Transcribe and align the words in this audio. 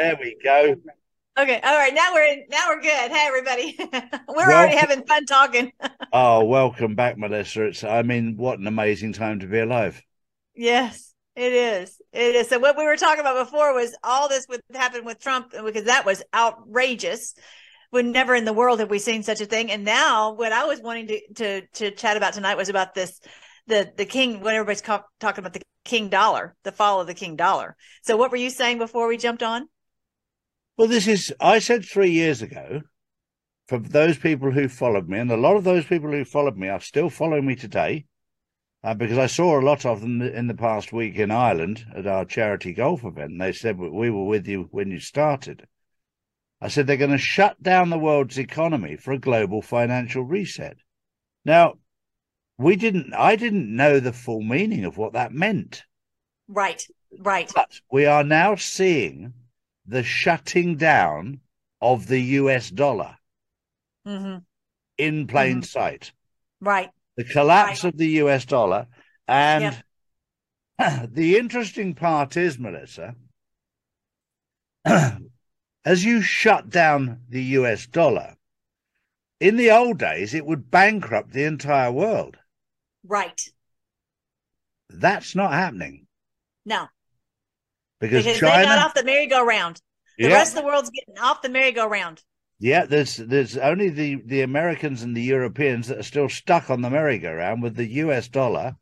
There 0.00 0.16
we 0.18 0.34
go. 0.42 0.76
Okay. 1.38 1.60
All 1.62 1.76
right. 1.76 1.92
Now 1.92 2.14
we're 2.14 2.24
in, 2.24 2.44
now 2.48 2.68
we're 2.70 2.80
good. 2.80 3.10
Hey, 3.12 3.26
everybody. 3.26 3.76
we're 4.28 4.50
already 4.50 4.74
having 4.74 5.04
fun 5.04 5.26
talking. 5.26 5.72
oh, 6.14 6.42
welcome 6.44 6.94
back, 6.94 7.18
Melissa. 7.18 7.66
It's, 7.66 7.84
I 7.84 8.00
mean, 8.00 8.38
what 8.38 8.58
an 8.58 8.66
amazing 8.66 9.12
time 9.12 9.40
to 9.40 9.46
be 9.46 9.58
alive. 9.58 10.02
Yes, 10.54 11.12
it 11.36 11.52
is. 11.52 12.00
It 12.14 12.34
is. 12.34 12.48
So 12.48 12.58
what 12.58 12.78
we 12.78 12.84
were 12.86 12.96
talking 12.96 13.20
about 13.20 13.44
before 13.44 13.74
was 13.74 13.94
all 14.02 14.26
this 14.30 14.46
would 14.48 14.62
happen 14.72 15.04
with 15.04 15.18
Trump 15.20 15.52
because 15.52 15.84
that 15.84 16.06
was 16.06 16.22
outrageous. 16.34 17.34
Would 17.92 18.06
never 18.06 18.34
in 18.34 18.46
the 18.46 18.54
world 18.54 18.80
have 18.80 18.88
we 18.88 18.98
seen 18.98 19.22
such 19.22 19.42
a 19.42 19.46
thing. 19.46 19.70
And 19.70 19.84
now 19.84 20.32
what 20.32 20.52
I 20.52 20.64
was 20.64 20.80
wanting 20.80 21.08
to, 21.08 21.20
to, 21.34 21.66
to 21.74 21.90
chat 21.90 22.16
about 22.16 22.32
tonight 22.32 22.56
was 22.56 22.70
about 22.70 22.94
this, 22.94 23.20
the, 23.66 23.92
the 23.98 24.06
king, 24.06 24.40
what 24.40 24.54
everybody's 24.54 24.80
ca- 24.80 25.04
talking 25.18 25.42
about 25.42 25.52
the 25.52 25.62
king 25.84 26.08
dollar, 26.08 26.56
the 26.62 26.72
fall 26.72 27.02
of 27.02 27.06
the 27.06 27.14
king 27.14 27.36
dollar. 27.36 27.76
So 28.00 28.16
what 28.16 28.30
were 28.30 28.38
you 28.38 28.48
saying 28.48 28.78
before 28.78 29.06
we 29.06 29.18
jumped 29.18 29.42
on? 29.42 29.68
Well, 30.80 30.88
this 30.88 31.06
is, 31.06 31.30
I 31.38 31.58
said 31.58 31.84
three 31.84 32.10
years 32.10 32.40
ago, 32.40 32.80
for 33.68 33.78
those 33.78 34.16
people 34.16 34.50
who 34.50 34.66
followed 34.66 35.10
me, 35.10 35.18
and 35.18 35.30
a 35.30 35.36
lot 35.36 35.56
of 35.56 35.64
those 35.64 35.84
people 35.84 36.10
who 36.10 36.24
followed 36.24 36.56
me 36.56 36.68
are 36.68 36.80
still 36.80 37.10
following 37.10 37.44
me 37.44 37.54
today, 37.54 38.06
uh, 38.82 38.94
because 38.94 39.18
I 39.18 39.26
saw 39.26 39.60
a 39.60 39.62
lot 39.62 39.84
of 39.84 40.00
them 40.00 40.22
in 40.22 40.46
the 40.46 40.54
past 40.54 40.90
week 40.90 41.16
in 41.16 41.30
Ireland 41.30 41.84
at 41.94 42.06
our 42.06 42.24
charity 42.24 42.72
golf 42.72 43.04
event. 43.04 43.32
And 43.32 43.40
they 43.42 43.52
said, 43.52 43.76
We 43.78 44.08
were 44.08 44.24
with 44.24 44.48
you 44.48 44.68
when 44.70 44.90
you 44.90 45.00
started. 45.00 45.66
I 46.62 46.68
said, 46.68 46.86
They're 46.86 46.96
going 46.96 47.10
to 47.10 47.18
shut 47.18 47.62
down 47.62 47.90
the 47.90 47.98
world's 47.98 48.38
economy 48.38 48.96
for 48.96 49.12
a 49.12 49.18
global 49.18 49.60
financial 49.60 50.24
reset. 50.24 50.78
Now, 51.44 51.74
we 52.56 52.74
didn't, 52.76 53.12
I 53.12 53.36
didn't 53.36 53.76
know 53.76 54.00
the 54.00 54.14
full 54.14 54.40
meaning 54.40 54.86
of 54.86 54.96
what 54.96 55.12
that 55.12 55.34
meant. 55.34 55.82
Right, 56.48 56.82
right. 57.18 57.52
But 57.54 57.82
we 57.92 58.06
are 58.06 58.24
now 58.24 58.54
seeing 58.54 59.34
the 59.90 60.04
shutting 60.04 60.76
down 60.76 61.40
of 61.80 62.06
the 62.06 62.20
US 62.20 62.70
dollar 62.70 63.16
mm-hmm. 64.06 64.38
in 64.96 65.26
plain 65.26 65.56
mm-hmm. 65.56 65.62
sight. 65.62 66.12
Right. 66.60 66.90
The 67.16 67.24
collapse 67.24 67.82
right. 67.82 67.92
of 67.92 67.98
the 67.98 68.08
US 68.22 68.44
dollar. 68.44 68.86
And 69.26 69.76
yep. 70.78 71.10
the 71.12 71.36
interesting 71.38 71.94
part 71.94 72.36
is, 72.36 72.56
Melissa, 72.56 73.16
as 74.84 76.04
you 76.04 76.22
shut 76.22 76.70
down 76.70 77.22
the 77.28 77.42
US 77.58 77.86
dollar, 77.88 78.36
in 79.40 79.56
the 79.56 79.72
old 79.72 79.98
days, 79.98 80.34
it 80.34 80.46
would 80.46 80.70
bankrupt 80.70 81.32
the 81.32 81.44
entire 81.44 81.90
world. 81.90 82.36
Right. 83.04 83.40
That's 84.88 85.34
not 85.34 85.52
happening. 85.52 86.06
No 86.64 86.86
because, 88.00 88.24
because 88.24 88.40
China 88.40 88.58
they 88.58 88.64
got 88.64 88.78
off 88.78 88.94
the 88.94 89.04
merry-go-round. 89.04 89.80
The 90.18 90.28
yeah. 90.28 90.34
rest 90.34 90.56
of 90.56 90.62
the 90.62 90.66
world's 90.66 90.90
getting 90.90 91.18
off 91.18 91.42
the 91.42 91.48
merry-go-round. 91.48 92.22
Yeah, 92.58 92.84
there's 92.84 93.16
there's 93.16 93.56
only 93.56 93.88
the 93.88 94.16
the 94.26 94.42
Americans 94.42 95.02
and 95.02 95.16
the 95.16 95.22
Europeans 95.22 95.88
that 95.88 95.98
are 95.98 96.02
still 96.02 96.28
stuck 96.28 96.68
on 96.68 96.82
the 96.82 96.90
merry-go-round 96.90 97.62
with 97.62 97.74
the 97.74 97.86
U.S. 97.86 98.28
dollar 98.28 98.76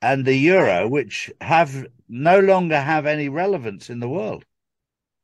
and 0.00 0.24
the 0.24 0.34
euro, 0.34 0.88
which 0.88 1.30
have 1.40 1.86
no 2.08 2.40
longer 2.40 2.80
have 2.80 3.06
any 3.06 3.28
relevance 3.28 3.88
in 3.90 4.00
the 4.00 4.08
world. 4.08 4.44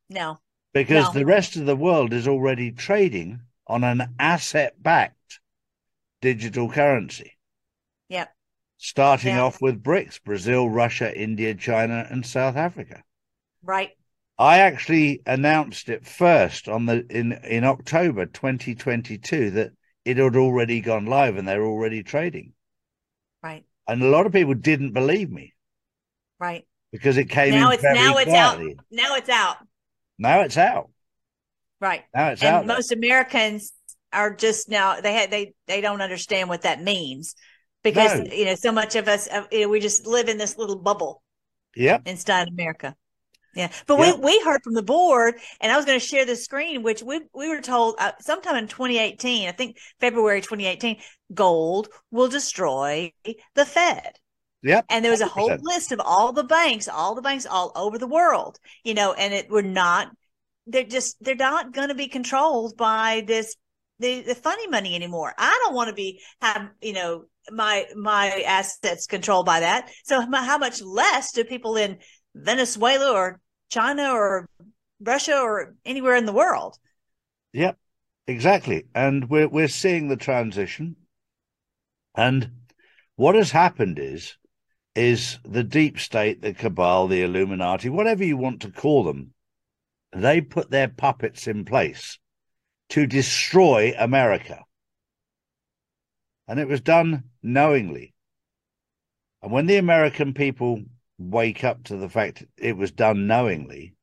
No, 0.09 0.39
because 0.73 1.13
no. 1.13 1.13
the 1.13 1.27
rest 1.27 1.57
of 1.57 1.67
the 1.67 1.75
world 1.75 2.13
is 2.13 2.29
already 2.29 2.71
trading 2.71 3.41
on 3.67 3.83
an 3.83 4.15
asset-backed 4.21 5.41
digital 6.21 6.71
currency. 6.71 7.33
Yep. 8.09 8.33
Starting 8.77 9.35
yep. 9.35 9.43
off 9.43 9.61
with 9.61 9.83
BRICS: 9.83 10.23
Brazil, 10.23 10.71
Russia, 10.71 11.13
India, 11.21 11.53
China, 11.53 12.07
and 12.09 12.25
South 12.25 12.55
Africa. 12.55 13.03
Right. 13.63 13.91
I 14.39 14.59
actually 14.59 15.21
announced 15.27 15.89
it 15.89 16.07
first 16.07 16.69
on 16.69 16.87
the 16.87 17.05
in 17.11 17.33
in 17.33 17.65
October 17.65 18.27
2022 18.27 19.51
that 19.51 19.73
it 20.05 20.17
had 20.17 20.37
already 20.37 20.81
gone 20.81 21.07
live 21.07 21.37
and 21.37 21.47
they're 21.47 21.65
already 21.65 22.03
trading. 22.03 22.53
Right. 23.43 23.65
And 23.89 24.03
a 24.03 24.09
lot 24.09 24.27
of 24.27 24.33
people 24.33 24.55
didn't 24.55 24.93
believe 24.93 25.31
me. 25.31 25.55
Right. 26.39 26.67
Because 26.93 27.17
it 27.17 27.29
came 27.29 27.51
now 27.51 27.71
it's 27.71 27.83
now 27.83 28.17
it's 28.17 28.31
quietly. 28.31 28.77
out. 28.79 28.85
Now 28.91 29.15
it's 29.17 29.29
out. 29.29 29.57
Now 30.19 30.41
it's 30.43 30.57
out. 30.57 30.91
Right. 31.81 32.05
Now 32.15 32.29
it's 32.29 32.43
and 32.43 32.57
out. 32.57 32.67
Most 32.67 32.91
there. 32.91 32.99
Americans 32.99 33.73
are 34.13 34.35
just 34.35 34.69
now 34.69 35.01
they 35.01 35.13
had 35.13 35.31
they 35.33 35.53
they 35.67 35.81
don't 35.81 36.01
understand 36.01 36.49
what 36.49 36.63
that 36.63 36.83
means 36.83 37.35
because 37.83 38.21
no. 38.21 38.33
you 38.33 38.45
know 38.45 38.55
so 38.55 38.73
much 38.73 38.97
of 38.97 39.09
us 39.09 39.29
uh, 39.29 39.45
you 39.51 39.63
know, 39.63 39.69
we 39.69 39.81
just 39.81 40.07
live 40.07 40.29
in 40.29 40.39
this 40.39 40.57
little 40.57 40.79
bubble. 40.79 41.23
Yep. 41.75 42.03
Inside 42.07 42.49
America. 42.49 42.95
Yeah, 43.55 43.73
but 43.87 43.99
we, 43.99 44.13
we 44.13 44.41
heard 44.45 44.63
from 44.63 44.75
the 44.75 44.83
board, 44.83 45.35
and 45.61 45.73
I 45.73 45.77
was 45.77 45.85
going 45.85 45.99
to 45.99 46.05
share 46.05 46.25
the 46.25 46.37
screen, 46.37 46.83
which 46.83 47.03
we 47.03 47.23
we 47.35 47.49
were 47.49 47.61
told 47.61 47.97
uh, 47.99 48.13
sometime 48.21 48.57
in 48.57 48.69
2018, 48.69 49.49
I 49.49 49.53
think 49.53 49.79
February 50.01 50.41
2018, 50.41 50.99
gold 51.35 51.89
will 52.11 52.29
destroy 52.29 53.13
the 53.55 53.65
Fed. 53.65 54.19
Yep. 54.63 54.87
And 54.91 55.05
there 55.05 55.13
was 55.13 55.21
a 55.21 55.27
whole 55.27 55.57
list 55.61 55.93
of 55.93 56.01
all 56.01 56.33
the 56.33 56.45
banks, 56.45 56.89
all 56.89 57.15
the 57.15 57.23
banks 57.23 57.47
all 57.47 57.73
over 57.77 57.97
the 57.99 58.09
world, 58.09 58.59
you 58.83 58.95
know, 58.95 59.13
and 59.13 59.33
it 59.33 59.49
were 59.51 59.63
not, 59.63 60.09
they're 60.67 60.85
just, 60.85 61.17
they're 61.21 61.37
not 61.37 61.73
going 61.73 61.89
to 61.89 61.95
be 61.95 62.09
controlled 62.09 62.77
by 62.77 63.23
this, 63.27 63.55
the, 64.01 64.23
the 64.23 64.35
funny 64.35 64.67
money 64.67 64.95
anymore. 64.95 65.33
I 65.39 65.61
don't 65.65 65.75
want 65.75 65.89
to 65.89 65.95
be, 65.95 66.21
have, 66.41 66.71
you 66.83 66.93
know, 66.93 67.25
my, 67.51 67.87
my 67.97 68.43
assets 68.47 69.07
controlled 69.07 69.47
by 69.47 69.61
that. 69.61 69.91
So 70.05 70.21
how 70.21 70.59
much 70.59 70.83
less 70.83 71.33
do 71.33 71.45
people 71.45 71.77
in 71.77 71.99
Venezuela 72.35 73.13
or 73.13 73.41
China 73.71 74.13
or 74.13 74.49
Russia 75.01 75.39
or 75.39 75.75
anywhere 75.85 76.17
in 76.17 76.27
the 76.27 76.33
world. 76.33 76.79
Yep, 77.53 77.79
exactly. 78.27 78.87
And 78.95 79.29
we're 79.29 79.49
we're 79.49 79.69
seeing 79.69 80.09
the 80.09 80.17
transition. 80.17 80.97
And 82.15 82.51
what 83.17 83.35
has 83.35 83.51
happened 83.51 83.99
is 83.99 84.37
is 84.95 85.39
the 85.45 85.63
deep 85.63 86.01
state, 86.01 86.43
the 86.43 86.53
cabal, 86.53 87.07
the 87.07 87.23
Illuminati, 87.23 87.89
whatever 87.89 88.25
you 88.25 88.37
want 88.37 88.63
to 88.63 88.71
call 88.71 89.05
them, 89.05 89.33
they 90.13 90.41
put 90.41 90.71
their 90.71 90.89
puppets 90.89 91.47
in 91.47 91.65
place 91.65 92.19
to 92.89 93.07
destroy 93.07 93.95
America. 93.97 94.65
And 96.49 96.59
it 96.59 96.67
was 96.67 96.81
done 96.81 97.25
knowingly. 97.43 98.15
And 99.43 99.53
when 99.53 99.67
the 99.67 99.77
American 99.77 100.35
people 100.35 100.83
wake 101.19 101.65
up 101.65 101.85
to 101.85 101.97
the 101.97 102.09
fact 102.09 102.45
it 102.57 102.77
was 102.77 102.93
done 102.93 103.27
knowingly, 103.27 103.95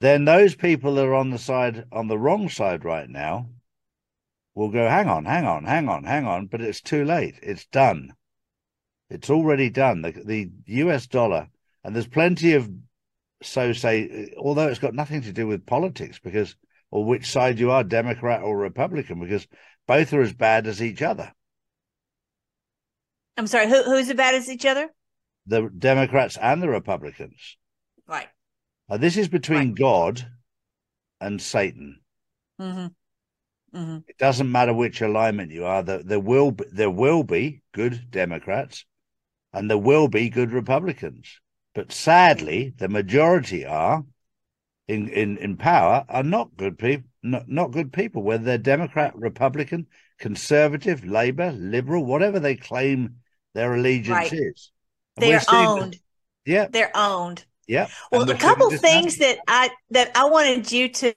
then 0.00 0.24
those 0.24 0.54
people 0.54 0.94
that 0.94 1.06
are 1.06 1.14
on 1.14 1.30
the 1.30 1.38
side 1.38 1.86
on 1.90 2.08
the 2.08 2.18
wrong 2.18 2.48
side 2.48 2.84
right 2.84 3.08
now 3.08 3.48
will 4.54 4.70
go, 4.70 4.88
hang 4.88 5.08
on, 5.08 5.24
hang 5.24 5.46
on, 5.46 5.64
hang 5.64 5.88
on, 5.88 6.04
hang 6.04 6.26
on, 6.26 6.46
but 6.46 6.60
it's 6.60 6.80
too 6.80 7.04
late. 7.04 7.34
It's 7.42 7.66
done. 7.66 8.12
It's 9.10 9.30
already 9.30 9.70
done. 9.70 10.02
The, 10.02 10.12
the 10.12 10.50
US 10.82 11.06
dollar, 11.06 11.48
and 11.82 11.94
there's 11.94 12.06
plenty 12.06 12.54
of 12.54 12.70
so 13.42 13.72
say, 13.72 14.32
although 14.38 14.68
it's 14.68 14.78
got 14.78 14.94
nothing 14.94 15.22
to 15.22 15.32
do 15.32 15.46
with 15.46 15.66
politics, 15.66 16.18
because 16.22 16.56
or 16.90 17.04
which 17.04 17.30
side 17.30 17.58
you 17.58 17.70
are, 17.70 17.84
Democrat 17.84 18.42
or 18.42 18.56
Republican, 18.56 19.20
because 19.20 19.46
both 19.86 20.12
are 20.12 20.22
as 20.22 20.32
bad 20.32 20.66
as 20.66 20.82
each 20.82 21.02
other. 21.02 21.32
I'm 23.36 23.46
sorry, 23.46 23.68
who 23.68 23.82
who's 23.82 24.08
as 24.08 24.14
bad 24.14 24.34
as 24.34 24.48
each 24.48 24.64
other? 24.64 24.88
The 25.46 25.70
Democrats 25.76 26.36
and 26.40 26.62
the 26.62 26.68
Republicans. 26.68 27.56
Right. 28.06 28.28
Uh, 28.88 28.96
this 28.96 29.16
is 29.16 29.28
between 29.28 29.68
right. 29.68 29.74
God 29.74 30.26
and 31.20 31.40
Satan. 31.40 32.00
Mm-hmm. 32.60 33.78
Mm-hmm. 33.78 33.98
It 34.06 34.18
doesn't 34.18 34.52
matter 34.52 34.72
which 34.72 35.00
alignment 35.00 35.50
you 35.50 35.64
are. 35.64 35.82
There, 35.82 36.02
there 36.02 36.20
will 36.20 36.52
be, 36.52 36.64
there 36.72 36.90
will 36.90 37.24
be 37.24 37.62
good 37.72 38.10
Democrats, 38.10 38.84
and 39.52 39.68
there 39.68 39.78
will 39.78 40.08
be 40.08 40.28
good 40.28 40.52
Republicans. 40.52 41.40
But 41.74 41.90
sadly, 41.90 42.72
the 42.76 42.88
majority 42.88 43.64
are 43.64 44.04
in 44.86 45.08
in, 45.08 45.38
in 45.38 45.56
power 45.56 46.04
are 46.08 46.22
not 46.22 46.56
good 46.56 46.78
people. 46.78 47.08
Not, 47.26 47.48
not 47.48 47.72
good 47.72 47.90
people, 47.90 48.22
whether 48.22 48.44
they're 48.44 48.58
Democrat, 48.58 49.16
Republican, 49.16 49.86
conservative, 50.18 51.06
Labor, 51.06 51.52
liberal, 51.52 52.04
whatever 52.04 52.38
they 52.38 52.54
claim 52.54 53.16
their 53.54 53.74
allegiance 53.74 54.30
right. 54.30 54.32
is. 54.32 54.70
They're 55.16 55.42
owned. 55.50 55.98
Yeah. 56.44 56.66
They're 56.70 56.90
owned. 56.94 57.44
Yeah. 57.66 57.88
Well, 58.12 58.28
a 58.28 58.36
couple 58.36 58.70
things 58.70 59.18
that 59.18 59.38
I 59.48 59.70
that 59.90 60.10
I 60.14 60.26
wanted 60.26 60.70
you 60.70 60.88
to 60.88 61.14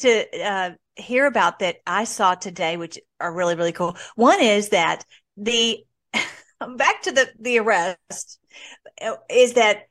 to 0.00 0.42
uh, 0.44 0.70
hear 0.96 1.26
about 1.26 1.60
that 1.60 1.76
I 1.86 2.04
saw 2.04 2.34
today, 2.34 2.76
which 2.76 2.98
are 3.18 3.32
really 3.32 3.54
really 3.54 3.72
cool. 3.72 3.96
One 4.14 4.40
is 4.40 4.70
that 4.70 5.04
the 5.36 5.84
back 6.76 7.02
to 7.02 7.12
the 7.12 7.30
the 7.40 7.58
arrest 7.58 8.38
uh, 9.00 9.16
is 9.30 9.54
that 9.54 9.88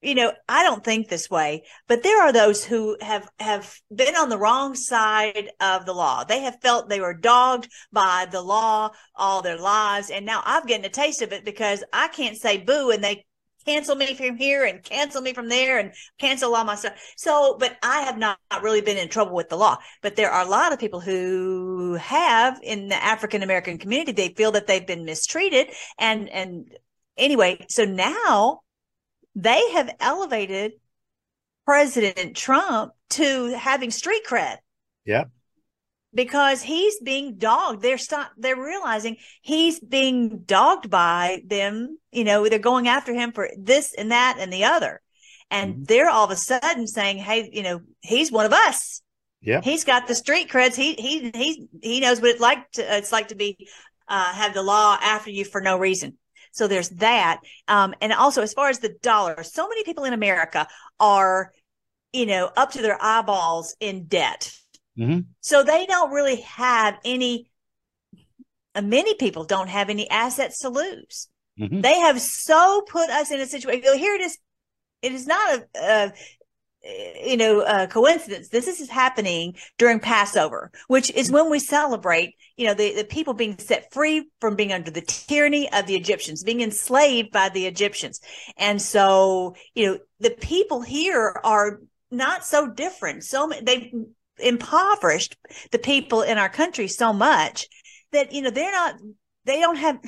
you 0.00 0.14
know 0.14 0.32
i 0.48 0.62
don't 0.62 0.84
think 0.84 1.08
this 1.08 1.28
way 1.28 1.62
but 1.88 2.02
there 2.02 2.22
are 2.22 2.32
those 2.32 2.64
who 2.64 2.96
have 3.00 3.28
have 3.38 3.80
been 3.94 4.14
on 4.16 4.28
the 4.28 4.38
wrong 4.38 4.74
side 4.74 5.50
of 5.60 5.86
the 5.86 5.92
law 5.92 6.24
they 6.24 6.40
have 6.40 6.60
felt 6.60 6.88
they 6.88 7.00
were 7.00 7.14
dogged 7.14 7.68
by 7.92 8.26
the 8.30 8.40
law 8.40 8.90
all 9.14 9.42
their 9.42 9.58
lives 9.58 10.10
and 10.10 10.24
now 10.24 10.42
i've 10.44 10.66
gotten 10.66 10.84
a 10.84 10.88
taste 10.88 11.22
of 11.22 11.32
it 11.32 11.44
because 11.44 11.82
i 11.92 12.08
can't 12.08 12.36
say 12.36 12.58
boo 12.58 12.90
and 12.90 13.02
they 13.02 13.24
cancel 13.64 13.96
me 13.96 14.14
from 14.14 14.36
here 14.36 14.64
and 14.64 14.82
cancel 14.82 15.20
me 15.20 15.34
from 15.34 15.48
there 15.48 15.78
and 15.78 15.92
cancel 16.18 16.54
all 16.54 16.64
my 16.64 16.74
stuff. 16.74 16.94
So, 17.16 17.56
but 17.58 17.76
I 17.82 18.00
have 18.00 18.16
not, 18.16 18.38
not 18.50 18.62
really 18.62 18.80
been 18.80 18.96
in 18.96 19.10
trouble 19.10 19.34
with 19.34 19.50
the 19.50 19.56
law. 19.56 19.76
But 20.00 20.16
there 20.16 20.30
are 20.30 20.46
a 20.46 20.48
lot 20.48 20.72
of 20.72 20.78
people 20.78 21.00
who 21.00 21.94
have 21.94 22.58
in 22.62 22.88
the 22.88 22.94
African 22.94 23.42
American 23.42 23.76
community, 23.76 24.12
they 24.12 24.30
feel 24.30 24.52
that 24.52 24.66
they've 24.66 24.86
been 24.86 25.04
mistreated. 25.04 25.68
And, 25.98 26.30
and 26.30 26.74
anyway, 27.18 27.66
so 27.68 27.84
now 27.84 28.62
they 29.42 29.70
have 29.72 29.94
elevated 30.00 30.72
President 31.64 32.36
Trump 32.36 32.92
to 33.10 33.54
having 33.56 33.90
street 33.90 34.22
cred. 34.26 34.56
Yeah 35.04 35.24
because 36.14 36.62
he's 36.62 36.98
being 37.00 37.36
dogged. 37.36 37.82
They're 37.82 37.98
stop 37.98 38.32
they're 38.36 38.60
realizing 38.60 39.16
he's 39.42 39.78
being 39.80 40.40
dogged 40.40 40.90
by 40.90 41.42
them, 41.46 41.98
you 42.10 42.24
know, 42.24 42.48
they're 42.48 42.58
going 42.58 42.88
after 42.88 43.12
him 43.12 43.32
for 43.32 43.50
this 43.58 43.94
and 43.94 44.10
that 44.10 44.36
and 44.38 44.52
the 44.52 44.64
other. 44.64 45.00
And 45.50 45.74
mm-hmm. 45.74 45.84
they're 45.84 46.10
all 46.10 46.24
of 46.24 46.30
a 46.30 46.36
sudden 46.36 46.86
saying, 46.86 47.18
Hey, 47.18 47.50
you 47.52 47.62
know, 47.62 47.80
he's 48.00 48.32
one 48.32 48.46
of 48.46 48.52
us. 48.52 49.02
Yeah. 49.40 49.60
He's 49.62 49.84
got 49.84 50.08
the 50.08 50.14
street 50.14 50.48
creds. 50.48 50.74
He 50.74 50.94
he 50.94 51.30
he 51.32 51.68
he 51.82 52.00
knows 52.00 52.20
what 52.20 52.30
it's 52.30 52.40
like 52.40 52.70
to 52.72 52.96
it's 52.96 53.12
like 53.12 53.28
to 53.28 53.36
be 53.36 53.68
uh 54.08 54.32
have 54.32 54.54
the 54.54 54.62
law 54.62 54.96
after 55.00 55.30
you 55.30 55.44
for 55.44 55.60
no 55.60 55.78
reason. 55.78 56.18
So 56.58 56.68
there's 56.68 56.90
that. 56.90 57.40
Um, 57.68 57.94
and 58.00 58.12
also 58.12 58.42
as 58.42 58.52
far 58.52 58.68
as 58.68 58.80
the 58.80 58.96
dollar, 59.00 59.42
so 59.42 59.68
many 59.68 59.84
people 59.84 60.04
in 60.04 60.12
America 60.12 60.68
are, 61.00 61.52
you 62.12 62.26
know, 62.26 62.50
up 62.56 62.72
to 62.72 62.82
their 62.82 62.98
eyeballs 63.00 63.76
in 63.80 64.06
debt 64.06 64.52
Mm-hmm. 64.98 65.20
So 65.40 65.62
they 65.62 65.86
don't 65.86 66.10
really 66.10 66.40
have 66.42 66.98
any, 67.04 67.50
uh, 68.74 68.82
many 68.82 69.14
people 69.14 69.44
don't 69.44 69.68
have 69.68 69.90
any 69.90 70.10
assets 70.10 70.58
to 70.60 70.70
lose. 70.70 71.28
Mm-hmm. 71.58 71.80
They 71.80 71.98
have 72.00 72.20
so 72.20 72.82
put 72.88 73.08
us 73.08 73.30
in 73.30 73.40
a 73.40 73.46
situation. 73.46 73.98
Here 73.98 74.14
it 74.14 74.20
is. 74.22 74.38
It 75.00 75.12
is 75.12 75.26
not 75.28 75.60
a, 75.60 75.80
a 75.80 76.12
you 76.82 77.36
know, 77.36 77.60
a 77.60 77.86
coincidence. 77.86 78.48
This 78.48 78.68
is 78.68 78.88
happening 78.88 79.56
during 79.78 80.00
Passover, 80.00 80.70
which 80.86 81.10
is 81.10 81.30
when 81.30 81.50
we 81.50 81.58
celebrate, 81.58 82.34
you 82.56 82.66
know, 82.66 82.74
the, 82.74 82.94
the 82.94 83.04
people 83.04 83.34
being 83.34 83.58
set 83.58 83.92
free 83.92 84.30
from 84.40 84.56
being 84.56 84.72
under 84.72 84.90
the 84.90 85.02
tyranny 85.02 85.70
of 85.72 85.86
the 85.86 85.96
Egyptians, 85.96 86.44
being 86.44 86.60
enslaved 86.60 87.30
by 87.30 87.48
the 87.48 87.66
Egyptians. 87.66 88.20
And 88.56 88.80
so, 88.80 89.54
you 89.74 89.86
know, 89.86 89.98
the 90.20 90.30
people 90.30 90.80
here 90.80 91.40
are 91.44 91.80
not 92.10 92.44
so 92.44 92.68
different. 92.68 93.24
So 93.24 93.50
they've 93.62 93.92
impoverished 94.38 95.36
the 95.72 95.78
people 95.78 96.22
in 96.22 96.38
our 96.38 96.48
country 96.48 96.88
so 96.88 97.12
much 97.12 97.66
that 98.12 98.32
you 98.32 98.42
know 98.42 98.50
they're 98.50 98.72
not 98.72 98.94
they 99.44 99.60
don't 99.60 99.76
have 99.76 99.98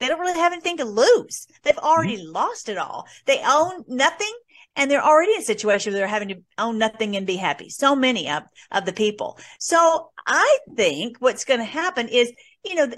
they 0.00 0.08
don't 0.08 0.20
really 0.20 0.38
have 0.38 0.52
anything 0.52 0.76
to 0.76 0.84
lose 0.84 1.46
they've 1.62 1.78
already 1.78 2.16
mm-hmm. 2.16 2.32
lost 2.32 2.68
it 2.68 2.78
all 2.78 3.06
they 3.26 3.40
own 3.44 3.82
nothing 3.88 4.32
and 4.76 4.90
they're 4.90 5.04
already 5.04 5.32
in 5.32 5.40
a 5.40 5.44
situation 5.44 5.92
where 5.92 6.00
they're 6.00 6.08
having 6.08 6.28
to 6.28 6.42
own 6.58 6.78
nothing 6.78 7.16
and 7.16 7.26
be 7.26 7.36
happy. 7.36 7.68
So 7.68 7.94
many 7.94 8.30
of 8.30 8.44
of 8.70 8.84
the 8.84 8.92
people. 8.92 9.38
So 9.58 10.10
i 10.26 10.58
think 10.74 11.18
what's 11.18 11.44
going 11.44 11.60
to 11.60 11.66
happen 11.66 12.08
is 12.08 12.32
you 12.64 12.74
know 12.74 12.90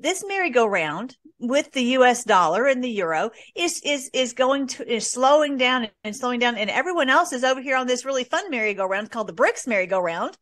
this 0.00 0.24
merry-go-round 0.26 1.16
with 1.38 1.70
the 1.72 1.82
US 1.96 2.24
dollar 2.24 2.66
and 2.66 2.82
the 2.82 2.90
euro 2.90 3.30
is 3.54 3.80
is 3.84 4.10
is 4.12 4.32
going 4.32 4.66
to 4.68 4.92
is 4.92 5.10
slowing 5.10 5.56
down 5.56 5.88
and 6.04 6.14
slowing 6.14 6.40
down. 6.40 6.56
And 6.56 6.70
everyone 6.70 7.08
else 7.08 7.32
is 7.32 7.44
over 7.44 7.60
here 7.60 7.76
on 7.76 7.86
this 7.86 8.04
really 8.04 8.24
fun 8.24 8.50
merry-go-round 8.50 9.10
called 9.10 9.28
the 9.28 9.32
BRICS 9.32 9.66
merry-go-round. 9.66 10.36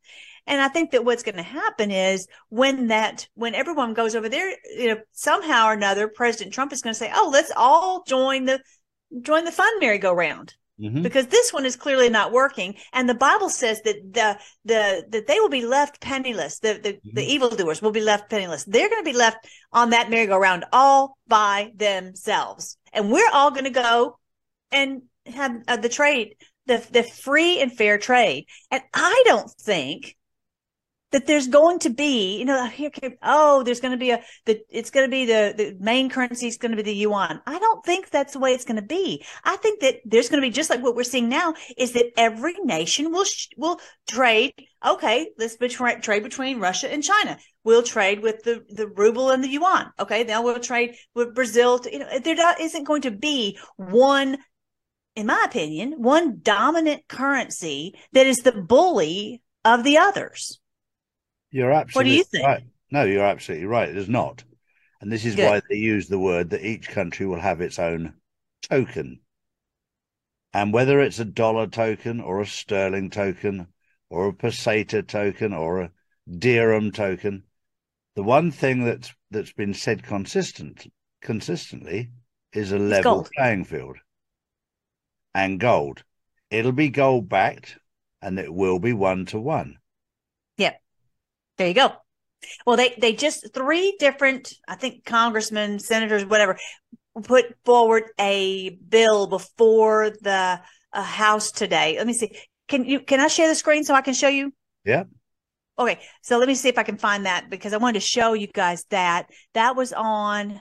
And 0.46 0.62
I 0.62 0.68
think 0.68 0.92
that 0.92 1.04
what's 1.04 1.22
going 1.22 1.36
to 1.36 1.42
happen 1.42 1.90
is 1.90 2.26
when 2.48 2.86
that 2.86 3.28
when 3.34 3.54
everyone 3.54 3.92
goes 3.92 4.14
over 4.14 4.28
there 4.28 4.56
you 4.76 4.88
know 4.88 5.00
somehow 5.12 5.66
or 5.66 5.74
another 5.74 6.08
President 6.08 6.54
Trump 6.54 6.72
is 6.72 6.82
going 6.82 6.94
to 6.94 6.98
say 6.98 7.12
oh 7.14 7.28
let's 7.32 7.52
all 7.54 8.02
join 8.04 8.46
the 8.46 8.60
join 9.22 9.44
the 9.44 9.52
fun 9.52 9.78
merry-go-round. 9.80 10.54
Mm-hmm. 10.80 11.02
because 11.02 11.26
this 11.26 11.52
one 11.52 11.66
is 11.66 11.74
clearly 11.74 12.08
not 12.08 12.30
working 12.30 12.76
and 12.92 13.08
the 13.08 13.14
bible 13.14 13.50
says 13.50 13.82
that 13.82 13.96
the 14.12 14.38
the 14.64 15.04
that 15.08 15.26
they 15.26 15.40
will 15.40 15.48
be 15.48 15.66
left 15.66 16.00
penniless. 16.00 16.60
The 16.60 16.74
the, 16.74 16.92
mm-hmm. 16.92 17.08
the 17.14 17.24
evildoers 17.24 17.82
will 17.82 17.90
be 17.90 18.00
left 18.00 18.30
penniless. 18.30 18.62
They're 18.62 18.88
going 18.88 19.02
to 19.02 19.10
be 19.10 19.16
left 19.16 19.48
on 19.72 19.90
that 19.90 20.08
merry-go-round 20.08 20.66
all 20.72 21.18
by 21.26 21.72
themselves. 21.74 22.76
And 22.92 23.10
we're 23.10 23.28
all 23.32 23.50
going 23.50 23.64
to 23.64 23.70
go 23.70 24.20
and 24.70 25.02
have 25.26 25.64
uh, 25.66 25.78
the 25.78 25.88
trade 25.88 26.36
the 26.66 26.86
the 26.92 27.02
free 27.02 27.60
and 27.60 27.76
fair 27.76 27.98
trade. 27.98 28.46
And 28.70 28.82
i 28.94 29.22
don't 29.26 29.50
think 29.50 30.16
that 31.12 31.26
there's 31.26 31.48
going 31.48 31.78
to 31.80 31.90
be, 31.90 32.38
you 32.38 32.44
know, 32.44 32.66
here, 32.66 32.90
came 32.90 33.16
oh, 33.22 33.62
there's 33.62 33.80
going 33.80 33.92
to 33.92 33.98
be 33.98 34.10
a, 34.10 34.22
the, 34.44 34.60
it's 34.68 34.90
going 34.90 35.06
to 35.06 35.10
be 35.10 35.24
the, 35.24 35.54
the 35.56 35.76
main 35.80 36.10
currency 36.10 36.46
is 36.46 36.58
going 36.58 36.72
to 36.72 36.76
be 36.76 36.82
the 36.82 36.94
yuan. 36.94 37.40
I 37.46 37.58
don't 37.58 37.84
think 37.84 38.10
that's 38.10 38.34
the 38.34 38.38
way 38.38 38.52
it's 38.52 38.64
going 38.64 38.80
to 38.80 38.86
be. 38.86 39.24
I 39.44 39.56
think 39.56 39.80
that 39.80 40.00
there's 40.04 40.28
going 40.28 40.42
to 40.42 40.46
be 40.46 40.52
just 40.52 40.70
like 40.70 40.82
what 40.82 40.94
we're 40.94 41.04
seeing 41.04 41.28
now 41.28 41.54
is 41.76 41.92
that 41.92 42.12
every 42.16 42.54
nation 42.62 43.10
will, 43.10 43.24
will 43.56 43.80
trade. 44.06 44.52
Okay. 44.84 45.30
Let's 45.38 45.56
betra- 45.56 46.02
trade 46.02 46.22
between 46.22 46.60
Russia 46.60 46.92
and 46.92 47.02
China. 47.02 47.38
We'll 47.64 47.82
trade 47.82 48.20
with 48.20 48.42
the, 48.42 48.64
the 48.68 48.88
ruble 48.88 49.30
and 49.30 49.42
the 49.42 49.48
yuan. 49.48 49.90
Okay. 49.98 50.24
Now 50.24 50.42
we'll 50.42 50.60
trade 50.60 50.96
with 51.14 51.34
Brazil. 51.34 51.78
To, 51.78 51.92
you 51.92 52.00
know, 52.00 52.18
there 52.18 52.34
not, 52.34 52.60
isn't 52.60 52.84
going 52.84 53.02
to 53.02 53.10
be 53.10 53.58
one 53.76 54.38
in 55.16 55.26
my 55.26 55.42
opinion, 55.44 55.94
one 55.98 56.38
dominant 56.42 57.02
currency 57.08 57.92
that 58.12 58.28
is 58.28 58.36
the 58.36 58.52
bully 58.52 59.42
of 59.64 59.82
the 59.82 59.98
others. 59.98 60.60
You're 61.50 61.72
absolutely 61.72 62.10
what 62.10 62.12
do 62.12 62.16
you 62.16 62.24
think? 62.24 62.46
right. 62.46 62.64
No, 62.90 63.04
you're 63.04 63.24
absolutely 63.24 63.66
right. 63.66 63.92
There's 63.92 64.08
not. 64.08 64.44
And 65.00 65.12
this 65.12 65.24
is 65.24 65.36
Good. 65.36 65.46
why 65.46 65.60
they 65.68 65.76
use 65.76 66.08
the 66.08 66.18
word 66.18 66.50
that 66.50 66.64
each 66.64 66.88
country 66.88 67.26
will 67.26 67.40
have 67.40 67.60
its 67.60 67.78
own 67.78 68.14
token. 68.62 69.20
And 70.52 70.72
whether 70.72 71.00
it's 71.00 71.18
a 71.18 71.24
dollar 71.24 71.66
token 71.66 72.20
or 72.20 72.40
a 72.40 72.46
sterling 72.46 73.10
token 73.10 73.68
or 74.10 74.28
a 74.28 74.32
peseta 74.32 75.06
token 75.06 75.52
or 75.52 75.80
a 75.82 75.90
dirham 76.38 76.90
token, 76.90 77.44
the 78.16 78.22
one 78.22 78.50
thing 78.50 78.84
that's 78.84 79.14
that's 79.30 79.52
been 79.52 79.74
said 79.74 80.02
consistent 80.02 80.90
consistently 81.20 82.10
is 82.52 82.72
a 82.72 82.78
level 82.78 83.28
playing 83.36 83.64
field. 83.64 83.98
And 85.34 85.60
gold. 85.60 86.02
It'll 86.50 86.72
be 86.72 86.88
gold 86.88 87.28
backed 87.28 87.78
and 88.22 88.38
it 88.38 88.52
will 88.52 88.78
be 88.78 88.92
one 88.92 89.26
to 89.26 89.38
one. 89.38 89.78
There 91.58 91.68
you 91.68 91.74
go. 91.74 91.92
Well, 92.64 92.76
they 92.76 92.94
they 92.98 93.12
just 93.12 93.52
three 93.52 93.96
different, 93.98 94.54
I 94.66 94.76
think, 94.76 95.04
congressmen, 95.04 95.80
senators, 95.80 96.24
whatever, 96.24 96.56
put 97.24 97.46
forward 97.64 98.04
a 98.18 98.70
bill 98.70 99.26
before 99.26 100.10
the 100.22 100.60
uh, 100.92 101.02
House 101.02 101.50
today. 101.50 101.96
Let 101.98 102.06
me 102.06 102.12
see. 102.12 102.36
Can 102.68 102.84
you 102.84 103.00
can 103.00 103.20
I 103.20 103.26
share 103.26 103.48
the 103.48 103.54
screen 103.54 103.84
so 103.84 103.94
I 103.94 104.02
can 104.02 104.14
show 104.14 104.28
you? 104.28 104.52
Yeah. 104.84 105.04
Okay, 105.78 106.00
so 106.22 106.38
let 106.38 106.48
me 106.48 106.54
see 106.54 106.68
if 106.68 106.78
I 106.78 106.82
can 106.82 106.96
find 106.96 107.26
that 107.26 107.50
because 107.50 107.72
I 107.72 107.76
wanted 107.76 108.00
to 108.00 108.06
show 108.06 108.32
you 108.32 108.48
guys 108.48 108.84
that 108.90 109.30
that 109.54 109.76
was 109.76 109.92
on 109.92 110.60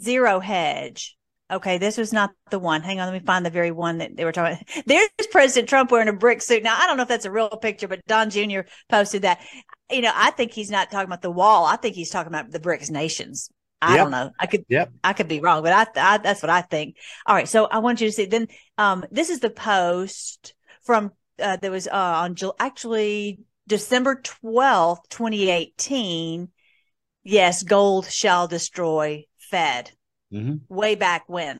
Zero 0.00 0.40
Hedge. 0.40 1.16
Okay, 1.50 1.78
this 1.78 1.98
was 1.98 2.12
not 2.12 2.30
the 2.50 2.58
one. 2.58 2.82
Hang 2.82 3.00
on, 3.00 3.06
let 3.06 3.20
me 3.20 3.24
find 3.24 3.44
the 3.44 3.50
very 3.50 3.70
one 3.70 3.98
that 3.98 4.16
they 4.16 4.24
were 4.24 4.32
talking 4.32 4.56
about. 4.56 4.84
There's 4.86 5.08
President 5.30 5.68
Trump 5.68 5.90
wearing 5.90 6.08
a 6.08 6.12
brick 6.12 6.40
suit. 6.40 6.62
Now, 6.62 6.76
I 6.78 6.86
don't 6.86 6.96
know 6.96 7.02
if 7.02 7.08
that's 7.08 7.26
a 7.26 7.30
real 7.30 7.48
picture, 7.50 7.86
but 7.86 8.04
Don 8.06 8.30
Jr. 8.30 8.60
posted 8.88 9.22
that. 9.22 9.40
You 9.90 10.00
know, 10.00 10.12
I 10.14 10.30
think 10.30 10.52
he's 10.52 10.70
not 10.70 10.90
talking 10.90 11.06
about 11.06 11.22
the 11.22 11.30
wall. 11.30 11.64
I 11.66 11.76
think 11.76 11.94
he's 11.94 12.10
talking 12.10 12.32
about 12.32 12.50
the 12.50 12.60
BRICS 12.60 12.90
nations. 12.90 13.50
I 13.82 13.90
yep. 13.90 13.98
don't 13.98 14.10
know. 14.12 14.30
I 14.38 14.46
could, 14.46 14.64
yep. 14.68 14.90
I 15.02 15.12
could 15.12 15.28
be 15.28 15.40
wrong, 15.40 15.62
but 15.62 15.72
I, 15.72 16.14
I, 16.14 16.18
that's 16.18 16.42
what 16.42 16.48
I 16.48 16.62
think. 16.62 16.96
All 17.26 17.34
right, 17.34 17.48
so 17.48 17.66
I 17.66 17.80
want 17.80 18.00
you 18.00 18.08
to 18.08 18.12
see. 18.12 18.24
Then, 18.24 18.48
um, 18.78 19.04
this 19.10 19.28
is 19.28 19.40
the 19.40 19.50
post 19.50 20.54
from 20.82 21.12
uh, 21.38 21.58
there 21.60 21.70
was 21.70 21.86
uh, 21.86 21.90
on 21.92 22.36
actually 22.58 23.40
December 23.66 24.20
twelfth, 24.22 25.08
twenty 25.10 25.50
eighteen. 25.50 26.48
Yes, 27.24 27.62
gold 27.62 28.06
shall 28.06 28.48
destroy 28.48 29.24
Fed 29.38 29.90
mm-hmm. 30.32 30.56
way 30.74 30.94
back 30.94 31.24
when. 31.26 31.58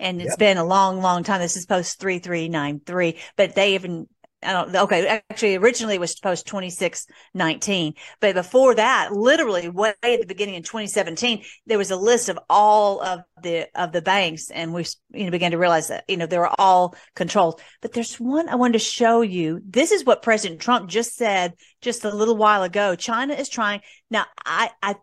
And 0.00 0.20
it's 0.20 0.32
yep. 0.32 0.38
been 0.38 0.58
a 0.58 0.64
long, 0.64 1.00
long 1.00 1.24
time. 1.24 1.40
This 1.40 1.56
is 1.56 1.66
post 1.66 1.98
3393, 2.00 3.16
but 3.36 3.54
they 3.54 3.74
even, 3.74 4.08
I 4.40 4.52
don't, 4.52 4.76
okay, 4.76 5.20
actually 5.30 5.56
originally 5.56 5.96
it 5.96 6.00
was 6.00 6.14
post 6.18 6.46
2619, 6.46 7.94
but 8.20 8.34
before 8.36 8.74
that, 8.76 9.12
literally 9.12 9.68
way 9.68 9.94
at 10.02 10.20
the 10.20 10.26
beginning 10.26 10.54
in 10.54 10.62
2017, 10.62 11.44
there 11.66 11.78
was 11.78 11.90
a 11.90 11.96
list 11.96 12.28
of 12.28 12.38
all 12.48 13.02
of 13.02 13.20
the, 13.42 13.66
of 13.74 13.90
the 13.90 14.02
banks 14.02 14.50
and 14.50 14.72
we, 14.72 14.84
you 15.12 15.24
know, 15.24 15.30
began 15.32 15.50
to 15.50 15.58
realize 15.58 15.88
that, 15.88 16.04
you 16.06 16.16
know, 16.16 16.26
they 16.26 16.38
were 16.38 16.52
all 16.58 16.94
controlled. 17.16 17.60
But 17.82 17.92
there's 17.92 18.14
one 18.20 18.48
I 18.48 18.54
wanted 18.54 18.74
to 18.74 18.78
show 18.78 19.22
you. 19.22 19.60
This 19.66 19.90
is 19.90 20.04
what 20.04 20.22
President 20.22 20.60
Trump 20.60 20.88
just 20.88 21.16
said 21.16 21.54
just 21.82 22.04
a 22.04 22.14
little 22.14 22.36
while 22.36 22.62
ago. 22.62 22.94
China 22.94 23.34
is 23.34 23.48
trying. 23.48 23.80
Now, 24.08 24.26
I, 24.44 24.70
I 24.82 24.96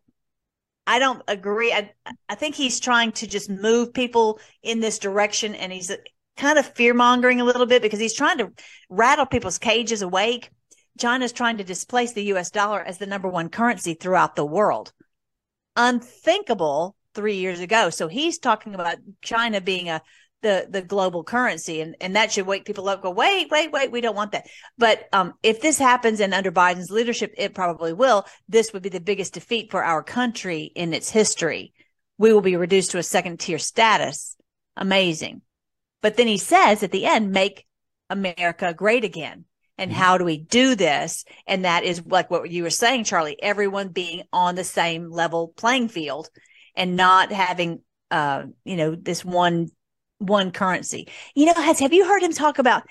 I 0.88 1.00
don't 1.00 1.24
agree. 1.27 1.74
I, 1.74 1.92
I 2.30 2.36
think 2.36 2.56
he's 2.56 2.80
trying 2.80 3.12
to 3.13 3.27
just 3.27 3.50
move 3.50 3.94
people 3.94 4.39
in 4.62 4.80
this 4.80 5.00
direction 5.00 5.56
and 5.56 5.74
he's 5.74 5.92
kind 6.38 6.60
of 6.60 6.74
fear 6.75 6.94
mongering 6.94 7.42
a 7.42 7.46
little 7.46 7.65
bit 7.65 7.82
because 7.82 8.00
he's 8.00 8.13
trying 8.13 8.38
to 8.39 8.51
rattle 8.89 9.25
people's 9.25 9.58
cages 9.58 10.01
awake. 10.01 10.50
China's 11.00 11.32
trying 11.32 11.58
to 11.58 11.63
displace 11.63 12.13
the 12.13 12.24
US 12.34 12.51
dollar 12.51 12.82
as 12.82 12.98
the 12.98 13.06
number 13.06 13.27
one 13.27 13.50
currency 13.50 13.94
throughout 13.94 14.36
the 14.36 14.46
world. 14.46 14.94
Unthinkable 15.75 16.96
three 17.13 17.36
years 17.36 17.60
ago. 17.60 17.89
So 17.89 18.08
he's 18.08 18.38
talking 18.38 18.75
about 18.75 18.98
China 19.22 19.62
being 19.62 19.89
a 19.89 20.01
the 20.46 20.68
the 20.70 20.82
global 20.84 21.24
currency 21.24 21.82
and 21.82 21.96
and 22.00 22.15
that 22.15 22.32
should 22.32 22.46
wake 22.46 22.65
people 22.65 22.88
up 22.88 23.01
go 23.01 23.10
wait 23.10 23.50
wait 23.50 23.72
wait 23.72 23.92
we 23.92 24.00
don't 24.00 24.15
want 24.15 24.32
that 24.32 24.46
but 24.77 25.08
um 25.12 25.34
if 25.42 25.60
this 25.60 25.80
happens 25.80 26.20
and 26.20 26.36
under 26.36 26.51
biden's 26.51 26.92
leadership 26.92 27.34
it 27.36 27.56
probably 27.56 27.94
will 27.94 28.24
this 28.48 28.72
would 28.72 28.84
be 28.84 28.89
the 28.89 29.00
biggest 29.00 29.34
defeat 29.34 29.72
for 29.72 29.84
our 29.84 30.04
country 30.04 30.72
in 30.75 30.94
its 30.94 31.10
history 31.10 31.74
we 32.20 32.32
will 32.32 32.42
be 32.42 32.56
reduced 32.56 32.92
to 32.92 33.00
a 33.00 33.04
second 33.04 33.39
tier 33.39 33.58
status 33.58 34.38
amazing 34.77 35.42
but 36.05 36.17
then 36.17 36.27
he 36.27 36.38
says 36.38 36.83
at 36.83 36.91
the 36.91 37.05
end 37.05 37.31
make 37.31 37.65
america 38.09 38.74
great 38.74 39.03
again 39.03 39.45
and 39.77 39.89
mm-hmm. 39.89 40.00
how 40.00 40.17
do 40.17 40.24
we 40.24 40.38
do 40.38 40.75
this 40.75 41.25
and 41.47 41.65
that 41.65 41.83
is 41.83 42.05
like 42.05 42.29
what 42.29 42.50
you 42.51 42.62
were 42.62 42.69
saying 42.69 43.03
charlie 43.03 43.41
everyone 43.41 43.88
being 43.88 44.21
on 44.31 44.53
the 44.55 44.63
same 44.63 45.09
level 45.09 45.47
playing 45.55 45.88
field 45.88 46.29
and 46.75 46.95
not 46.95 47.31
having 47.31 47.81
uh 48.12 48.43
you 48.63 48.75
know 48.75 48.93
this 48.93 49.25
one 49.25 49.69
one 50.19 50.51
currency. 50.51 51.07
You 51.33 51.47
know, 51.47 51.53
has 51.53 51.79
have 51.79 51.93
you 51.93 52.05
heard 52.05 52.24
him 52.24 52.33
talk 52.33 52.59
about, 52.59 52.83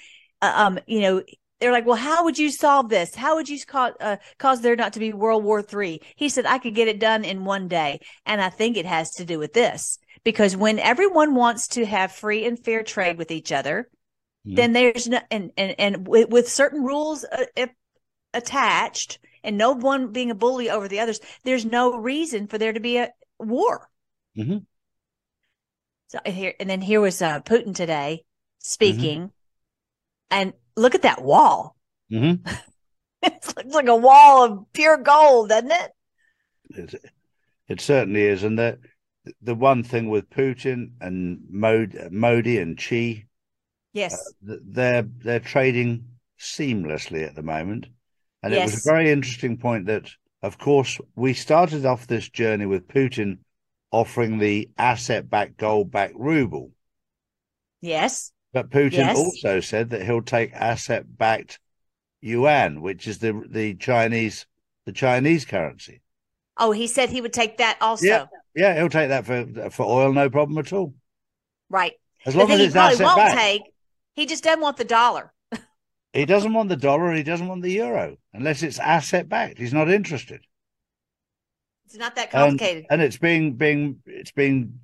uh, 0.42 0.52
um, 0.54 0.78
you 0.86 1.00
know, 1.00 1.22
they're 1.60 1.72
like, 1.72 1.86
well, 1.86 1.96
how 1.96 2.24
would 2.24 2.38
you 2.38 2.50
solve 2.50 2.88
this? 2.88 3.14
How 3.14 3.36
would 3.36 3.48
you 3.48 3.58
cause, 3.64 3.92
uh, 4.00 4.16
cause 4.38 4.60
there 4.60 4.76
not 4.76 4.92
to 4.94 4.98
be 4.98 5.12
World 5.12 5.44
War 5.44 5.62
Three? 5.62 6.00
He 6.16 6.28
said, 6.28 6.46
I 6.46 6.58
could 6.58 6.74
get 6.74 6.88
it 6.88 7.00
done 7.00 7.24
in 7.24 7.44
one 7.44 7.68
day, 7.68 8.00
and 8.26 8.40
I 8.40 8.50
think 8.50 8.76
it 8.76 8.86
has 8.86 9.12
to 9.12 9.24
do 9.24 9.38
with 9.38 9.52
this 9.52 9.98
because 10.24 10.56
when 10.56 10.78
everyone 10.78 11.34
wants 11.34 11.68
to 11.68 11.84
have 11.84 12.10
free 12.10 12.46
and 12.46 12.58
fair 12.58 12.82
trade 12.82 13.18
with 13.18 13.30
each 13.30 13.52
other, 13.52 13.88
mm-hmm. 14.46 14.56
then 14.56 14.72
there's 14.72 15.06
no 15.06 15.20
and 15.30 15.52
and 15.56 15.74
and 15.78 16.08
with, 16.08 16.30
with 16.30 16.48
certain 16.48 16.82
rules 16.82 17.24
uh, 17.24 17.66
attached, 18.32 19.18
and 19.44 19.58
no 19.58 19.72
one 19.72 20.12
being 20.12 20.30
a 20.30 20.34
bully 20.34 20.70
over 20.70 20.88
the 20.88 21.00
others, 21.00 21.20
there's 21.44 21.64
no 21.64 21.96
reason 21.96 22.46
for 22.46 22.58
there 22.58 22.72
to 22.72 22.80
be 22.80 22.96
a 22.96 23.10
war. 23.38 23.88
Mm-hmm. 24.36 24.58
So 26.08 26.18
here 26.26 26.54
and 26.58 26.68
then 26.68 26.80
here 26.80 27.00
was 27.00 27.20
uh, 27.20 27.40
Putin 27.40 27.74
today 27.74 28.24
speaking, 28.58 29.20
mm-hmm. 29.20 29.28
and 30.30 30.52
look 30.74 30.94
at 30.94 31.02
that 31.02 31.22
wall. 31.22 31.76
Mm-hmm. 32.10 32.48
it 33.22 33.54
looks 33.56 33.74
like 33.74 33.88
a 33.88 33.96
wall 33.96 34.44
of 34.44 34.72
pure 34.72 34.96
gold, 34.96 35.50
doesn't 35.50 35.70
it? 35.70 35.90
It, 36.70 36.94
it 37.68 37.80
certainly 37.82 38.22
is, 38.22 38.42
and 38.42 38.58
the 38.58 38.78
the 39.42 39.54
one 39.54 39.82
thing 39.82 40.08
with 40.08 40.30
Putin 40.30 40.92
and 41.00 41.40
Modi, 41.50 42.58
and 42.58 42.80
Xi, 42.80 43.26
yes, 43.92 44.14
uh, 44.48 44.56
they're 44.64 45.02
they're 45.02 45.40
trading 45.40 46.06
seamlessly 46.38 47.26
at 47.26 47.34
the 47.34 47.42
moment, 47.42 47.86
and 48.42 48.52
yes. 48.52 48.70
it 48.70 48.74
was 48.74 48.86
a 48.86 48.90
very 48.90 49.10
interesting 49.10 49.56
point 49.56 49.86
that, 49.86 50.10
of 50.42 50.58
course, 50.58 50.98
we 51.16 51.32
started 51.34 51.86
off 51.86 52.06
this 52.06 52.28
journey 52.28 52.66
with 52.66 52.88
Putin 52.88 53.38
offering 53.90 54.38
the 54.38 54.68
asset 54.76 55.30
backed 55.30 55.56
gold 55.56 55.90
backed 55.90 56.16
ruble. 56.16 56.72
Yes. 57.80 58.32
But 58.52 58.70
Putin 58.70 58.92
yes. 58.92 59.16
also 59.16 59.60
said 59.60 59.90
that 59.90 60.02
he'll 60.02 60.22
take 60.22 60.52
asset 60.52 61.04
backed 61.18 61.58
yuan, 62.20 62.80
which 62.80 63.06
is 63.06 63.18
the 63.18 63.44
the 63.48 63.74
Chinese 63.74 64.46
the 64.86 64.92
Chinese 64.92 65.44
currency. 65.44 66.00
Oh, 66.56 66.72
he 66.72 66.86
said 66.86 67.10
he 67.10 67.20
would 67.20 67.32
take 67.32 67.58
that 67.58 67.78
also. 67.80 68.06
Yeah, 68.06 68.26
yeah 68.54 68.74
he'll 68.74 68.88
take 68.88 69.08
that 69.08 69.26
for 69.26 69.70
for 69.70 69.84
oil, 69.84 70.12
no 70.12 70.30
problem 70.30 70.58
at 70.58 70.72
all. 70.72 70.94
Right. 71.68 71.92
As 72.26 72.34
long 72.34 72.50
as 72.50 72.58
he 72.58 72.66
it's 72.66 72.74
probably 72.74 73.04
won't 73.04 73.16
back. 73.16 73.36
take. 73.36 73.62
He 74.14 74.26
just 74.26 74.44
doesn't 74.44 74.60
want 74.60 74.76
the 74.76 74.84
dollar. 74.84 75.32
he 76.12 76.24
doesn't 76.24 76.52
want 76.52 76.68
the 76.68 76.76
dollar, 76.76 77.12
he 77.12 77.22
doesn't 77.22 77.48
want 77.48 77.62
the 77.62 77.72
euro 77.72 78.16
unless 78.32 78.62
it's 78.62 78.78
asset 78.78 79.28
backed. 79.28 79.58
He's 79.58 79.72
not 79.72 79.90
interested. 79.90 80.40
It's 81.86 81.96
not 81.96 82.14
that 82.16 82.30
complicated. 82.30 82.86
And, 82.90 83.00
and 83.00 83.02
it's 83.02 83.18
being 83.18 83.54
being 83.54 84.00
it's 84.06 84.32
being 84.32 84.80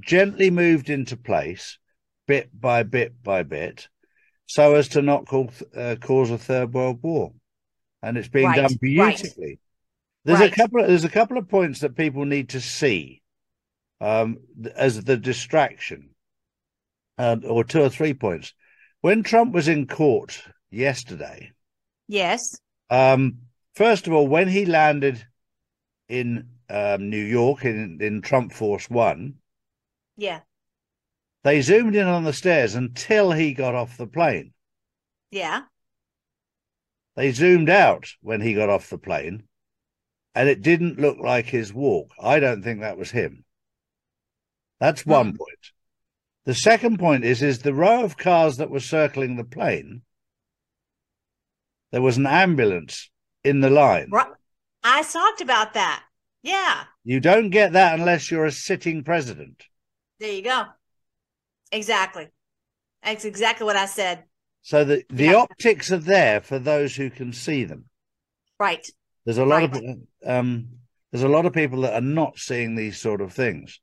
gently 0.00 0.50
moved 0.50 0.90
into 0.90 1.16
place, 1.16 1.78
bit 2.26 2.48
by 2.58 2.82
bit 2.82 3.22
by 3.22 3.42
bit, 3.42 3.88
so 4.46 4.74
as 4.74 4.88
to 4.88 5.02
not 5.02 5.26
call, 5.26 5.50
uh, 5.76 5.96
cause 6.00 6.30
a 6.30 6.38
third 6.38 6.72
world 6.74 7.00
war. 7.02 7.32
And 8.02 8.18
it's 8.18 8.28
being 8.28 8.46
right. 8.46 8.56
done 8.56 8.76
beautifully. 8.80 9.46
Right. 9.46 9.58
There's 10.24 10.40
right. 10.40 10.52
a 10.52 10.54
couple. 10.54 10.80
Of, 10.80 10.88
there's 10.88 11.04
a 11.04 11.10
couple 11.10 11.38
of 11.38 11.48
points 11.48 11.80
that 11.80 11.96
people 11.96 12.24
need 12.24 12.50
to 12.50 12.60
see 12.60 13.22
um, 14.00 14.38
as 14.74 15.02
the 15.04 15.16
distraction, 15.16 16.10
um, 17.18 17.42
or 17.46 17.64
two 17.64 17.82
or 17.82 17.90
three 17.90 18.14
points. 18.14 18.54
When 19.00 19.22
Trump 19.22 19.52
was 19.52 19.68
in 19.68 19.86
court 19.86 20.42
yesterday, 20.70 21.52
yes. 22.08 22.58
Um, 22.90 23.38
first 23.74 24.06
of 24.06 24.12
all, 24.12 24.26
when 24.26 24.48
he 24.48 24.64
landed 24.64 25.26
in 26.08 26.48
um, 26.68 27.10
New 27.10 27.22
York 27.22 27.64
in, 27.64 27.98
in 28.00 28.22
Trump 28.22 28.52
Force 28.52 28.88
One. 28.88 29.34
Yeah. 30.16 30.40
They 31.42 31.60
zoomed 31.60 31.94
in 31.94 32.06
on 32.06 32.24
the 32.24 32.32
stairs 32.32 32.74
until 32.74 33.32
he 33.32 33.52
got 33.52 33.74
off 33.74 33.96
the 33.96 34.06
plane. 34.06 34.52
Yeah. 35.30 35.62
They 37.16 37.32
zoomed 37.32 37.68
out 37.68 38.08
when 38.22 38.40
he 38.40 38.54
got 38.54 38.70
off 38.70 38.90
the 38.90 38.98
plane, 38.98 39.44
and 40.34 40.48
it 40.48 40.62
didn't 40.62 40.98
look 40.98 41.18
like 41.18 41.46
his 41.46 41.72
walk. 41.72 42.12
I 42.20 42.40
don't 42.40 42.62
think 42.62 42.80
that 42.80 42.98
was 42.98 43.10
him. 43.10 43.44
That's 44.80 45.06
one 45.06 45.30
hmm. 45.30 45.36
point. 45.36 45.72
The 46.44 46.54
second 46.54 46.98
point 46.98 47.24
is 47.24 47.42
is 47.42 47.60
the 47.60 47.74
row 47.74 48.04
of 48.04 48.16
cars 48.16 48.58
that 48.58 48.70
were 48.70 48.80
circling 48.80 49.36
the 49.36 49.44
plane. 49.44 50.02
There 51.90 52.02
was 52.02 52.16
an 52.16 52.26
ambulance 52.26 53.10
in 53.44 53.60
the 53.60 53.70
line. 53.70 54.10
I 54.82 55.02
talked 55.02 55.40
about 55.40 55.74
that. 55.74 56.02
Yeah. 56.42 56.84
You 57.04 57.20
don't 57.20 57.50
get 57.50 57.72
that 57.72 57.98
unless 57.98 58.30
you're 58.30 58.44
a 58.44 58.52
sitting 58.52 59.04
president. 59.04 59.64
There 60.20 60.32
you 60.32 60.42
go. 60.42 60.64
Exactly. 61.72 62.28
That's 63.02 63.24
exactly 63.24 63.64
what 63.64 63.76
I 63.76 63.86
said. 63.86 64.24
So 64.62 64.84
the, 64.84 65.04
the 65.08 65.26
yeah. 65.26 65.34
optics 65.34 65.90
are 65.92 65.98
there 65.98 66.40
for 66.40 66.58
those 66.58 66.96
who 66.96 67.10
can 67.10 67.32
see 67.32 67.64
them. 67.64 67.86
Right. 68.58 68.86
There's 69.24 69.38
a 69.38 69.44
lot 69.44 69.72
right. 69.72 69.74
of 69.74 69.98
um 70.26 70.68
there's 71.12 71.24
a 71.24 71.28
lot 71.28 71.46
of 71.46 71.52
people 71.52 71.82
that 71.82 71.94
are 71.94 72.00
not 72.00 72.38
seeing 72.38 72.74
these 72.74 73.00
sort 73.00 73.20
of 73.20 73.32
things. 73.32 73.80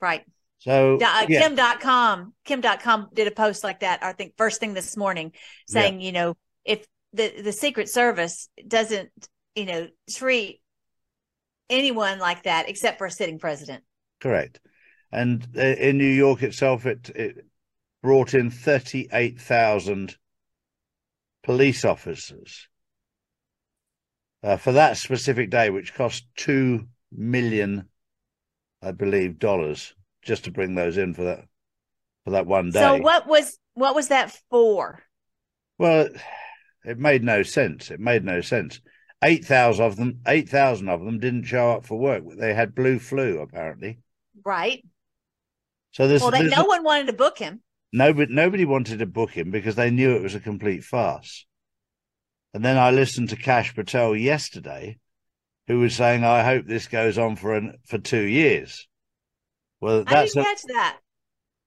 Right. 0.00 0.24
So 0.58 0.96
uh, 0.96 1.26
yeah. 1.28 1.40
Kim 1.40 1.56
Dotcom, 1.56 2.32
Kim.com 2.44 3.08
did 3.14 3.26
a 3.26 3.30
post 3.30 3.64
like 3.64 3.80
that, 3.80 4.02
I 4.02 4.12
think 4.12 4.34
first 4.36 4.60
thing 4.60 4.74
this 4.74 4.96
morning, 4.96 5.32
saying, 5.66 6.00
yeah. 6.00 6.06
you 6.06 6.12
know, 6.12 6.36
if 6.64 6.84
the, 7.14 7.40
the 7.42 7.52
Secret 7.52 7.88
Service 7.88 8.50
doesn't 8.66 9.10
you 9.54 9.66
know, 9.66 9.88
treat 10.10 10.60
anyone 11.68 12.18
like 12.18 12.44
that 12.44 12.68
except 12.68 12.98
for 12.98 13.06
a 13.06 13.10
sitting 13.10 13.38
president. 13.38 13.84
Correct. 14.20 14.60
And 15.12 15.46
uh, 15.56 15.60
in 15.60 15.98
New 15.98 16.04
York 16.04 16.42
itself, 16.42 16.86
it, 16.86 17.10
it 17.10 17.44
brought 18.02 18.34
in 18.34 18.50
38,000 18.50 20.16
police 21.42 21.84
officers 21.84 22.68
uh, 24.42 24.56
for 24.56 24.72
that 24.72 24.96
specific 24.96 25.50
day, 25.50 25.70
which 25.70 25.94
cost 25.94 26.24
2 26.36 26.86
million, 27.12 27.88
I 28.82 28.92
believe, 28.92 29.38
dollars 29.38 29.94
just 30.22 30.44
to 30.44 30.50
bring 30.50 30.74
those 30.74 30.98
in 30.98 31.14
for 31.14 31.24
that 31.24 31.44
for 32.24 32.30
that 32.30 32.46
one 32.46 32.70
day. 32.70 32.80
So 32.80 32.96
what 32.96 33.26
was 33.26 33.58
what 33.74 33.94
was 33.94 34.08
that 34.08 34.36
for? 34.50 35.02
Well, 35.78 36.06
it, 36.06 36.20
it 36.84 36.98
made 36.98 37.24
no 37.24 37.42
sense. 37.42 37.90
It 37.90 38.00
made 38.00 38.24
no 38.24 38.40
sense. 38.40 38.80
Eight 39.22 39.44
thousand 39.44 39.84
of 39.84 39.96
them, 39.96 40.20
eight 40.26 40.48
thousand 40.48 40.88
of 40.88 41.04
them 41.04 41.18
didn't 41.18 41.44
show 41.44 41.70
up 41.72 41.86
for 41.86 41.98
work. 41.98 42.24
They 42.38 42.54
had 42.54 42.74
blue 42.74 42.98
flu, 42.98 43.40
apparently. 43.40 44.00
Right. 44.44 44.84
So 45.92 46.06
there's 46.06 46.22
well, 46.22 46.30
they, 46.30 46.44
no 46.44 46.64
one 46.64 46.84
wanted 46.84 47.06
to 47.08 47.12
book 47.12 47.38
him. 47.38 47.60
Nobody, 47.92 48.32
nobody 48.32 48.64
wanted 48.64 49.00
to 49.00 49.06
book 49.06 49.32
him 49.32 49.50
because 49.50 49.74
they 49.74 49.90
knew 49.90 50.14
it 50.14 50.22
was 50.22 50.36
a 50.36 50.40
complete 50.40 50.84
farce. 50.84 51.46
And 52.52 52.64
then 52.64 52.76
I 52.76 52.90
listened 52.90 53.28
to 53.30 53.36
Kash 53.36 53.74
Patel 53.74 54.16
yesterday, 54.16 54.98
who 55.66 55.80
was 55.80 55.94
saying, 55.94 56.24
"I 56.24 56.42
hope 56.42 56.66
this 56.66 56.88
goes 56.88 57.18
on 57.18 57.36
for 57.36 57.54
an, 57.54 57.78
for 57.86 57.98
two 57.98 58.22
years." 58.22 58.88
Well, 59.80 60.04
that's 60.04 60.36
I 60.36 60.42
catch 60.42 60.62
that. 60.64 60.98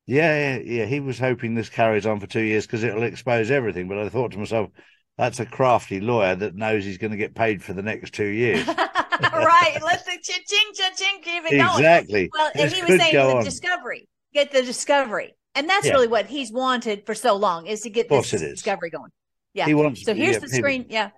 Yeah, 0.06 0.58
yeah, 0.58 0.60
yeah. 0.64 0.86
He 0.86 1.00
was 1.00 1.18
hoping 1.18 1.56
this 1.56 1.70
carries 1.70 2.06
on 2.06 2.20
for 2.20 2.28
two 2.28 2.42
years 2.42 2.66
because 2.66 2.84
it'll 2.84 3.04
expose 3.04 3.50
everything. 3.50 3.88
But 3.88 4.00
I 4.00 4.10
thought 4.10 4.32
to 4.34 4.38
myself, 4.38 4.70
that's 5.18 5.40
a 5.40 5.46
crafty 5.46 6.02
lawyer 6.02 6.36
that 6.36 6.56
knows 6.56 6.84
he's 6.84 6.98
going 6.98 7.12
to 7.12 7.18
get 7.18 7.36
paid 7.36 7.64
for 7.64 7.74
the 7.74 7.82
next 7.82 8.14
two 8.14 8.26
years. 8.26 8.68
right. 8.68 9.78
Let 9.82 10.06
the 10.06 10.18
cha-ching, 10.22 10.74
cha-ching 10.74 11.22
keep 11.22 11.46
it 11.46 11.58
going. 11.58 11.78
Exactly. 11.78 12.30
Well, 12.34 12.52
and 12.56 12.72
he 12.72 12.82
was 12.82 13.00
saying 13.00 13.38
the 13.38 13.44
discovery, 13.44 14.08
get 14.34 14.52
the 14.52 14.64
discovery. 14.64 15.36
And 15.56 15.70
that's 15.70 15.86
yeah. 15.86 15.94
really 15.94 16.08
what 16.08 16.26
he's 16.26 16.52
wanted 16.52 17.06
for 17.06 17.14
so 17.14 17.36
long 17.36 17.68
is 17.68 17.82
to 17.82 17.90
get 17.90 18.10
this 18.10 18.32
discovery 18.32 18.90
going. 18.90 19.12
Yeah. 19.54 19.66
He 19.66 19.74
wants, 19.74 20.04
so 20.04 20.14
here's 20.14 20.40
the 20.40 20.50
screen. 20.50 20.88
Yeah. 20.90 21.12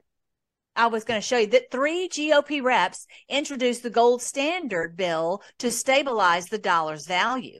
I 0.75 0.87
was 0.87 1.05
going 1.05 1.19
to 1.19 1.25
show 1.25 1.37
you 1.37 1.47
that 1.47 1.71
three 1.71 2.09
GOP 2.09 2.61
reps 2.61 3.07
introduced 3.29 3.83
the 3.83 3.89
gold 3.89 4.21
standard 4.21 4.97
bill 4.97 5.41
to 5.59 5.71
stabilize 5.71 6.47
the 6.47 6.57
dollar's 6.57 7.07
value. 7.07 7.59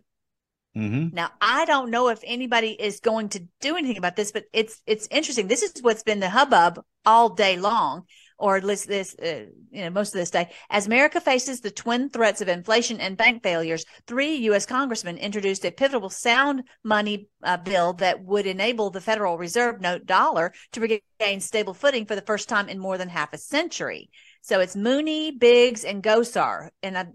Mm-hmm. 0.76 1.16
Now, 1.16 1.30
I 1.40 1.64
don't 1.64 1.90
know 1.90 2.10
if 2.10 2.20
anybody 2.26 2.72
is 2.72 3.00
going 3.00 3.30
to 3.30 3.48
do 3.62 3.78
anything 3.78 3.98
about 3.98 4.18
this, 4.18 4.34
but 4.34 4.44
it's 4.52 4.82
it's 4.86 5.08
interesting. 5.10 5.48
This 5.48 5.64
is 5.64 5.82
what's 5.82 6.04
been 6.04 6.20
the 6.20 6.30
hubbub 6.30 6.84
all 7.06 7.30
day 7.30 7.56
long. 7.56 8.04
Or 8.38 8.60
least 8.62 8.88
this, 8.88 9.16
uh, 9.16 9.46
you 9.72 9.84
know, 9.84 9.90
most 9.90 10.14
of 10.14 10.20
this 10.20 10.32
day. 10.32 10.50
As 10.70 10.88
America 10.88 11.22
faces 11.22 11.62
the 11.62 11.72
twin 11.72 12.10
threats 12.10 12.42
of 12.42 12.48
inflation 12.48 13.00
and 13.00 13.18
bank 13.18 13.44
failures, 13.44 13.86
three 14.08 14.36
U.S. 14.36 14.66
congressmen 14.66 15.18
introduced 15.18 15.66
a 15.66 15.72
pivotal 15.72 16.10
sound 16.10 16.64
money 16.84 17.30
uh, 17.44 17.58
bill 17.58 17.94
that 17.94 18.24
would 18.24 18.46
enable 18.46 18.90
the 18.90 19.02
Federal 19.02 19.38
Reserve 19.38 19.82
note 19.82 20.06
dollar 20.06 20.54
to 20.74 20.82
regain 20.82 21.40
stable 21.40 21.74
footing 21.74 22.06
for 22.06 22.16
the 22.16 22.22
first 22.22 22.50
time 22.50 22.70
in 22.70 22.80
more 22.80 22.98
than 22.98 23.10
half 23.10 23.34
a 23.34 23.38
century. 23.38 24.10
So 24.42 24.60
it's 24.60 24.76
Mooney, 24.76 25.32
Biggs, 25.32 25.84
and 25.84 26.04
Gosar, 26.04 26.70
and 26.84 26.98
I, 26.98 27.06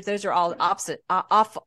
those 0.00 0.24
are 0.24 0.32
all 0.32 0.54
opposite, 0.58 1.04
uh, 1.10 1.22
off, 1.30 1.58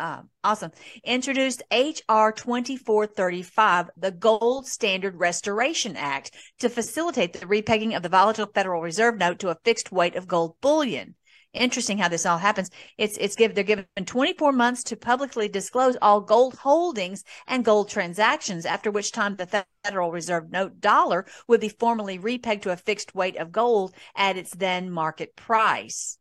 uh, 0.00 0.22
awesome. 0.42 0.72
Introduced 1.04 1.62
H.R. 1.70 2.32
2435, 2.32 3.90
the 3.96 4.10
Gold 4.10 4.66
Standard 4.66 5.16
Restoration 5.16 5.96
Act, 5.96 6.32
to 6.58 6.68
facilitate 6.68 7.32
the 7.32 7.46
repegging 7.46 7.96
of 7.96 8.02
the 8.02 8.08
volatile 8.08 8.50
Federal 8.52 8.82
Reserve 8.82 9.18
note 9.18 9.38
to 9.40 9.50
a 9.50 9.58
fixed 9.64 9.92
weight 9.92 10.16
of 10.16 10.26
gold 10.26 10.56
bullion. 10.60 11.14
Interesting 11.52 11.98
how 11.98 12.08
this 12.08 12.26
all 12.26 12.38
happens. 12.38 12.70
It's 12.98 13.16
it's 13.16 13.36
given 13.36 13.54
they're 13.54 13.62
given 13.62 13.86
24 14.04 14.50
months 14.50 14.82
to 14.84 14.96
publicly 14.96 15.48
disclose 15.48 15.96
all 16.02 16.20
gold 16.20 16.56
holdings 16.56 17.22
and 17.46 17.64
gold 17.64 17.88
transactions, 17.88 18.66
after 18.66 18.90
which 18.90 19.12
time 19.12 19.36
the 19.36 19.64
Federal 19.84 20.10
Reserve 20.10 20.50
note 20.50 20.80
dollar 20.80 21.26
would 21.46 21.60
be 21.60 21.68
formally 21.68 22.18
repegged 22.18 22.62
to 22.62 22.72
a 22.72 22.76
fixed 22.76 23.14
weight 23.14 23.36
of 23.36 23.52
gold 23.52 23.94
at 24.16 24.36
its 24.36 24.50
then 24.50 24.90
market 24.90 25.36
price. 25.36 26.18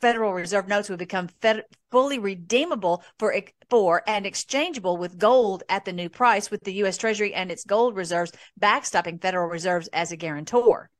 Federal 0.00 0.32
Reserve 0.32 0.68
notes 0.68 0.90
would 0.90 0.98
become 0.98 1.28
fed, 1.40 1.64
fully 1.90 2.18
redeemable 2.18 3.02
for 3.18 3.34
for 3.70 4.02
and 4.06 4.26
exchangeable 4.26 4.96
with 4.96 5.18
gold 5.18 5.62
at 5.68 5.84
the 5.84 5.92
new 5.92 6.08
price, 6.08 6.50
with 6.50 6.64
the 6.64 6.74
U.S. 6.74 6.98
Treasury 6.98 7.32
and 7.32 7.50
its 7.50 7.64
gold 7.64 7.96
reserves 7.96 8.32
backstopping 8.60 9.20
Federal 9.20 9.48
Reserves 9.48 9.88
as 9.92 10.12
a 10.12 10.16
guarantor. 10.16 10.90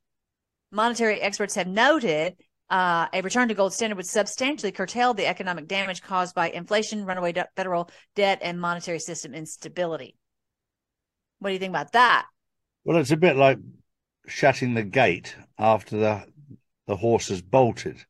Monetary 0.72 1.20
experts 1.20 1.54
have 1.54 1.66
noted 1.66 2.36
uh, 2.70 3.06
a 3.12 3.20
return 3.20 3.48
to 3.48 3.54
gold 3.54 3.72
standard 3.72 3.96
would 3.96 4.06
substantially 4.06 4.72
curtail 4.72 5.14
the 5.14 5.26
economic 5.26 5.68
damage 5.68 6.02
caused 6.02 6.34
by 6.34 6.50
inflation, 6.50 7.04
runaway 7.04 7.32
de- 7.32 7.46
federal 7.54 7.90
debt, 8.14 8.40
and 8.42 8.60
monetary 8.60 8.98
system 8.98 9.34
instability. 9.34 10.16
What 11.38 11.50
do 11.50 11.52
you 11.52 11.60
think 11.60 11.70
about 11.70 11.92
that? 11.92 12.26
Well, 12.84 12.96
it's 12.96 13.10
a 13.10 13.16
bit 13.16 13.36
like 13.36 13.58
shutting 14.26 14.74
the 14.74 14.82
gate 14.82 15.36
after 15.58 15.96
the 15.96 16.26
the 16.86 16.96
horse 16.96 17.28
has 17.28 17.42
bolted. 17.42 18.04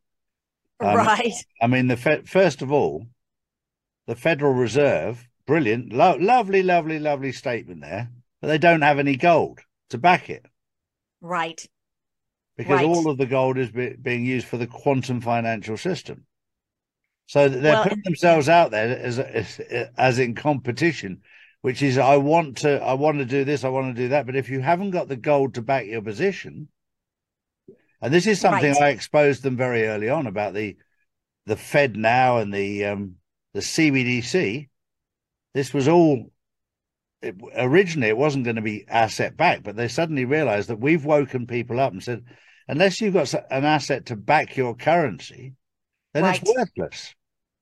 Um, 0.81 0.97
right. 0.97 1.35
I 1.61 1.67
mean, 1.67 1.89
the 1.89 1.97
fe- 1.97 2.23
first 2.25 2.63
of 2.63 2.73
all, 2.73 3.07
the 4.07 4.17
Federal 4.17 4.53
Reserve, 4.55 5.29
brilliant, 5.47 5.93
lo- 5.93 6.17
lovely, 6.19 6.63
lovely, 6.63 6.99
lovely 6.99 7.33
statement 7.33 7.83
there, 7.83 8.11
but 8.41 8.49
they 8.49 8.59
don't 8.59 8.83
have 8.83 8.99
any 8.99 9.17
gold 9.17 9.61
to 9.91 9.99
back 9.99 10.29
it. 10.31 10.47
Right. 11.21 11.69
Because 12.59 12.81
Right. 12.81 12.87
all 12.87 13.09
of 13.09 13.17
the 13.17 13.25
gold 13.27 13.57
is 13.57 13.71
be- 13.71 13.95
being 13.97 14.27
used 14.27 14.47
for 14.47 14.59
the 14.59 14.67
quantum 14.67 15.23
financial 15.23 15.77
system. 15.79 16.27
So 17.27 17.49
they're 17.49 17.73
Well, 17.75 17.83
putting 17.85 18.03
themselves 18.05 18.49
out 18.49 18.71
there 18.73 18.99
as, 18.99 19.19
as 19.19 19.61
as 19.97 20.19
in 20.19 20.35
competition, 20.35 21.23
which 21.61 21.83
is 21.83 21.99
I 21.99 22.17
want 22.17 22.59
to 22.59 22.81
I 22.83 22.95
want 22.95 23.19
to 23.19 23.25
do 23.25 23.45
this, 23.45 23.65
I 23.65 23.69
want 23.69 23.95
to 23.95 24.03
do 24.03 24.09
that. 24.09 24.27
But 24.27 24.37
if 24.37 24.49
you 24.49 24.61
haven't 24.61 24.91
got 24.93 25.09
the 25.09 25.17
gold 25.17 25.55
to 25.55 25.63
back 25.63 25.87
your 25.87 26.03
position, 26.03 26.69
and 28.01 28.13
this 28.13 28.27
is 28.27 28.41
something 28.41 28.73
Right. 28.73 28.83
I 28.83 28.89
exposed 28.91 29.43
them 29.43 29.57
very 29.57 29.87
early 29.87 30.09
on 30.09 30.27
about 30.27 30.55
the 30.55 30.77
the 31.47 31.55
FedNow 31.55 32.43
and 32.43 32.53
the 32.53 32.87
um, 32.87 33.17
the 33.55 33.61
CBDC. 33.61 34.69
This 35.55 35.73
was 35.73 35.89
all 35.89 36.31
it, 37.23 37.37
originally 37.57 38.09
it 38.09 38.17
wasn't 38.17 38.45
going 38.45 38.57
to 38.57 38.63
be 38.63 38.85
asset 38.89 39.37
backed, 39.37 39.65
but 39.65 39.77
they 39.77 39.89
suddenly 39.89 40.25
realized 40.25 40.69
that 40.69 40.81
we've 40.81 41.05
woken 41.05 41.47
people 41.47 41.81
up 41.81 41.93
and 41.93 42.03
said, 42.03 42.25
unless 42.69 43.01
you've 43.01 43.15
got 43.15 43.33
an 43.51 43.65
asset 43.65 44.07
to 44.07 44.17
back 44.17 44.57
your 44.57 44.75
currency, 44.75 45.55
then 46.13 46.25
it's 46.25 46.43
worthless. 46.43 47.15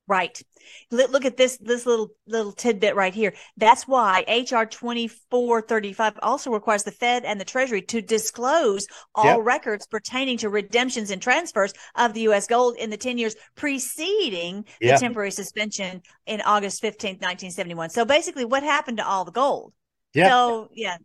Right. 0.07 0.41
Look, 0.91 1.25
at 1.25 1.37
this 1.37 1.57
this 1.59 1.87
little 1.87 2.11
little 2.27 2.53
tidbit 2.53 2.95
right 2.95 3.15
here. 3.15 3.35
That's 3.57 3.87
why 3.89 4.25
HR 4.29 4.65
2435 4.67 6.19
also 6.23 6.51
requires 6.51 6.83
the 6.85 6.91
Fed 6.93 7.25
and 7.25 7.41
the 7.41 7.45
Treasury 7.45 7.83
to 7.83 8.01
disclose 8.03 8.87
all 9.15 9.41
Yep. 9.41 9.43
records 9.43 9.87
pertaining 9.87 10.39
to 10.39 10.49
redemptions 10.49 11.11
and 11.11 11.21
transfers 11.23 11.73
of 11.95 12.15
the 12.15 12.23
US 12.23 12.47
gold 12.47 12.77
in 12.77 12.91
the 12.91 12.97
10 12.97 13.19
years 13.19 13.37
preceding 13.57 14.65
the 14.85 14.93
temporary 14.93 15.31
suspension 15.31 16.03
in 16.27 16.41
August 16.43 16.81
15th, 16.83 17.21
1971. 17.21 17.91
So 17.91 18.05
basically 18.05 18.45
what 18.45 18.63
happened 18.63 18.99
to 18.99 19.07
all 19.07 19.25
the 19.25 19.33
gold? 19.33 19.73
Yeah. 20.15 20.29
So, 20.29 20.69
yeah. 20.73 20.97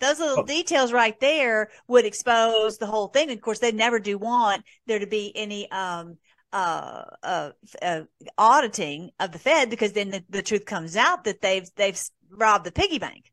Those 0.00 0.18
little 0.18 0.38
Oh. 0.38 0.42
details 0.42 0.92
right 0.92 1.18
there 1.20 1.70
would 1.86 2.04
expose 2.04 2.76
the 2.78 2.86
whole 2.86 3.06
thing. 3.08 3.30
Of 3.30 3.40
course, 3.40 3.60
they 3.60 3.70
never 3.72 4.00
do 4.00 4.18
want 4.18 4.64
there 4.86 4.98
to 4.98 5.06
be 5.06 5.32
any 5.36 5.70
um 5.70 6.18
uh, 6.52 7.04
uh, 7.22 7.50
uh, 7.80 8.02
auditing 8.38 9.10
of 9.20 9.32
the 9.32 9.38
Fed 9.38 9.70
because 9.70 9.92
then 9.92 10.10
the, 10.10 10.24
the 10.28 10.42
truth 10.42 10.64
comes 10.64 10.96
out 10.96 11.24
that 11.24 11.40
they've 11.40 11.68
they've 11.76 12.00
robbed 12.30 12.64
the 12.64 12.72
piggy 12.72 12.98
bank. 12.98 13.32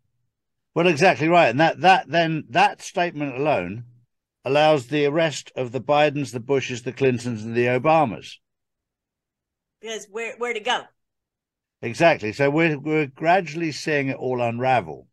Well, 0.73 0.87
exactly 0.87 1.27
right. 1.27 1.49
And 1.49 1.59
that 1.59 1.81
that 1.81 2.09
then 2.09 2.45
that 2.49 2.81
statement 2.81 3.35
alone 3.35 3.85
allows 4.43 4.87
the 4.87 5.05
arrest 5.05 5.51
of 5.55 5.71
the 5.71 5.81
Bidens, 5.81 6.31
the 6.31 6.39
Bushes, 6.39 6.83
the 6.83 6.93
Clintons, 6.93 7.43
and 7.43 7.55
the 7.55 7.65
Obamas. 7.67 8.37
Because 9.81 10.05
where 10.09 10.35
where 10.37 10.53
to 10.53 10.59
go? 10.61 10.83
Exactly. 11.81 12.31
So 12.33 12.49
we're 12.49 12.79
we're 12.79 13.07
gradually 13.07 13.71
seeing 13.73 14.07
it 14.09 14.15
all 14.17 14.41
unravel. 14.41 15.07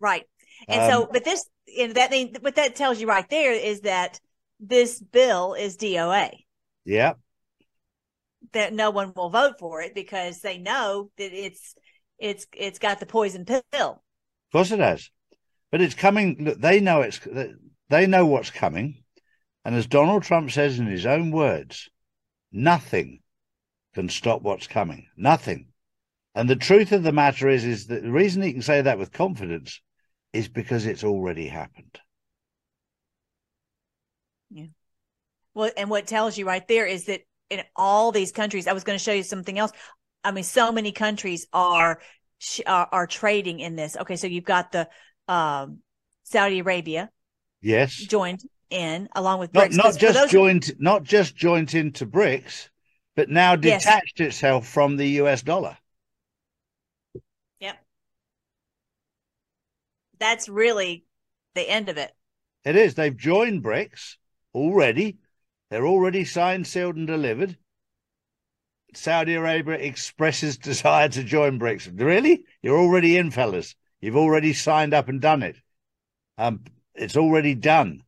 Right. 0.00 0.24
And 0.68 0.82
so, 0.82 1.02
Um, 1.04 1.08
but 1.12 1.24
this 1.24 1.48
and 1.78 1.94
that 1.94 2.10
mean 2.10 2.36
what 2.40 2.56
that 2.56 2.76
tells 2.76 3.00
you 3.00 3.06
right 3.08 3.28
there 3.28 3.52
is 3.52 3.80
that 3.82 4.20
this 4.60 5.00
bill 5.00 5.54
is 5.54 5.76
DOA. 5.76 6.46
Yeah. 6.84 7.14
That 8.54 8.72
no 8.72 8.90
one 8.90 9.12
will 9.14 9.30
vote 9.30 9.58
for 9.58 9.82
it 9.82 9.94
because 9.94 10.40
they 10.40 10.58
know 10.58 11.10
that 11.18 11.32
it's 11.32 11.74
it's 12.18 12.46
it's 12.56 12.78
got 12.78 13.00
the 13.00 13.06
poison 13.06 13.44
pill. 13.44 13.62
Of 13.72 14.52
course 14.52 14.70
it 14.70 14.78
has. 14.78 15.10
But 15.70 15.80
it's 15.80 15.94
coming. 15.94 16.36
Look, 16.40 16.60
they 16.60 16.80
know 16.80 17.02
it's. 17.02 17.20
They 17.88 18.06
know 18.06 18.26
what's 18.26 18.50
coming, 18.50 19.02
and 19.64 19.74
as 19.74 19.86
Donald 19.86 20.22
Trump 20.22 20.50
says 20.50 20.78
in 20.78 20.86
his 20.86 21.04
own 21.04 21.30
words, 21.30 21.90
nothing 22.52 23.20
can 23.94 24.08
stop 24.08 24.42
what's 24.42 24.66
coming. 24.66 25.08
Nothing. 25.16 25.68
And 26.34 26.48
the 26.48 26.56
truth 26.56 26.92
of 26.92 27.02
the 27.02 27.12
matter 27.12 27.48
is, 27.48 27.64
is 27.64 27.86
that 27.86 28.02
the 28.02 28.10
reason 28.10 28.42
he 28.42 28.52
can 28.52 28.62
say 28.62 28.82
that 28.82 28.98
with 28.98 29.12
confidence 29.12 29.80
is 30.32 30.48
because 30.48 30.84
it's 30.84 31.04
already 31.04 31.46
happened. 31.46 32.00
Yeah. 34.50 34.66
Well, 35.54 35.70
and 35.76 35.90
what 35.90 36.06
tells 36.06 36.36
you 36.36 36.46
right 36.46 36.66
there 36.66 36.86
is 36.86 37.04
that 37.04 37.20
in 37.50 37.62
all 37.76 38.12
these 38.12 38.32
countries, 38.32 38.66
I 38.66 38.72
was 38.72 38.84
going 38.84 38.98
to 38.98 39.02
show 39.02 39.12
you 39.12 39.22
something 39.22 39.58
else. 39.58 39.72
I 40.22 40.30
mean, 40.30 40.44
so 40.44 40.72
many 40.72 40.92
countries 40.92 41.46
are 41.52 42.00
are, 42.66 42.88
are 42.92 43.06
trading 43.06 43.60
in 43.60 43.76
this. 43.76 43.96
Okay, 43.96 44.16
so 44.16 44.26
you've 44.26 44.44
got 44.44 44.72
the 44.72 44.88
um, 45.28 45.78
Saudi 46.24 46.58
Arabia 46.60 47.10
Yes. 47.62 47.96
joined 47.96 48.42
in 48.70 49.08
along 49.14 49.38
with 49.40 49.54
Not 49.54 49.70
BRICS. 49.70 49.76
not 49.76 49.92
for 49.94 49.98
just 50.00 50.18
those- 50.20 50.30
joined, 50.30 50.72
not 50.80 51.02
just 51.04 51.36
joined 51.36 51.74
into 51.74 52.06
BRICS, 52.06 52.68
but 53.14 53.28
now 53.30 53.54
Yes. 53.54 53.84
detached 53.84 54.20
itself 54.20 54.66
from 54.66 54.96
the 54.96 55.08
US 55.20 55.42
dollar. 55.42 55.78
Yep, 57.60 57.78
that's 60.18 60.48
really 60.48 61.04
the 61.54 61.68
end 61.68 61.88
of 61.88 61.96
it. 61.96 62.12
It 62.64 62.76
is. 62.76 62.94
They've 62.94 63.16
joined 63.16 63.62
BRICS 63.62 64.16
already. 64.54 65.18
They're 65.74 65.88
already 65.88 66.24
signed, 66.24 66.68
sealed, 66.68 66.94
and 66.94 67.04
delivered. 67.04 67.58
Saudi 68.94 69.34
Arabia 69.34 69.74
expresses 69.74 70.56
desire 70.70 71.08
to 71.08 71.24
join 71.24 71.58
BRICS. 71.58 72.00
Really? 72.00 72.44
You're 72.62 72.78
already 72.78 73.16
in, 73.16 73.32
fellas. 73.32 73.74
You've 74.00 74.16
already 74.16 74.52
signed 74.52 74.94
up 74.94 75.08
and 75.08 75.20
done 75.20 75.42
it. 75.42 75.56
Um, 76.38 76.62
it's 76.94 77.16
already 77.16 77.56
done. 77.56 78.04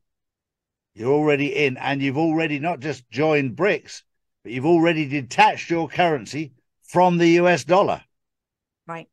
You're 0.95 1.13
already 1.13 1.57
in, 1.57 1.77
and 1.77 2.01
you've 2.01 2.19
already 2.19 2.61
not 2.61 2.79
just 2.79 3.11
joined 3.11 3.57
BRICS, 3.57 4.03
but 4.45 4.53
you've 4.53 4.65
already 4.65 5.09
detached 5.09 5.69
your 5.69 5.89
currency 5.89 6.53
from 6.85 7.19
the 7.19 7.31
US 7.41 7.65
dollar. 7.65 8.01
Right. 8.87 9.09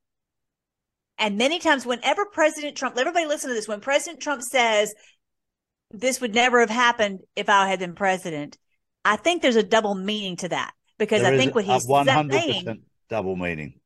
And 1.18 1.40
many 1.40 1.58
times, 1.58 1.88
whenever 1.88 2.24
President 2.26 2.78
Trump, 2.78 2.98
everybody 3.00 3.26
listen 3.26 3.50
to 3.50 3.56
this, 3.56 3.68
when 3.68 3.80
President 3.80 4.22
Trump 4.22 4.44
says 4.44 4.94
this 5.94 6.20
would 6.22 6.36
never 6.36 6.60
have 6.60 6.70
happened 6.72 7.22
if 7.36 7.50
I 7.50 7.68
had 7.70 7.80
been 7.80 7.96
president, 7.96 8.58
I 9.06 9.16
think 9.18 9.42
there's 9.42 9.56
a 9.56 9.64
double 9.64 9.96
meaning 9.96 10.38
to 10.38 10.50
that 10.50 10.74
because 10.98 11.22
There 11.22 11.34
I 11.34 11.38
think 11.38 11.56
what 11.56 11.66
a 11.66 11.68
he's 11.74 11.88
100% 11.88 12.32
saying, 12.32 12.84
double 13.10 13.36
meaning. 13.36 13.80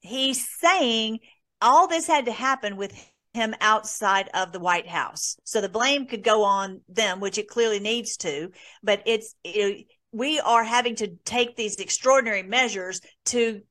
he's 0.00 0.48
saying 0.60 1.20
all 1.60 1.88
this 1.88 2.06
had 2.06 2.26
to 2.26 2.32
happen 2.32 2.76
with 2.76 2.92
him 3.34 3.54
outside 3.60 4.30
of 4.34 4.52
the 4.52 4.60
White 4.60 4.88
House. 4.88 5.36
So 5.44 5.60
the 5.60 5.68
blame 5.68 6.06
could 6.06 6.24
go 6.24 6.44
on 6.44 6.80
them, 6.88 7.20
which 7.20 7.38
it 7.38 7.48
clearly 7.48 7.80
needs 7.80 8.16
to, 8.18 8.50
but 8.82 9.02
it's, 9.06 9.34
it, 9.44 9.86
we 10.12 10.40
are 10.40 10.64
having 10.64 10.96
to 10.96 11.16
take 11.24 11.56
these 11.56 11.76
extraordinary 11.76 12.42
measures 12.42 13.00
to 13.26 13.62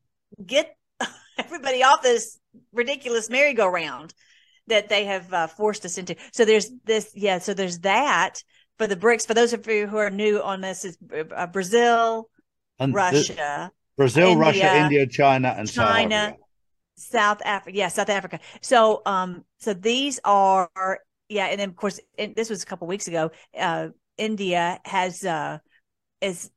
get 0.46 0.76
everybody 1.38 1.84
off 1.84 2.04
this 2.04 2.40
ridiculous 2.72 3.30
merry-go-round 3.30 4.14
that 4.68 4.90
they 4.90 5.06
have 5.06 5.34
uh, 5.34 5.48
forced 5.48 5.86
us 5.86 5.98
into. 5.98 6.16
So 6.34 6.46
there's 6.46 6.72
this, 6.86 7.12
yeah. 7.16 7.40
So 7.40 7.54
there's 7.54 7.80
that 7.80 8.44
for 8.78 8.88
the 8.88 8.96
BRICS. 8.96 9.28
For 9.28 9.34
those 9.34 9.54
of 9.54 9.66
you 9.68 9.88
who 9.88 9.98
are 9.98 10.10
new 10.10 10.42
on 10.42 10.62
this, 10.62 10.86
is 10.86 10.98
uh, 11.36 11.48
Brazil, 11.48 12.30
and 12.80 12.94
Russia, 12.94 13.72
Brazil, 13.98 14.30
India, 14.30 14.46
Russia, 14.46 14.76
India, 14.78 15.08
China, 15.08 15.56
and 15.58 15.72
China, 15.72 16.36
South 16.96 17.42
Africa. 17.44 17.78
Yeah, 17.78 17.88
South 17.88 18.10
Africa. 18.10 18.40
So, 18.62 19.02
um, 19.06 19.44
so 19.60 19.74
these 19.74 20.20
are 20.24 20.70
yeah, 21.30 21.48
and 21.48 21.60
then 21.60 21.70
of 21.70 21.76
course, 21.76 22.00
this 22.18 22.50
was 22.50 22.64
a 22.64 22.66
couple 22.66 22.88
weeks 22.88 23.08
ago. 23.08 23.32
Uh, 23.58 23.90
India 24.18 24.80
has 24.86 25.24
uh, 25.24 25.60
is 26.22 26.50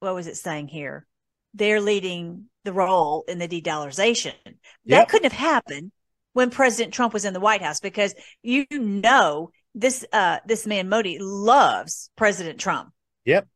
what 0.00 0.14
was 0.14 0.26
it 0.26 0.36
saying 0.36 0.68
here? 0.68 1.06
They're 1.54 1.80
leading 1.80 2.46
the 2.64 2.72
role 2.72 3.24
in 3.28 3.38
the 3.38 3.48
de-dollarization. 3.48 4.34
Yep. 4.44 4.54
That 4.86 5.08
couldn't 5.08 5.32
have 5.32 5.40
happened 5.40 5.92
when 6.36 6.50
President 6.50 6.92
Trump 6.92 7.14
was 7.14 7.24
in 7.24 7.32
the 7.32 7.40
White 7.40 7.62
House 7.62 7.80
because 7.80 8.14
you 8.42 8.66
know 8.70 9.50
this 9.74 10.04
uh 10.12 10.36
this 10.44 10.66
man 10.66 10.86
Modi 10.86 11.16
loves 11.18 12.10
President 12.14 12.60
Trump. 12.60 12.92
Yep. 13.24 13.48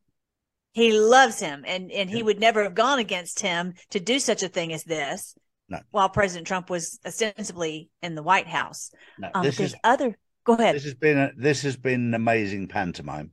He 0.72 0.98
loves 0.98 1.38
him 1.38 1.62
and 1.66 1.92
and 1.92 2.08
he 2.08 2.22
would 2.22 2.40
never 2.40 2.62
have 2.62 2.74
gone 2.74 2.98
against 2.98 3.40
him 3.40 3.74
to 3.90 4.00
do 4.00 4.18
such 4.18 4.42
a 4.42 4.48
thing 4.48 4.72
as 4.72 4.82
this. 4.84 5.34
No. 5.68 5.80
While 5.90 6.08
President 6.08 6.46
Trump 6.46 6.70
was 6.70 6.98
ostensibly 7.04 7.90
in 8.02 8.14
the 8.14 8.22
White 8.22 8.48
House. 8.48 8.92
No, 9.18 9.28
um, 9.34 9.44
this 9.44 9.60
is 9.60 9.74
other 9.84 10.16
go 10.44 10.54
ahead. 10.54 10.74
This 10.74 10.84
has 10.84 10.94
been 10.94 11.18
a, 11.18 11.32
this 11.36 11.60
has 11.62 11.76
been 11.76 12.00
an 12.00 12.14
amazing 12.14 12.68
pantomime. 12.68 13.32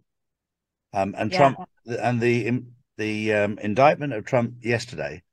Um 0.91 1.15
and 1.17 1.31
yeah. 1.31 1.37
Trump 1.37 1.69
and 1.85 2.19
the 2.19 2.63
the 2.97 3.33
um, 3.33 3.59
indictment 3.59 4.11
of 4.11 4.25
Trump 4.25 4.55
yesterday 4.59 5.23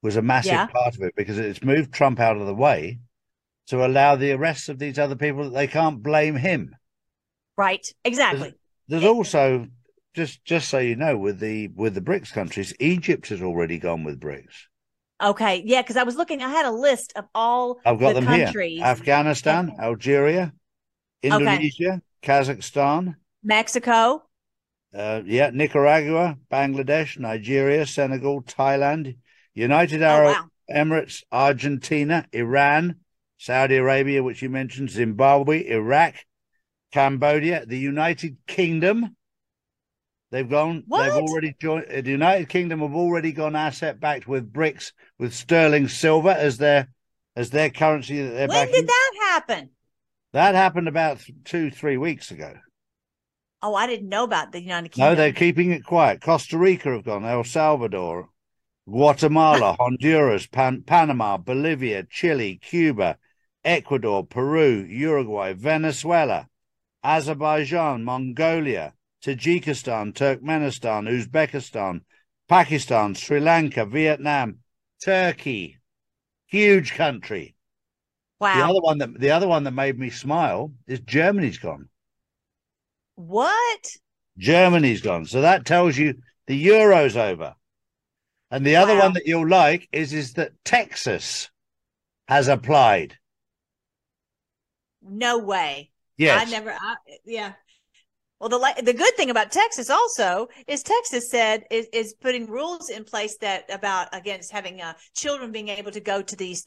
was 0.00 0.14
a 0.14 0.22
massive 0.22 0.52
yeah. 0.52 0.66
part 0.66 0.94
of 0.94 1.02
it 1.02 1.16
because 1.16 1.38
it's 1.38 1.64
moved 1.64 1.92
Trump 1.92 2.20
out 2.20 2.36
of 2.36 2.46
the 2.46 2.54
way 2.54 3.00
to 3.68 3.84
allow 3.84 4.16
the 4.16 4.32
arrests 4.32 4.68
of 4.68 4.78
these 4.78 4.98
other 4.98 5.16
people 5.16 5.44
that 5.44 5.54
they 5.54 5.66
can't 5.66 6.02
blame 6.02 6.36
him. 6.36 6.74
Right. 7.56 7.86
Exactly. 8.04 8.54
There's, 8.88 9.02
there's 9.02 9.04
also 9.04 9.68
just 10.14 10.44
just 10.44 10.68
so 10.68 10.78
you 10.78 10.96
know 10.96 11.16
with 11.16 11.40
the 11.40 11.68
with 11.68 11.94
the 11.94 12.00
BRICS 12.00 12.32
countries, 12.32 12.72
Egypt 12.78 13.28
has 13.28 13.42
already 13.42 13.78
gone 13.78 14.04
with 14.04 14.20
BRICS. 14.20 14.66
Okay, 15.22 15.62
yeah, 15.64 15.82
because 15.82 15.96
I 15.96 16.02
was 16.02 16.16
looking, 16.16 16.42
I 16.42 16.48
had 16.48 16.66
a 16.66 16.72
list 16.72 17.12
of 17.16 17.26
all 17.34 17.80
I've 17.84 17.98
got 17.98 18.14
the 18.14 18.20
them 18.20 18.26
countries. 18.26 18.78
here: 18.78 18.86
Afghanistan, 18.86 19.70
okay. 19.70 19.82
Algeria, 19.82 20.52
Indonesia, 21.22 21.88
okay. 21.94 22.00
Kazakhstan, 22.22 23.14
Mexico, 23.42 24.22
uh, 24.94 25.22
yeah, 25.24 25.50
Nicaragua, 25.52 26.36
Bangladesh, 26.50 27.18
Nigeria, 27.18 27.86
Senegal, 27.86 28.42
Thailand, 28.42 29.16
United 29.54 30.02
oh, 30.02 30.06
Arab 30.06 30.36
wow. 30.36 30.48
Emirates, 30.70 31.22
Argentina, 31.32 32.26
Iran, 32.32 32.96
Saudi 33.38 33.76
Arabia, 33.76 34.22
which 34.22 34.42
you 34.42 34.48
mentioned, 34.48 34.90
Zimbabwe, 34.90 35.68
Iraq, 35.68 36.14
Cambodia, 36.92 37.66
the 37.66 37.78
United 37.78 38.36
Kingdom. 38.46 39.16
They've 40.30 40.48
gone. 40.48 40.84
What? 40.86 41.04
They've 41.04 41.22
already 41.22 41.54
joined. 41.60 41.86
Uh, 41.86 42.00
the 42.00 42.10
United 42.10 42.48
Kingdom 42.48 42.80
have 42.80 42.94
already 42.94 43.32
gone 43.32 43.54
asset 43.54 44.00
backed 44.00 44.26
with 44.26 44.52
BRICS 44.52 44.92
with 45.18 45.34
sterling 45.34 45.88
silver 45.88 46.30
as 46.30 46.58
their 46.58 46.88
as 47.36 47.50
their 47.50 47.70
currency. 47.70 48.20
That 48.20 48.30
they're 48.30 48.48
when 48.48 48.66
backing. 48.66 48.72
did 48.72 48.88
that 48.88 49.12
happen? 49.20 49.70
That 50.32 50.54
happened 50.54 50.88
about 50.88 51.20
two 51.44 51.70
three 51.70 51.96
weeks 51.96 52.30
ago. 52.30 52.54
Oh, 53.62 53.74
I 53.74 53.86
didn't 53.86 54.08
know 54.08 54.24
about 54.24 54.52
the 54.52 54.60
United 54.60 54.90
Kingdom. 54.90 55.12
No, 55.12 55.16
they're 55.16 55.32
keeping 55.32 55.70
it 55.70 55.84
quiet. 55.84 56.20
Costa 56.20 56.58
Rica 56.58 56.90
have 56.90 57.04
gone. 57.04 57.24
El 57.24 57.44
Salvador, 57.44 58.28
Guatemala, 58.88 59.76
Honduras, 59.78 60.46
Pan- 60.46 60.82
Panama, 60.82 61.38
Bolivia, 61.38 62.04
Chile, 62.04 62.58
Cuba, 62.62 63.16
Ecuador, 63.64 64.26
Peru, 64.26 64.84
Uruguay, 64.86 65.54
Venezuela, 65.54 66.48
Azerbaijan, 67.02 68.04
Mongolia, 68.04 68.92
Tajikistan, 69.24 70.12
Turkmenistan, 70.12 71.08
Uzbekistan, 71.08 72.02
Pakistan, 72.46 73.14
Sri 73.14 73.40
Lanka, 73.40 73.86
Vietnam, 73.86 74.58
Turkey. 75.02 75.78
Huge 76.46 76.92
country. 76.92 77.54
Wow. 78.38 78.54
The 78.54 78.64
other 78.64 78.80
one 78.80 78.98
that 78.98 79.18
the 79.18 79.30
other 79.30 79.48
one 79.48 79.64
that 79.64 79.70
made 79.70 79.98
me 79.98 80.10
smile 80.10 80.72
is 80.86 81.00
Germany's 81.00 81.58
gone. 81.58 81.88
What? 83.16 83.86
Germany's 84.36 85.00
gone. 85.00 85.24
So 85.24 85.40
that 85.40 85.64
tells 85.64 85.96
you 85.96 86.16
the 86.46 86.56
Euro's 86.56 87.16
over. 87.16 87.54
And 88.50 88.64
the 88.64 88.76
other 88.76 88.94
wow. 88.94 89.02
one 89.02 89.12
that 89.14 89.26
you'll 89.26 89.48
like 89.48 89.88
is 89.92 90.12
is 90.12 90.34
that 90.34 90.52
Texas 90.64 91.50
has 92.28 92.48
applied. 92.48 93.18
No 95.02 95.38
way. 95.38 95.90
Yes. 96.16 96.46
I 96.46 96.50
never. 96.50 96.70
I, 96.70 96.96
yeah. 97.24 97.54
Well, 98.40 98.48
the 98.48 98.82
the 98.82 98.92
good 98.92 99.14
thing 99.16 99.30
about 99.30 99.52
Texas 99.52 99.90
also 99.90 100.48
is 100.66 100.82
Texas 100.82 101.30
said 101.30 101.64
is, 101.70 101.86
is 101.92 102.14
putting 102.14 102.46
rules 102.46 102.90
in 102.90 103.04
place 103.04 103.36
that 103.38 103.64
about 103.72 104.08
against 104.12 104.52
having 104.52 104.80
uh, 104.80 104.94
children 105.14 105.50
being 105.50 105.68
able 105.68 105.92
to 105.92 106.00
go 106.00 106.20
to 106.20 106.36
these 106.36 106.64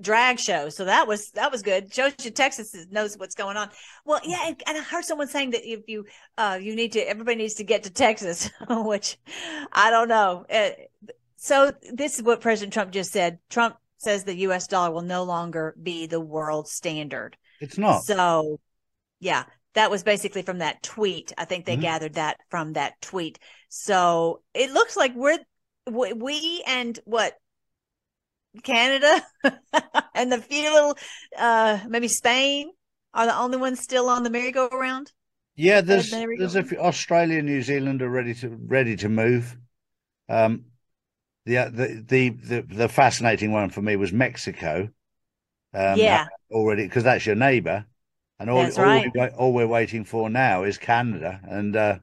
drag 0.00 0.38
show. 0.38 0.68
So 0.68 0.84
that 0.84 1.06
was 1.06 1.30
that 1.32 1.52
was 1.52 1.62
good. 1.62 1.92
Shows 1.92 2.12
you 2.22 2.30
Texas 2.30 2.74
knows 2.90 3.16
what's 3.16 3.34
going 3.34 3.56
on. 3.56 3.70
Well, 4.04 4.20
yeah, 4.24 4.46
and, 4.46 4.62
and 4.66 4.78
I 4.78 4.82
heard 4.82 5.04
someone 5.04 5.28
saying 5.28 5.50
that 5.50 5.68
if 5.68 5.88
you 5.88 6.06
uh 6.36 6.58
you 6.60 6.74
need 6.74 6.92
to 6.92 7.00
everybody 7.00 7.36
needs 7.36 7.54
to 7.54 7.64
get 7.64 7.84
to 7.84 7.90
Texas, 7.90 8.50
which 8.68 9.18
I 9.72 9.90
don't 9.90 10.08
know. 10.08 10.46
Uh, 10.50 10.70
so 11.36 11.72
this 11.92 12.18
is 12.18 12.24
what 12.24 12.40
President 12.40 12.72
Trump 12.72 12.90
just 12.90 13.12
said. 13.12 13.38
Trump 13.48 13.76
says 13.98 14.24
the 14.24 14.36
U.S. 14.36 14.66
dollar 14.66 14.90
will 14.90 15.02
no 15.02 15.24
longer 15.24 15.74
be 15.80 16.06
the 16.06 16.20
world 16.20 16.68
standard. 16.68 17.36
It's 17.60 17.78
not. 17.78 18.04
So, 18.04 18.60
yeah, 19.20 19.44
that 19.74 19.90
was 19.90 20.02
basically 20.02 20.42
from 20.42 20.58
that 20.58 20.82
tweet. 20.82 21.32
I 21.36 21.44
think 21.44 21.64
they 21.64 21.74
mm-hmm. 21.74 21.82
gathered 21.82 22.14
that 22.14 22.38
from 22.48 22.74
that 22.74 23.00
tweet. 23.00 23.38
So 23.68 24.42
it 24.54 24.72
looks 24.72 24.96
like 24.96 25.14
we're 25.14 25.38
we 25.86 26.62
and 26.66 26.98
what 27.04 27.34
Canada 28.62 29.22
and 30.14 30.32
the 30.32 30.38
few 30.38 30.72
little, 30.72 30.96
uh, 31.36 31.78
maybe 31.88 32.08
Spain 32.08 32.70
are 33.14 33.26
the 33.26 33.36
only 33.36 33.58
ones 33.58 33.80
still 33.80 34.08
on 34.08 34.22
the 34.22 34.30
merry-go-round. 34.30 35.12
Yeah, 35.56 35.80
there's 35.80 36.10
there's 36.10 36.54
a 36.54 36.62
few, 36.62 36.78
Australia, 36.78 37.42
New 37.42 37.62
Zealand 37.62 38.00
are 38.00 38.08
ready 38.08 38.32
to 38.34 38.48
ready 38.48 38.94
to 38.94 39.08
move. 39.08 39.56
Um, 40.28 40.66
the 41.46 41.56
the 41.68 42.04
the 42.06 42.28
the, 42.28 42.62
the 42.62 42.88
fascinating 42.88 43.50
one 43.50 43.70
for 43.70 43.82
me 43.82 43.96
was 43.96 44.12
Mexico. 44.12 44.88
Um, 45.74 45.98
yeah, 45.98 46.28
already 46.52 46.84
because 46.84 47.02
that's 47.02 47.26
your 47.26 47.34
neighbour, 47.34 47.86
and 48.38 48.48
all 48.48 48.58
all, 48.58 48.84
right. 48.84 49.10
we, 49.12 49.20
all, 49.20 49.52
we're 49.52 49.66
waiting 49.66 50.04
for 50.04 50.30
now 50.30 50.62
is 50.62 50.78
Canada, 50.78 51.40
and 51.42 51.74
uh, 51.74 51.98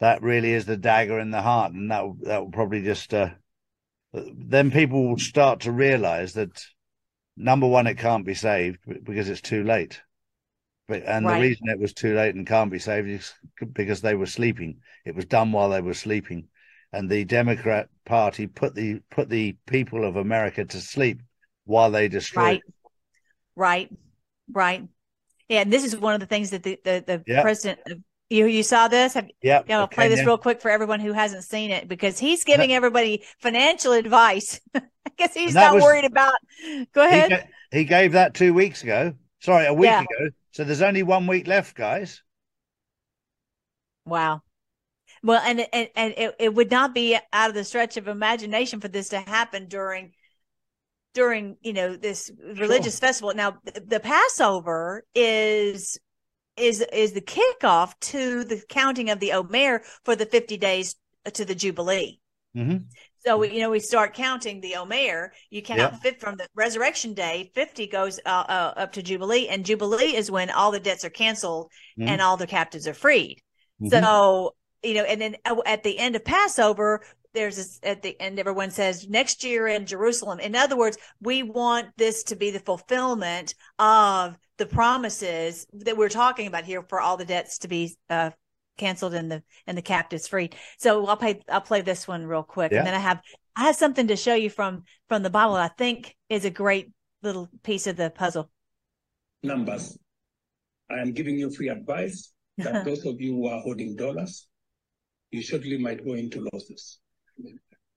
that 0.00 0.20
really 0.20 0.52
is 0.52 0.66
the 0.66 0.76
dagger 0.76 1.18
in 1.18 1.30
the 1.30 1.40
heart, 1.40 1.72
and 1.72 1.90
that 1.90 2.04
that 2.24 2.42
will 2.42 2.52
probably 2.52 2.82
just 2.82 3.14
uh, 3.14 3.30
then 4.12 4.70
people 4.70 5.08
will 5.08 5.18
start 5.18 5.60
to 5.60 5.72
realize 5.72 6.34
that 6.34 6.62
number 7.36 7.66
one, 7.66 7.86
it 7.86 7.98
can't 7.98 8.26
be 8.26 8.34
saved 8.34 8.78
because 9.04 9.28
it's 9.28 9.40
too 9.40 9.64
late. 9.64 10.00
But, 10.88 11.04
and 11.06 11.24
right. 11.24 11.36
the 11.36 11.48
reason 11.48 11.68
it 11.68 11.78
was 11.78 11.92
too 11.92 12.14
late 12.14 12.34
and 12.34 12.46
can't 12.46 12.70
be 12.70 12.78
saved 12.78 13.08
is 13.08 13.32
because 13.72 14.00
they 14.00 14.14
were 14.14 14.26
sleeping. 14.26 14.80
It 15.04 15.14
was 15.14 15.24
done 15.24 15.52
while 15.52 15.70
they 15.70 15.80
were 15.80 15.94
sleeping, 15.94 16.48
and 16.92 17.08
the 17.08 17.24
Democrat 17.24 17.88
Party 18.04 18.46
put 18.46 18.74
the 18.74 19.00
put 19.10 19.28
the 19.28 19.56
people 19.66 20.04
of 20.04 20.16
America 20.16 20.64
to 20.64 20.80
sleep 20.80 21.20
while 21.64 21.90
they 21.90 22.08
destroyed. 22.08 22.60
Right, 23.56 23.90
right, 23.90 23.90
right. 24.52 24.88
Yeah, 25.48 25.60
and 25.60 25.72
this 25.72 25.84
is 25.84 25.96
one 25.96 26.14
of 26.14 26.20
the 26.20 26.26
things 26.26 26.50
that 26.50 26.62
the 26.62 26.78
the, 26.84 27.04
the 27.06 27.24
yep. 27.26 27.42
president 27.42 27.80
of 27.86 27.98
you 28.32 28.46
you 28.46 28.62
saw 28.62 28.88
this? 28.88 29.14
Have, 29.14 29.30
yeah. 29.42 29.60
You 29.60 29.68
know, 29.68 29.82
okay, 29.84 29.94
play 29.94 30.08
this 30.08 30.20
yeah. 30.20 30.26
real 30.26 30.38
quick 30.38 30.60
for 30.60 30.70
everyone 30.70 31.00
who 31.00 31.12
hasn't 31.12 31.44
seen 31.44 31.70
it 31.70 31.88
because 31.88 32.18
he's 32.18 32.44
giving 32.52 32.72
everybody 32.72 33.24
financial 33.38 33.92
advice. 33.92 34.60
I 34.74 34.82
guess 35.16 35.34
he's 35.34 35.54
not 35.54 35.74
was, 35.74 35.82
worried 35.82 36.04
about. 36.04 36.34
Go 36.92 37.06
ahead. 37.06 37.48
He, 37.70 37.78
he, 37.78 37.84
gave 37.84 38.12
that 38.12 38.34
two 38.34 38.54
weeks 38.54 38.82
ago. 38.82 39.14
Sorry, 39.40 39.66
a 39.66 39.74
week 39.74 39.90
yeah. 39.90 40.00
ago. 40.00 40.30
So 40.52 40.64
there's 40.64 40.82
only 40.82 41.02
one 41.02 41.26
week 41.26 41.46
left, 41.46 41.76
guys. 41.76 42.22
Wow. 44.04 44.42
Well, 45.22 45.40
and 45.44 45.66
and, 45.72 45.88
and 45.94 46.14
it, 46.16 46.34
it 46.38 46.54
would 46.54 46.70
not 46.70 46.94
be 46.94 47.18
out 47.32 47.50
of 47.50 47.54
the 47.54 47.64
stretch 47.64 47.96
of 47.96 48.08
imagination 48.08 48.80
for 48.80 48.88
this 48.88 49.10
to 49.10 49.20
happen 49.20 49.68
during 49.68 50.12
during 51.14 51.56
you 51.62 51.72
know 51.72 51.96
this 51.96 52.30
religious 52.56 52.98
sure. 52.98 53.08
festival. 53.08 53.32
Now, 53.34 53.58
the 53.64 54.00
Passover 54.00 55.04
is 55.14 55.98
is 56.56 56.84
is 56.92 57.12
the 57.12 57.20
kickoff 57.20 57.98
to 58.00 58.44
the 58.44 58.62
counting 58.68 59.10
of 59.10 59.20
the 59.20 59.32
Omer 59.32 59.82
for 60.04 60.16
the 60.16 60.26
50 60.26 60.56
days 60.58 60.96
to 61.32 61.44
the 61.44 61.54
Jubilee. 61.54 62.18
Mm-hmm. 62.56 62.78
So 63.24 63.38
we, 63.38 63.52
you 63.52 63.60
know 63.60 63.70
we 63.70 63.78
start 63.78 64.14
counting 64.14 64.60
the 64.60 64.74
Omer. 64.76 65.32
You 65.48 65.62
count 65.62 65.78
yep. 65.78 66.02
fit 66.02 66.20
from 66.20 66.36
the 66.36 66.46
Resurrection 66.54 67.14
Day. 67.14 67.52
Fifty 67.54 67.86
goes 67.86 68.18
uh, 68.26 68.44
uh, 68.48 68.72
up 68.76 68.92
to 68.92 69.02
Jubilee, 69.02 69.48
and 69.48 69.64
Jubilee 69.64 70.16
is 70.16 70.30
when 70.30 70.50
all 70.50 70.72
the 70.72 70.80
debts 70.80 71.04
are 71.04 71.10
canceled 71.10 71.70
mm-hmm. 71.98 72.08
and 72.08 72.20
all 72.20 72.36
the 72.36 72.48
captives 72.48 72.88
are 72.88 72.94
freed. 72.94 73.40
Mm-hmm. 73.80 73.90
So 73.90 74.54
you 74.82 74.94
know, 74.94 75.04
and 75.04 75.20
then 75.20 75.36
uh, 75.44 75.62
at 75.64 75.84
the 75.84 75.98
end 75.98 76.16
of 76.16 76.24
Passover, 76.24 77.04
there's 77.34 77.56
this, 77.56 77.80
at 77.82 78.02
the 78.02 78.20
end 78.20 78.38
everyone 78.38 78.70
says 78.70 79.08
next 79.08 79.44
year 79.44 79.66
in 79.66 79.86
Jerusalem. 79.86 80.40
In 80.40 80.54
other 80.54 80.76
words, 80.76 80.98
we 81.20 81.42
want 81.42 81.88
this 81.96 82.22
to 82.24 82.36
be 82.36 82.50
the 82.50 82.60
fulfillment 82.60 83.54
of 83.78 84.38
the 84.58 84.66
promises 84.66 85.66
that 85.72 85.96
we're 85.96 86.08
talking 86.08 86.46
about 86.46 86.64
here 86.64 86.82
for 86.82 87.00
all 87.00 87.16
the 87.16 87.24
debts 87.24 87.58
to 87.58 87.68
be 87.68 87.96
uh, 88.10 88.30
canceled 88.78 89.14
and 89.14 89.30
the 89.30 89.42
and 89.66 89.76
the 89.76 89.82
captives 89.82 90.28
freed. 90.28 90.54
So 90.78 91.06
I'll 91.06 91.16
play 91.16 91.40
I'll 91.48 91.60
play 91.60 91.80
this 91.80 92.06
one 92.06 92.26
real 92.26 92.42
quick, 92.42 92.72
yeah. 92.72 92.78
and 92.78 92.86
then 92.86 92.94
I 92.94 92.98
have 92.98 93.20
I 93.56 93.64
have 93.64 93.76
something 93.76 94.08
to 94.08 94.16
show 94.16 94.34
you 94.34 94.50
from 94.50 94.84
from 95.08 95.22
the 95.22 95.30
Bible. 95.30 95.54
I 95.54 95.68
think 95.68 96.16
is 96.28 96.44
a 96.44 96.50
great 96.50 96.90
little 97.22 97.48
piece 97.62 97.86
of 97.86 97.96
the 97.96 98.10
puzzle. 98.10 98.50
Numbers. 99.42 99.98
I 100.90 101.00
am 101.00 101.12
giving 101.12 101.38
you 101.38 101.50
free 101.50 101.68
advice 101.68 102.32
that 102.58 102.84
those 102.84 103.04
of 103.06 103.20
you 103.20 103.34
who 103.34 103.46
are 103.48 103.60
holding 103.60 103.96
dollars, 103.96 104.46
you 105.30 105.42
surely 105.42 105.78
might 105.78 106.04
go 106.04 106.14
into 106.14 106.46
losses. 106.52 106.98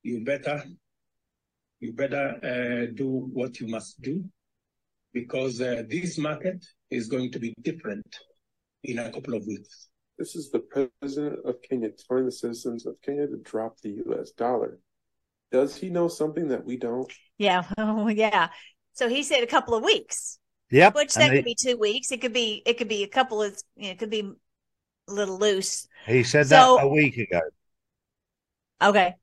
You 0.04 0.24
better, 0.24 0.64
you 1.80 1.94
better 1.94 2.40
uh, 2.44 2.94
do 2.94 3.30
what 3.34 3.60
you 3.60 3.68
must 3.68 4.02
do 4.02 4.24
because 5.14 5.62
uh, 5.62 5.84
this 5.90 6.18
market 6.18 6.64
is 6.92 7.08
going 7.08 7.32
to 7.32 7.40
be 7.40 7.54
different 7.62 8.06
in 8.84 9.00
a 9.00 9.12
couple 9.12 9.34
of 9.34 9.46
weeks. 9.48 9.88
This 10.18 10.36
is 10.36 10.52
the 10.52 10.60
president 10.60 11.40
of 11.46 11.56
Kenya 11.62 11.90
telling 12.08 12.26
the 12.26 12.32
citizens 12.32 12.86
of 12.86 12.96
Kenya 13.02 13.28
to 13.28 13.38
drop 13.38 13.80
the 13.82 14.02
U.S. 14.06 14.32
dollar. 14.32 14.80
Does 15.52 15.76
he 15.76 15.90
know 15.90 16.08
something 16.08 16.48
that 16.50 16.66
we 16.66 16.78
don't? 16.78 17.12
Yeah, 17.38 17.64
oh, 17.78 18.08
yeah. 18.08 18.50
So 18.94 19.10
he 19.10 19.24
said 19.24 19.44
a 19.44 19.48
couple 19.48 19.76
of 19.76 19.84
weeks. 19.84 20.40
Yep. 20.72 20.96
Which 20.96 21.14
that 21.14 21.32
could 21.32 21.46
be 21.46 21.56
two 21.60 21.78
weeks. 21.78 22.12
It 22.12 22.22
could 22.22 22.34
be 22.34 22.64
it 22.66 22.78
could 22.78 22.88
be 22.88 23.04
a 23.04 23.08
couple 23.08 23.42
of 23.42 23.56
you 23.76 23.86
know, 23.86 23.92
it 23.92 24.00
could 24.00 24.10
be 24.10 24.32
a 25.08 25.14
little 25.14 25.38
loose. 25.38 25.88
He 26.08 26.24
said 26.24 26.48
so, 26.48 26.78
that 26.78 26.86
a 26.86 26.88
week 26.88 27.18
ago. 27.18 27.42
Okay. 28.82 29.14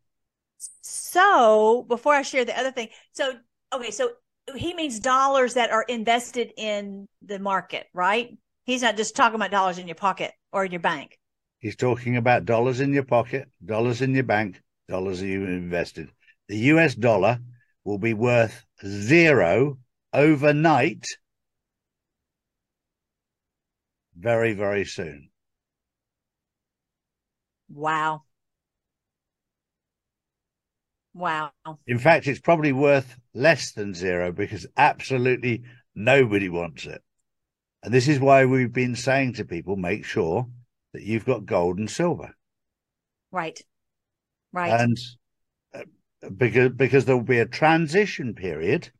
So 0.82 1.84
before 1.88 2.14
I 2.14 2.22
share 2.22 2.44
the 2.44 2.58
other 2.58 2.70
thing, 2.70 2.88
so 3.12 3.34
okay, 3.72 3.90
so 3.90 4.12
he 4.54 4.74
means 4.74 5.00
dollars 5.00 5.54
that 5.54 5.70
are 5.70 5.82
invested 5.82 6.52
in 6.56 7.06
the 7.22 7.38
market, 7.38 7.86
right? 7.94 8.36
He's 8.64 8.82
not 8.82 8.96
just 8.96 9.16
talking 9.16 9.36
about 9.36 9.50
dollars 9.50 9.78
in 9.78 9.88
your 9.88 9.96
pocket 9.96 10.32
or 10.52 10.64
in 10.64 10.72
your 10.72 10.80
bank. 10.80 11.18
He's 11.58 11.76
talking 11.76 12.16
about 12.16 12.44
dollars 12.44 12.80
in 12.80 12.92
your 12.92 13.04
pocket, 13.04 13.48
dollars 13.64 14.02
in 14.02 14.14
your 14.14 14.24
bank, 14.24 14.60
dollars 14.88 15.22
you've 15.22 15.48
invested. 15.48 16.10
The 16.48 16.58
US 16.58 16.94
dollar 16.94 17.38
will 17.84 17.98
be 17.98 18.14
worth 18.14 18.64
zero 18.84 19.78
overnight 20.12 21.06
very, 24.16 24.52
very 24.52 24.84
soon. 24.84 25.30
Wow. 27.68 28.22
Wow. 31.14 31.52
In 31.86 31.98
fact, 31.98 32.26
it's 32.26 32.40
probably 32.40 32.72
worth 32.72 33.16
less 33.34 33.72
than 33.72 33.94
zero 33.94 34.32
because 34.32 34.66
absolutely 34.76 35.62
nobody 35.94 36.48
wants 36.48 36.86
it. 36.86 37.02
And 37.82 37.92
this 37.92 38.08
is 38.08 38.20
why 38.20 38.44
we've 38.46 38.72
been 38.72 38.96
saying 38.96 39.34
to 39.34 39.44
people 39.44 39.76
make 39.76 40.04
sure 40.04 40.46
that 40.92 41.02
you've 41.02 41.24
got 41.24 41.46
gold 41.46 41.78
and 41.78 41.90
silver. 41.90 42.34
Right. 43.30 43.60
Right. 44.52 44.80
And 44.80 44.98
uh, 45.74 45.82
because 46.36 46.70
because 46.70 47.04
there 47.04 47.16
will 47.16 47.24
be 47.24 47.38
a 47.38 47.46
transition 47.46 48.34
period 48.34 48.90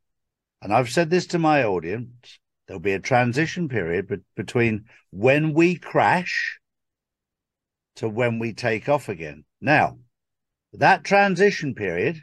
and 0.61 0.73
I've 0.73 0.91
said 0.91 1.11
this 1.11 1.27
to 1.29 1.39
my 1.39 1.65
audience 1.65 2.39
there'll 2.67 2.81
be 2.81 2.93
a 2.93 3.01
transition 3.01 3.69
period 3.69 4.09
be- 4.09 4.17
between 4.35 4.87
when 5.11 5.53
we 5.53 5.77
crash 5.77 6.59
to 7.97 8.09
when 8.09 8.39
we 8.39 8.55
take 8.55 8.89
off 8.89 9.09
again. 9.09 9.45
Now, 9.61 9.99
that 10.73 11.05
transition 11.05 11.75
period, 11.75 12.21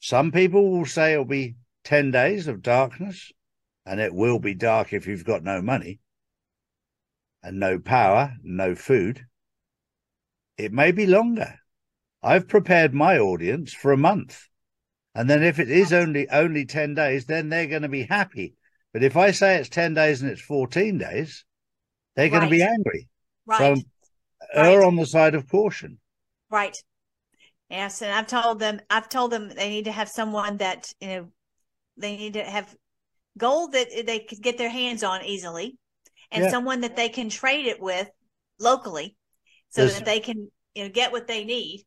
some 0.00 0.32
people 0.32 0.70
will 0.70 0.86
say 0.86 1.12
it'll 1.12 1.24
be 1.24 1.56
10 1.84 2.10
days 2.10 2.48
of 2.48 2.62
darkness, 2.62 3.32
and 3.86 4.00
it 4.00 4.14
will 4.14 4.38
be 4.38 4.54
dark 4.54 4.92
if 4.92 5.06
you've 5.06 5.24
got 5.24 5.42
no 5.42 5.60
money 5.60 6.00
and 7.42 7.60
no 7.60 7.78
power, 7.78 8.34
no 8.42 8.74
food. 8.74 9.26
It 10.56 10.72
may 10.72 10.92
be 10.92 11.06
longer. 11.06 11.58
I've 12.22 12.48
prepared 12.48 12.94
my 12.94 13.18
audience 13.18 13.74
for 13.74 13.92
a 13.92 13.98
month. 13.98 14.48
And 15.14 15.28
then 15.28 15.42
if 15.42 15.58
it 15.58 15.70
is 15.70 15.92
only 15.92 16.28
only 16.30 16.64
10 16.64 16.94
days, 16.94 17.26
then 17.26 17.48
they're 17.48 17.66
going 17.66 17.82
to 17.82 17.88
be 17.88 18.04
happy. 18.04 18.54
But 18.92 19.04
if 19.04 19.16
I 19.16 19.30
say 19.32 19.56
it's 19.56 19.68
10 19.68 19.94
days 19.94 20.22
and 20.22 20.30
it's 20.30 20.40
14 20.40 20.98
days, 20.98 21.44
they're 22.16 22.30
going 22.30 22.44
to 22.44 22.48
be 22.48 22.62
angry. 22.62 23.08
Right. 23.46 23.58
So 23.58 23.82
err 24.54 24.78
right. 24.78 24.86
on 24.86 24.96
the 24.96 25.06
side 25.06 25.34
of 25.34 25.48
caution. 25.48 25.98
Right. 26.50 26.76
Yes, 27.70 28.02
and 28.02 28.12
I've 28.12 28.26
told 28.26 28.58
them 28.58 28.80
I've 28.90 29.08
told 29.08 29.30
them 29.30 29.48
they 29.48 29.70
need 29.70 29.86
to 29.86 29.92
have 29.92 30.08
someone 30.08 30.58
that 30.58 30.92
you 31.00 31.08
know 31.08 31.28
they 31.96 32.16
need 32.16 32.34
to 32.34 32.44
have 32.44 32.74
gold 33.38 33.72
that 33.72 33.88
they 34.06 34.20
could 34.20 34.42
get 34.42 34.58
their 34.58 34.68
hands 34.68 35.02
on 35.02 35.24
easily, 35.24 35.76
and 36.30 36.44
yeah. 36.44 36.50
someone 36.50 36.82
that 36.82 36.96
they 36.96 37.08
can 37.08 37.28
trade 37.28 37.66
it 37.66 37.80
with 37.80 38.08
locally, 38.60 39.16
so 39.70 39.82
There's, 39.82 39.96
that 39.96 40.04
they 40.04 40.20
can 40.20 40.50
you 40.74 40.84
know 40.84 40.90
get 40.90 41.12
what 41.12 41.26
they 41.26 41.44
need. 41.44 41.84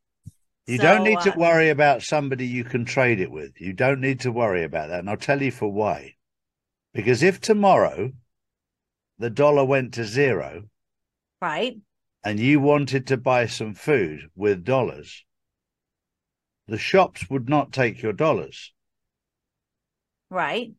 You 0.65 0.77
so, 0.77 0.83
don't 0.83 1.03
need 1.03 1.21
to 1.21 1.33
uh, 1.33 1.37
worry 1.37 1.69
about 1.69 2.01
somebody 2.01 2.45
you 2.45 2.63
can 2.63 2.83
trade 2.83 3.21
it 3.21 3.31
with. 3.31 3.61
You 3.61 3.73
don't 3.73 4.01
need 4.01 4.21
to 4.21 4.31
worry 4.31 4.63
about 4.63 4.89
that, 4.89 4.99
and 4.99 5.09
I'll 5.09 5.17
tell 5.17 5.41
you 5.41 5.51
for 5.51 5.71
why. 5.71 6.15
Because 6.93 7.21
if 7.21 7.39
tomorrow 7.39 8.11
the 9.19 9.29
dollar 9.29 9.63
went 9.63 9.93
to 9.93 10.03
zero, 10.03 10.63
right, 11.39 11.77
and 12.23 12.39
you 12.39 12.59
wanted 12.59 13.07
to 13.07 13.17
buy 13.17 13.45
some 13.45 13.75
food 13.75 14.29
with 14.35 14.65
dollars, 14.65 15.23
the 16.67 16.77
shops 16.77 17.29
would 17.29 17.49
not 17.49 17.71
take 17.71 18.01
your 18.01 18.13
dollars. 18.13 18.73
Right. 20.29 20.73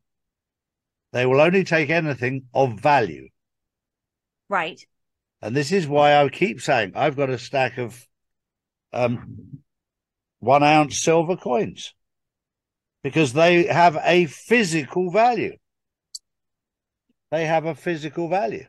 They 1.13 1.25
will 1.25 1.41
only 1.41 1.65
take 1.65 1.89
anything 1.89 2.45
of 2.53 2.81
value. 2.81 3.29
Right. 4.49 4.81
And 5.41 5.57
this 5.57 5.73
is 5.73 5.87
why 5.87 6.17
I 6.17 6.29
keep 6.29 6.61
saying 6.61 6.93
I've 6.95 7.17
got 7.17 7.31
a 7.31 7.39
stack 7.39 7.79
of 7.79 8.07
um, 8.93 9.61
one 10.41 10.63
ounce 10.63 10.99
silver 11.03 11.37
coins 11.37 11.95
because 13.03 13.33
they 13.33 13.65
have 13.65 13.99
a 14.03 14.27
physical 14.27 15.11
value. 15.11 15.57
They 17.31 17.47
have 17.47 17.67
a 17.67 17.75
physical 17.75 18.29
value. 18.29 18.67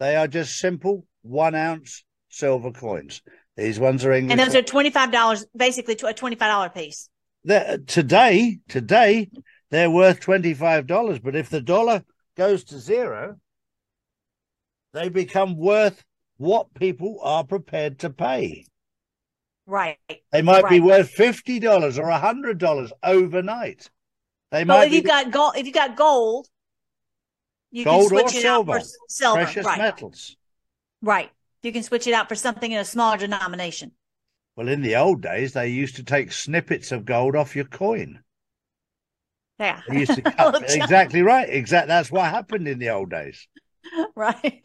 They 0.00 0.16
are 0.16 0.26
just 0.26 0.58
simple 0.58 1.06
one 1.22 1.54
ounce 1.54 2.04
silver 2.28 2.72
coins. 2.72 3.22
These 3.56 3.78
ones 3.78 4.04
are 4.04 4.12
English. 4.12 4.32
And 4.32 4.40
those 4.40 4.54
are 4.54 4.62
$25, 4.62 5.44
basically 5.54 5.94
a 5.94 5.96
$25 5.96 6.74
piece. 6.74 7.08
They're, 7.44 7.78
today, 7.78 8.58
today, 8.68 9.30
they're 9.70 9.90
worth 9.90 10.20
$25. 10.20 11.22
But 11.22 11.36
if 11.36 11.50
the 11.50 11.60
dollar 11.60 12.02
goes 12.36 12.64
to 12.64 12.78
zero, 12.78 13.36
they 14.92 15.08
become 15.08 15.56
worth 15.56 16.02
what 16.36 16.72
people 16.74 17.18
are 17.22 17.44
prepared 17.44 17.98
to 18.00 18.10
pay. 18.10 18.66
Right. 19.66 19.98
They 20.32 20.42
might 20.42 20.64
right. 20.64 20.70
be 20.70 20.80
worth 20.80 21.08
fifty 21.10 21.60
dollars 21.60 21.98
or 21.98 22.10
hundred 22.10 22.58
dollars 22.58 22.92
overnight. 23.02 23.88
They 24.50 24.64
but 24.64 24.74
might. 24.74 24.84
if 24.84 24.90
be... 24.90 24.96
you've 24.96 25.04
got 25.04 25.30
gold, 25.30 25.56
if 25.56 25.66
you 25.66 25.72
got 25.72 25.96
gold, 25.96 26.48
you 27.70 27.84
gold 27.84 28.10
can 28.10 28.18
switch 28.18 28.34
or 28.34 28.38
it 28.38 28.42
silver, 28.42 28.72
out 28.72 28.82
for 28.82 28.88
silver, 29.08 29.42
precious 29.42 29.64
right. 29.64 29.78
metals. 29.78 30.36
Right. 31.00 31.30
You 31.62 31.72
can 31.72 31.82
switch 31.82 32.06
it 32.06 32.14
out 32.14 32.28
for 32.28 32.34
something 32.34 32.72
in 32.72 32.78
a 32.78 32.84
smaller 32.84 33.18
denomination. 33.18 33.92
Well, 34.56 34.68
in 34.68 34.82
the 34.82 34.96
old 34.96 35.22
days, 35.22 35.52
they 35.52 35.68
used 35.68 35.96
to 35.96 36.04
take 36.04 36.32
snippets 36.32 36.92
of 36.92 37.04
gold 37.04 37.36
off 37.36 37.56
your 37.56 37.64
coin. 37.64 38.20
Yeah. 39.58 39.80
They 39.88 40.00
used 40.00 40.14
to 40.14 40.22
cut, 40.22 40.62
exactly 40.68 41.22
right. 41.22 41.48
Exactly. 41.48 41.88
That's 41.88 42.10
what 42.10 42.28
happened 42.28 42.68
in 42.68 42.78
the 42.78 42.90
old 42.90 43.10
days. 43.10 43.46
Right. 44.14 44.40
Take 44.40 44.62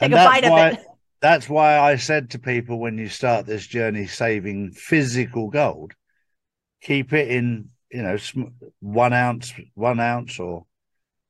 and 0.00 0.14
a 0.14 0.16
bite 0.16 0.48
why, 0.48 0.68
of 0.68 0.74
it. 0.74 0.86
That's 1.20 1.48
why 1.48 1.78
I 1.78 1.96
said 1.96 2.30
to 2.30 2.38
people 2.38 2.78
when 2.78 2.96
you 2.96 3.08
start 3.08 3.44
this 3.44 3.66
journey 3.66 4.06
saving 4.06 4.70
physical 4.70 5.50
gold, 5.50 5.92
keep 6.80 7.12
it 7.12 7.28
in, 7.28 7.70
you 7.90 8.02
know, 8.02 8.16
one 8.80 9.12
ounce, 9.12 9.52
one 9.74 9.98
ounce 9.98 10.38
or 10.38 10.64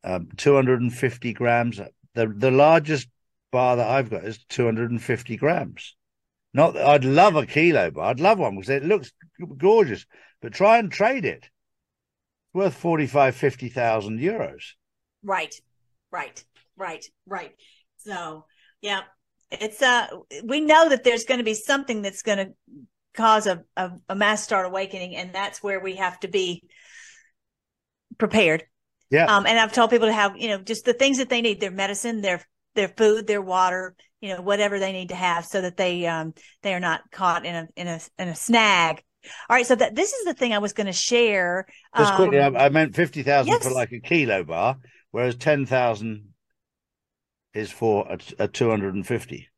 um, 0.05 0.29
250 0.37 1.33
grams. 1.33 1.81
The, 2.14 2.27
the 2.29 2.51
largest 2.51 3.09
bar 3.53 3.77
that 3.77 3.88
I've 3.88 4.11
got 4.11 4.25
is 4.25 4.45
250 4.49 5.37
grams. 5.37 5.95
Not 6.53 6.75
that 6.75 6.85
I'd 6.85 7.05
love 7.05 7.37
a 7.37 7.47
kilo 7.47 7.93
bar. 7.93 8.07
I'd 8.07 8.21
love 8.21 8.38
one 8.38 8.57
because 8.57 8.71
it 8.71 8.85
looks 8.85 9.12
gorgeous, 9.57 10.05
but 10.41 10.53
try 10.53 10.79
and 10.79 10.91
trade 10.91 11.25
it. 11.25 11.45
It's 11.45 12.55
worth 12.55 12.75
45, 12.75 13.37
50,000 13.37 14.19
euros. 14.19 14.62
Right, 15.23 15.55
right, 16.11 16.45
right, 16.77 17.05
right. 17.27 17.53
So, 17.99 18.45
yeah, 18.81 19.03
it's, 19.51 19.81
uh, 19.81 20.09
we 20.43 20.61
know 20.61 20.88
that 20.88 21.05
there's 21.05 21.25
going 21.25 21.38
to 21.38 21.45
be 21.45 21.55
something 21.55 22.03
that's 22.03 22.23
going 22.23 22.38
to 22.38 22.53
cause 23.15 23.47
a, 23.47 23.62
a, 23.77 23.93
a 24.09 24.15
mass 24.17 24.43
start 24.43 24.67
awakening. 24.67 25.17
And 25.17 25.33
that's 25.33 25.62
where 25.62 25.81
we 25.81 25.97
have 25.97 26.19
to 26.21 26.29
be 26.29 26.65
prepared. 28.19 28.65
Yeah. 29.11 29.27
Um, 29.27 29.47
and 29.47 29.59
I've 29.59 29.73
told 29.73 29.91
people 29.91 30.09
to 30.09 30.12
have, 30.12 30.37
you 30.37 30.49
know, 30.49 30.59
just 30.59 30.85
the 30.85 30.95
things 30.95 31.19
that 31.19 31.29
they 31.29 31.43
need, 31.43 31.61
their 31.61 31.71
medicine, 31.71 32.23
their 32.23 32.43
their 32.75 32.89
food, 32.89 33.27
their 33.27 33.43
water, 33.43 33.95
you 34.21 34.31
know, 34.31 34.41
whatever 34.43 34.79
they 34.79 34.93
need 34.93 35.09
to 35.11 35.15
have 35.15 35.45
so 35.45 35.61
that 35.61 35.77
they 35.77 36.07
um 36.07 36.35
they 36.63 36.75
are 36.75 36.81
not 36.81 37.11
caught 37.11 37.45
in 37.45 37.55
a 37.55 37.69
in 37.77 37.89
a 37.89 38.01
in 38.19 38.29
a 38.29 38.35
snag. 38.35 39.03
All 39.49 39.55
right, 39.57 39.67
so 39.67 39.77
that 39.77 39.95
this 39.95 40.13
is 40.13 40.25
the 40.25 40.35
thing 40.35 40.53
I 40.53 40.59
was 40.59 40.73
going 40.73 40.89
to 40.89 40.93
share. 40.93 41.67
Just 41.97 42.15
quickly, 42.15 42.39
um, 42.41 42.57
I, 42.57 42.67
I 42.67 42.69
meant 42.71 42.97
fifty 42.97 43.23
thousand 43.23 43.61
for 43.61 43.71
like 43.71 43.93
a 43.93 44.01
kilo 44.01 44.43
bar, 44.43 44.79
whereas 45.11 45.37
ten 45.37 45.65
thousand 45.67 46.31
is 47.55 47.71
for 47.71 48.07
a, 48.09 48.19
a 48.45 48.49
two 48.49 48.69
hundred 48.71 48.95
and 48.95 49.07
fifty. 49.07 49.49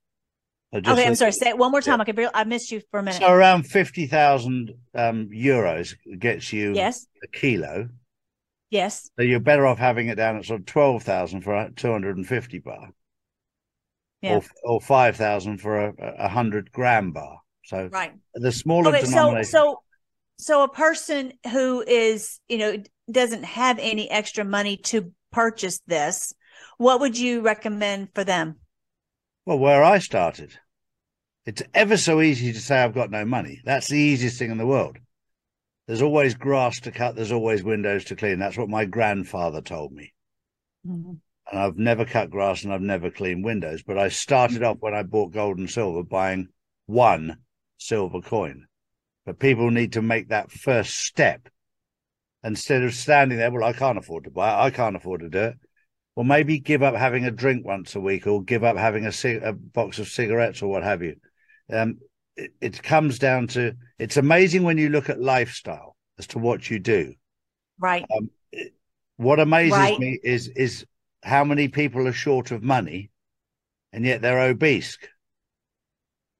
okay, 0.74 1.07
I'm 1.07 1.14
sorry. 1.14 1.33
Say 1.33 1.48
it 1.50 1.59
one 1.59 1.70
more 1.70 1.81
time. 1.81 2.00
I 2.00 2.05
could 2.05 2.16
barely, 2.16 2.33
I 2.35 2.44
missed 2.44 2.72
you 2.72 2.83
for 2.90 3.00
a 3.00 3.03
minute. 3.03 3.22
So 3.22 3.33
around 3.33 3.64
fifty 3.66 4.07
thousand 4.07 4.72
um, 4.94 5.31
euros 5.33 5.94
gets 6.18 6.53
you 6.53 6.74
yes, 6.74 7.07
a 7.22 7.29
kilo. 7.29 7.88
yes, 8.70 9.11
So 9.16 9.22
you're 9.22 9.40
better 9.40 9.66
off 9.66 9.79
having 9.79 10.09
it 10.09 10.16
down 10.16 10.37
at 10.37 10.44
sort 10.44 10.61
of 10.61 10.66
twelve 10.66 11.03
thousand 11.05 11.42
for 11.42 11.55
a 11.55 11.70
two 11.70 11.90
hundred 11.90 12.16
and 12.16 12.27
fifty 12.27 12.59
bar, 12.59 12.90
yeah, 14.24 14.37
or 14.37 14.42
or 14.64 14.80
five 14.80 15.16
thousand 15.16 15.58
for 15.58 15.88
a, 15.88 15.94
a 16.18 16.28
hundred 16.28 16.72
gram 16.72 17.12
bar. 17.12 17.38
So 17.64 17.88
right. 17.92 18.12
the 18.34 18.52
smaller 18.52 18.88
Okay, 18.88 19.04
so 19.04 19.42
so 19.42 19.82
so 20.38 20.62
a 20.64 20.68
person 20.68 21.32
who 21.50 21.82
is 21.87 22.40
you 22.48 22.58
know 22.58 22.82
doesn't 23.10 23.44
have 23.44 23.78
any 23.78 24.10
extra 24.10 24.44
money 24.44 24.76
to 24.78 25.12
purchase 25.32 25.80
this, 25.87 26.32
what 26.78 27.00
would 27.00 27.18
you 27.18 27.40
recommend 27.40 28.08
for 28.14 28.24
them? 28.24 28.56
Well, 29.46 29.58
where 29.58 29.82
I 29.82 29.98
started, 29.98 30.56
it's 31.44 31.62
ever 31.74 31.96
so 31.96 32.20
easy 32.20 32.52
to 32.52 32.60
say 32.60 32.78
I've 32.78 32.94
got 32.94 33.10
no 33.10 33.24
money. 33.24 33.60
That's 33.64 33.88
the 33.88 33.98
easiest 33.98 34.38
thing 34.38 34.50
in 34.50 34.58
the 34.58 34.66
world. 34.66 34.96
There's 35.87 36.02
always 36.02 36.34
grass 36.34 36.80
to 36.80 36.90
cut. 36.90 37.14
There's 37.14 37.32
always 37.32 37.62
windows 37.62 38.06
to 38.06 38.16
clean. 38.16 38.38
That's 38.38 38.56
what 38.56 38.70
my 38.70 38.87
grandfather 38.87 39.60
told 39.60 39.92
me. 39.92 40.14
Mm-hmm. 40.87 41.14
And 41.50 41.61
I've 41.61 41.76
never 41.76 42.04
cut 42.04 42.30
grass 42.30 42.64
and 42.64 42.72
I've 42.72 42.80
never 42.80 43.11
cleaned 43.11 43.44
windows. 43.44 43.83
But 43.83 43.98
I 43.98 44.09
started 44.09 44.62
off 44.62 44.78
when 44.80 44.94
I 44.94 45.02
bought 45.02 45.33
gold 45.33 45.59
and 45.59 45.70
silver 45.70 46.02
buying 46.02 46.48
one 46.87 47.38
silver 47.78 48.20
coin. 48.20 48.66
But 49.26 49.38
people 49.38 49.70
need 49.70 49.92
to 49.92 50.02
make 50.02 50.28
that 50.28 50.50
first 50.50 50.96
step 50.96 51.48
instead 52.42 52.83
of 52.83 52.94
standing 52.94 53.38
there. 53.38 53.50
Well, 53.50 53.64
I 53.64 53.72
can't 53.72 53.98
afford 53.98 54.24
to 54.24 54.30
buy 54.30 54.50
it. 54.50 54.66
I 54.66 54.70
can't 54.70 54.96
afford 54.96 55.20
to 55.20 55.30
do 55.30 55.38
it. 55.38 55.59
Well, 56.14 56.24
maybe 56.24 56.61
give 56.61 56.83
up 56.83 56.94
having 56.94 57.24
a 57.24 57.30
drink 57.30 57.66
once 57.66 57.94
a 57.96 58.00
week 58.00 58.26
or 58.26 58.42
give 58.42 58.62
up 58.62 58.76
having 58.76 59.04
a, 59.07 59.12
cig- 59.12 59.42
a 59.42 59.52
box 59.52 59.98
of 59.98 60.09
cigarettes 60.09 60.62
or 60.62 60.70
what 60.70 60.85
have 60.85 61.02
you. 61.02 61.16
Um, 61.72 61.98
it, 62.37 62.52
it 62.61 62.83
comes 62.83 63.18
down 63.18 63.48
to 63.48 63.72
it's 63.98 64.16
amazing 64.16 64.62
when 64.62 64.78
you 64.78 64.88
look 64.90 65.09
at 65.09 65.20
lifestyle 65.20 65.96
as 66.18 66.26
to 66.28 66.38
what 66.38 66.70
you 66.70 66.78
do. 66.78 67.14
Right. 67.78 68.04
Um, 68.16 68.30
what 69.16 69.40
amazes 69.40 69.72
Right. 69.72 69.98
me 69.98 70.20
is 70.22 70.48
is 70.48 70.85
how 71.24 71.44
many 71.44 71.68
people 71.68 72.06
are 72.06 72.12
short 72.12 72.50
of 72.50 72.62
money 72.62 73.10
and 73.92 74.04
yet 74.04 74.20
they're 74.20 74.40
obese. 74.40 74.98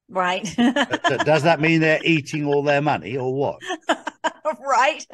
Right. 0.07 0.43
Does 0.55 1.43
that 1.43 1.59
mean 1.59 1.81
they're 1.81 2.03
eating 2.03 2.45
all 2.45 2.61
their 2.61 2.81
money 2.81 3.17
or 3.17 3.33
what? 3.33 3.61
right. 4.59 5.05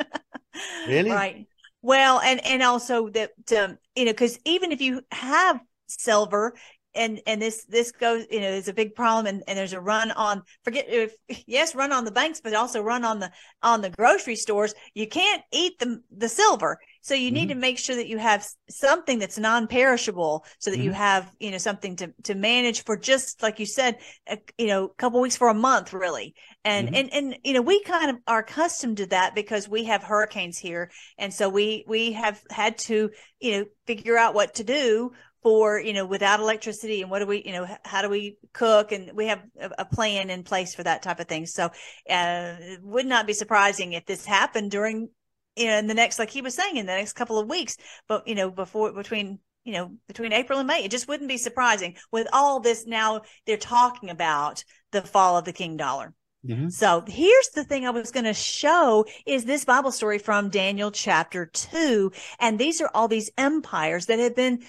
Really? 0.87 1.11
Right. 1.11 1.47
Well, 1.81 2.19
and 2.19 2.45
and 2.45 2.61
also 2.61 3.09
that 3.09 3.31
um, 3.57 3.77
you 3.95 4.05
know 4.05 4.11
because 4.11 4.37
even 4.45 4.71
if 4.71 4.81
you 4.81 5.01
have 5.11 5.61
silver 5.87 6.53
and 6.93 7.21
and 7.25 7.41
this 7.41 7.65
this 7.65 7.91
goes 7.91 8.25
you 8.29 8.41
know 8.41 8.49
is 8.49 8.67
a 8.67 8.73
big 8.73 8.95
problem 8.95 9.25
and, 9.27 9.43
and 9.47 9.57
there's 9.57 9.73
a 9.73 9.79
run 9.79 10.11
on 10.11 10.43
forget 10.63 10.85
if 10.89 11.13
yes 11.47 11.73
run 11.73 11.91
on 11.91 12.05
the 12.05 12.11
banks 12.11 12.41
but 12.41 12.53
also 12.53 12.81
run 12.81 13.05
on 13.05 13.19
the 13.19 13.31
on 13.63 13.81
the 13.81 13.89
grocery 13.91 14.35
stores 14.35 14.73
you 14.93 15.07
can't 15.07 15.41
eat 15.51 15.79
the 15.79 16.01
the 16.15 16.29
silver 16.29 16.77
so 17.01 17.13
you 17.13 17.31
need 17.31 17.47
Mhm. 17.47 17.49
to 17.49 17.55
make 17.55 17.77
sure 17.77 17.95
that 17.95 18.07
you 18.07 18.17
have 18.17 18.45
something 18.69 19.19
that's 19.19 19.37
non-perishable 19.37 20.45
so 20.59 20.71
that 20.71 20.79
you 20.79 20.91
Mhm. 20.91 20.95
have 20.95 21.31
you 21.39 21.51
know 21.51 21.57
something 21.57 21.95
to 21.97 22.13
to 22.23 22.35
manage 22.35 22.83
for 22.83 22.97
just 22.97 23.41
like 23.41 23.59
you 23.59 23.65
said 23.65 23.97
a, 24.27 24.37
you 24.57 24.67
know 24.67 24.85
a 24.85 24.93
couple 24.95 25.19
weeks 25.21 25.35
for 25.35 25.49
a 25.49 25.53
month 25.53 25.93
really 25.93 26.33
and 26.63 26.89
Mhm. 26.89 26.95
and 26.95 27.13
and 27.13 27.37
you 27.43 27.53
know 27.53 27.61
we 27.61 27.81
kind 27.83 28.09
of 28.09 28.17
are 28.27 28.39
accustomed 28.39 28.97
to 28.97 29.05
that 29.07 29.35
because 29.35 29.67
we 29.67 29.85
have 29.85 30.03
hurricanes 30.03 30.57
here 30.57 30.89
and 31.17 31.33
so 31.33 31.49
we 31.49 31.83
we 31.87 32.11
have 32.13 32.41
had 32.49 32.77
to 32.77 33.09
you 33.39 33.51
know 33.51 33.65
figure 33.87 34.17
out 34.17 34.33
what 34.33 34.53
to 34.55 34.63
do 34.63 35.11
for 35.43 35.79
you 35.79 35.93
know 35.93 36.05
without 36.05 36.39
electricity 36.39 37.01
and 37.01 37.09
what 37.09 37.19
do 37.19 37.25
we 37.25 37.43
you 37.43 37.51
know 37.51 37.67
how 37.83 38.01
do 38.01 38.09
we 38.09 38.37
cook 38.53 38.91
and 38.91 39.11
we 39.15 39.25
have 39.27 39.41
a, 39.59 39.71
a 39.79 39.85
plan 39.85 40.29
in 40.29 40.43
place 40.43 40.75
for 40.75 40.83
that 40.83 41.01
type 41.01 41.19
of 41.19 41.27
thing 41.27 41.45
so 41.45 41.65
uh 42.09 42.55
it 42.59 42.79
would 42.83 43.05
not 43.05 43.25
be 43.25 43.33
surprising 43.33 43.93
if 43.93 44.05
this 44.05 44.25
happened 44.25 44.69
during 44.71 45.01
you 45.01 45.09
in 45.55 45.87
the 45.87 45.93
next 45.93 46.19
like 46.19 46.29
he 46.29 46.41
was 46.41 46.55
saying 46.55 46.77
in 46.77 46.85
the 46.85 46.95
next 46.95 47.13
couple 47.13 47.37
of 47.37 47.49
weeks 47.49 47.77
but 48.07 48.27
you 48.27 48.35
know 48.35 48.49
before 48.49 48.91
between 48.93 49.39
you 49.63 49.73
know 49.73 49.91
between 50.07 50.33
april 50.33 50.59
and 50.59 50.67
may 50.67 50.83
it 50.83 50.91
just 50.91 51.07
wouldn't 51.07 51.29
be 51.29 51.37
surprising 51.37 51.95
with 52.11 52.27
all 52.33 52.59
this 52.59 52.85
now 52.85 53.21
they're 53.45 53.57
talking 53.57 54.09
about 54.09 54.63
the 54.91 55.01
fall 55.01 55.37
of 55.37 55.45
the 55.45 55.53
king 55.53 55.77
dollar 55.77 56.13
Mhm. 56.43 56.71
so 56.71 57.03
here's 57.07 57.49
the 57.49 57.63
thing 57.63 57.85
I 57.85 57.91
was 57.91 58.09
going 58.09 58.23
to 58.23 58.33
show 58.33 59.05
is 59.27 59.45
this 59.45 59.63
Bible 59.63 59.91
story 59.91 60.17
from 60.17 60.49
Daniel 60.49 60.89
chapter 60.89 61.45
2 61.45 62.11
and 62.39 62.57
these 62.57 62.81
are 62.81 62.89
all 62.95 63.07
these 63.07 63.29
empires 63.37 64.07
that 64.07 64.17
have 64.17 64.35
been 64.35 64.63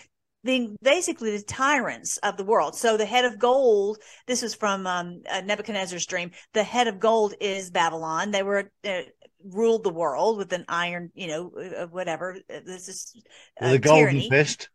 being 0.44 0.76
basically 0.82 1.34
the 1.36 1.42
tyrants 1.42 2.18
of 2.18 2.36
the 2.36 2.44
world. 2.44 2.74
So 2.76 2.96
the 2.96 3.06
head 3.06 3.24
of 3.24 3.38
gold, 3.38 3.98
this 4.26 4.42
is 4.42 4.54
from 4.54 4.86
um, 4.86 5.22
uh, 5.30 5.40
Nebuchadnezzar's 5.42 6.04
dream. 6.04 6.32
The 6.52 6.64
head 6.64 6.88
of 6.88 6.98
gold 7.00 7.34
is 7.40 7.70
Babylon. 7.70 8.32
They 8.32 8.42
were 8.42 8.70
uh, 8.84 9.02
ruled 9.44 9.84
the 9.84 9.90
world 9.90 10.38
with 10.38 10.52
an 10.52 10.64
iron, 10.68 11.10
you 11.14 11.26
know, 11.28 11.52
uh, 11.78 11.86
whatever. 11.86 12.38
Uh, 12.52 12.60
This 12.64 12.88
is 12.88 13.14
uh, 13.62 13.66
a 13.66 13.78
golden 13.78 14.20
tyranny. 14.20 14.28
fist. 14.28 14.68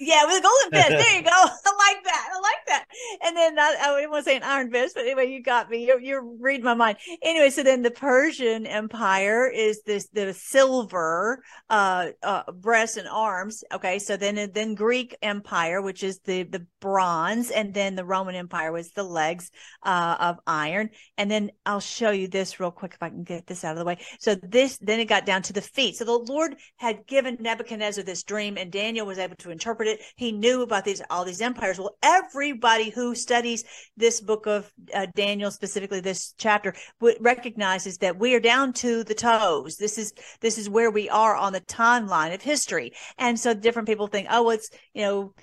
Yeah, 0.00 0.24
with 0.24 0.38
a 0.38 0.42
golden 0.42 0.70
fist. 0.72 1.06
There 1.06 1.16
you 1.18 1.22
go. 1.22 1.30
I 1.30 1.92
like 1.94 2.04
that. 2.04 2.28
I 2.32 2.40
like 2.40 2.66
that. 2.68 2.84
And 3.22 3.36
then 3.36 3.58
I, 3.58 3.76
I 3.80 3.96
didn't 3.96 4.10
want 4.10 4.24
to 4.24 4.30
say 4.30 4.36
an 4.36 4.42
iron 4.42 4.70
fist, 4.70 4.94
but 4.94 5.04
anyway, 5.04 5.30
you 5.30 5.42
got 5.42 5.68
me. 5.68 5.86
You're, 5.86 6.00
you're 6.00 6.24
reading 6.24 6.64
my 6.64 6.74
mind. 6.74 6.98
Anyway, 7.22 7.50
so 7.50 7.62
then 7.62 7.82
the 7.82 7.90
Persian 7.90 8.66
Empire 8.66 9.46
is 9.48 9.82
this 9.82 10.08
the 10.08 10.32
silver 10.32 11.42
uh, 11.68 12.08
uh 12.22 12.50
breasts 12.52 12.96
and 12.96 13.08
arms. 13.08 13.62
Okay, 13.72 13.98
so 13.98 14.16
then 14.16 14.50
then 14.54 14.74
Greek 14.74 15.16
Empire, 15.22 15.82
which 15.82 16.02
is 16.02 16.20
the 16.20 16.44
the 16.44 16.66
bronze, 16.80 17.50
and 17.50 17.74
then 17.74 17.94
the 17.94 18.04
Roman 18.04 18.34
Empire 18.34 18.72
was 18.72 18.90
the 18.92 19.02
legs 19.02 19.50
uh, 19.82 20.16
of 20.18 20.38
iron. 20.46 20.90
And 21.18 21.30
then 21.30 21.50
I'll 21.66 21.80
show 21.80 22.10
you 22.10 22.28
this 22.28 22.58
real 22.58 22.70
quick 22.70 22.94
if 22.94 23.02
I 23.02 23.10
can 23.10 23.24
get 23.24 23.46
this 23.46 23.64
out 23.64 23.72
of 23.72 23.78
the 23.78 23.84
way. 23.84 23.98
So 24.18 24.34
this 24.34 24.78
then 24.78 25.00
it 25.00 25.06
got 25.06 25.26
down 25.26 25.42
to 25.42 25.52
the 25.52 25.60
feet. 25.60 25.96
So 25.96 26.04
the 26.04 26.12
Lord 26.12 26.56
had 26.76 27.06
given 27.06 27.36
Nebuchadnezzar 27.40 28.04
this 28.04 28.22
dream, 28.22 28.56
and 28.56 28.72
Daniel 28.72 29.06
was 29.06 29.18
able 29.18 29.36
to 29.36 29.50
interpret 29.50 29.88
it. 29.88 29.89
He 30.16 30.32
knew 30.32 30.62
about 30.62 30.84
these 30.84 31.02
all 31.10 31.24
these 31.24 31.40
empires. 31.40 31.78
Well, 31.78 31.96
everybody 32.02 32.90
who 32.90 33.14
studies 33.14 33.64
this 33.96 34.20
book 34.20 34.46
of 34.46 34.72
uh, 34.94 35.06
Daniel, 35.14 35.50
specifically 35.50 36.00
this 36.00 36.34
chapter, 36.38 36.74
w- 37.00 37.18
recognizes 37.20 37.98
that 37.98 38.18
we 38.18 38.34
are 38.34 38.40
down 38.40 38.72
to 38.74 39.04
the 39.04 39.14
toes. 39.14 39.76
This 39.76 39.98
is 39.98 40.12
this 40.40 40.58
is 40.58 40.68
where 40.68 40.90
we 40.90 41.08
are 41.08 41.36
on 41.36 41.52
the 41.52 41.60
timeline 41.62 42.34
of 42.34 42.42
history, 42.42 42.92
and 43.18 43.38
so 43.38 43.54
different 43.54 43.88
people 43.88 44.06
think, 44.06 44.28
oh, 44.30 44.50
it's 44.50 44.70
you 44.94 45.02
know 45.02 45.34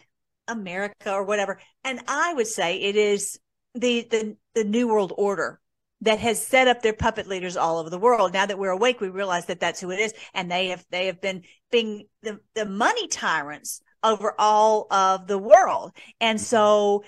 America 0.48 1.12
or 1.12 1.24
whatever, 1.24 1.60
and 1.84 2.00
I 2.08 2.34
would 2.34 2.48
say 2.48 2.78
it 2.78 2.96
is 2.96 3.40
the 3.74 4.08
the 4.10 4.38
the 4.56 4.64
New 4.64 4.88
World 4.88 5.14
Order 5.18 5.60
that 6.02 6.20
has 6.20 6.46
set 6.46 6.68
up 6.68 6.82
their 6.82 6.94
puppet 6.94 7.28
leaders 7.28 7.58
all 7.58 7.80
over 7.80 7.90
the 7.90 7.98
world. 7.98 8.34
Now 8.34 8.46
that 8.46 8.60
we're 8.60 8.70
awake, 8.70 9.02
we 9.02 9.10
realize 9.10 9.46
that 9.48 9.60
that's 9.60 9.80
who 9.80 9.92
it 9.92 10.00
is, 10.00 10.14
and 10.34 10.52
they 10.52 10.68
have 10.68 10.86
they 10.92 11.08
have 11.08 11.22
been 11.22 11.44
being 11.72 12.08
the 12.22 12.40
the 12.56 12.66
money 12.66 13.08
tyrants 13.08 13.82
over 14.04 14.34
all 14.40 14.88
of 14.92 15.28
the 15.28 15.38
world. 15.38 15.92
And 16.20 16.40
so 16.40 17.04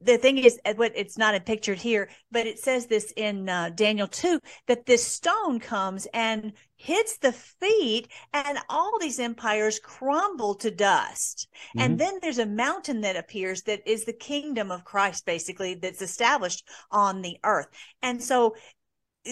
the 0.00 0.16
thing 0.16 0.38
is, 0.38 0.58
uh, 0.64 0.74
what 0.74 0.92
it's 0.94 1.18
not 1.18 1.44
pictured 1.44 1.78
here, 1.78 2.08
but 2.32 2.46
it 2.46 2.58
says 2.58 2.86
this 2.86 3.12
in 3.16 3.48
uh, 3.48 3.70
Daniel 3.74 4.08
2 4.08 4.40
that 4.66 4.86
this 4.86 5.06
stone 5.06 5.60
comes 5.60 6.06
and 6.14 6.52
hits 6.76 7.18
the 7.18 7.32
feet, 7.32 8.10
and 8.32 8.58
all 8.70 8.98
these 8.98 9.20
empires 9.20 9.78
crumble 9.78 10.54
to 10.54 10.70
dust. 10.70 11.48
Mhm. 11.76 11.82
And 11.82 12.00
then 12.00 12.18
there's 12.22 12.38
a 12.38 12.46
mountain 12.46 13.02
that 13.02 13.16
appears 13.16 13.62
that 13.64 13.86
is 13.86 14.06
the 14.06 14.14
kingdom 14.14 14.70
of 14.70 14.84
Christ, 14.84 15.26
basically, 15.26 15.74
that's 15.74 16.00
established 16.00 16.66
on 16.90 17.20
the 17.20 17.36
earth. 17.44 17.68
And 18.00 18.22
so 18.22 18.56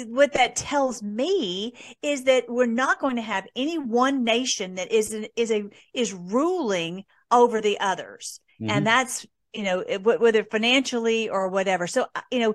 what 0.06 0.34
that 0.34 0.54
tells 0.56 1.02
me 1.02 1.72
is 2.02 2.24
that 2.24 2.44
we're 2.48 2.66
not 2.66 3.00
going 3.00 3.16
to 3.16 3.22
have 3.22 3.46
any 3.56 3.78
one 3.78 4.22
nation 4.24 4.74
that 4.74 4.92
is 4.92 5.12
an, 5.12 5.26
is 5.36 5.50
a 5.50 5.64
is 5.94 6.12
ruling 6.12 7.04
over 7.30 7.60
the 7.60 7.78
others. 7.80 8.40
Mhm. 8.60 8.70
and 8.70 8.86
that's 8.86 9.26
you 9.54 9.62
know 9.62 9.82
whether 10.02 10.44
financially 10.44 11.28
or 11.28 11.48
whatever. 11.48 11.86
So 11.86 12.06
uh, 12.14 12.20
you 12.30 12.40
know 12.40 12.54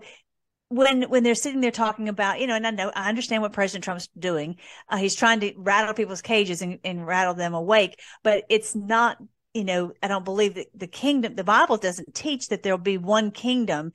when 0.69 1.03
when 1.03 1.23
they're 1.23 1.35
sitting 1.35 1.61
there 1.61 1.71
talking 1.71 2.09
about 2.09 2.39
you 2.39 2.47
know 2.47 2.55
and 2.55 2.65
i 2.65 2.71
know 2.71 2.91
i 2.95 3.07
understand 3.07 3.41
what 3.41 3.53
president 3.53 3.83
trump's 3.83 4.09
doing. 4.17 4.57
Uh, 4.89 4.97
he's 4.97 5.15
trying 5.15 5.39
to 5.39 5.53
rattle 5.57 5.93
people's 5.93 6.21
cages 6.21 6.61
and, 6.61 6.79
and 6.83 7.05
rattle 7.05 7.33
them 7.33 7.53
awake. 7.53 7.99
But 8.23 8.43
it's 8.49 8.75
not 8.75 9.17
you 9.53 9.63
know 9.63 9.91
i 10.01 10.07
don't 10.07 10.25
believe 10.25 10.55
that 10.55 10.67
the 10.73 10.87
kingdom 10.87 11.35
the 11.35 11.43
bible 11.43 11.77
doesn't 11.77 12.15
teach 12.15 12.47
that 12.49 12.63
there'll 12.63 12.77
be 12.79 12.97
one 12.97 13.29
kingdom 13.29 13.91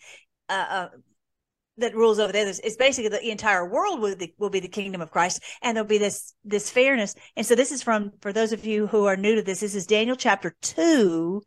uh, 0.49 0.66
uh 0.70 0.89
that 1.79 1.95
rules 1.95 2.18
over 2.18 2.33
there. 2.33 2.47
It's 2.47 2.76
basically 2.76 3.09
the 3.09 3.31
entire 3.31 3.68
world 3.68 4.01
will, 4.01 4.16
be, 4.16 4.35
will 4.39 4.51
be 4.51 4.61
the 4.61 4.68
kingdom 4.68 5.01
of 5.01 5.11
Christ, 5.11 5.43
and 5.62 5.76
there'll 5.76 5.89
be 5.89 5.99
this 5.99 6.35
this 6.45 6.70
fairness. 6.70 7.14
And 7.37 7.47
so 7.47 7.55
this 7.55 7.72
is 7.72 7.83
from 7.83 8.12
for 8.20 8.33
those 8.33 8.53
of 8.53 8.66
you 8.66 8.87
who 8.87 9.07
are 9.07 9.16
new 9.16 9.35
to 9.37 9.43
this. 9.43 9.61
This 9.61 9.74
is 9.74 9.87
Daniel 9.87 10.16
chapter 10.16 10.55
two, 10.61 11.43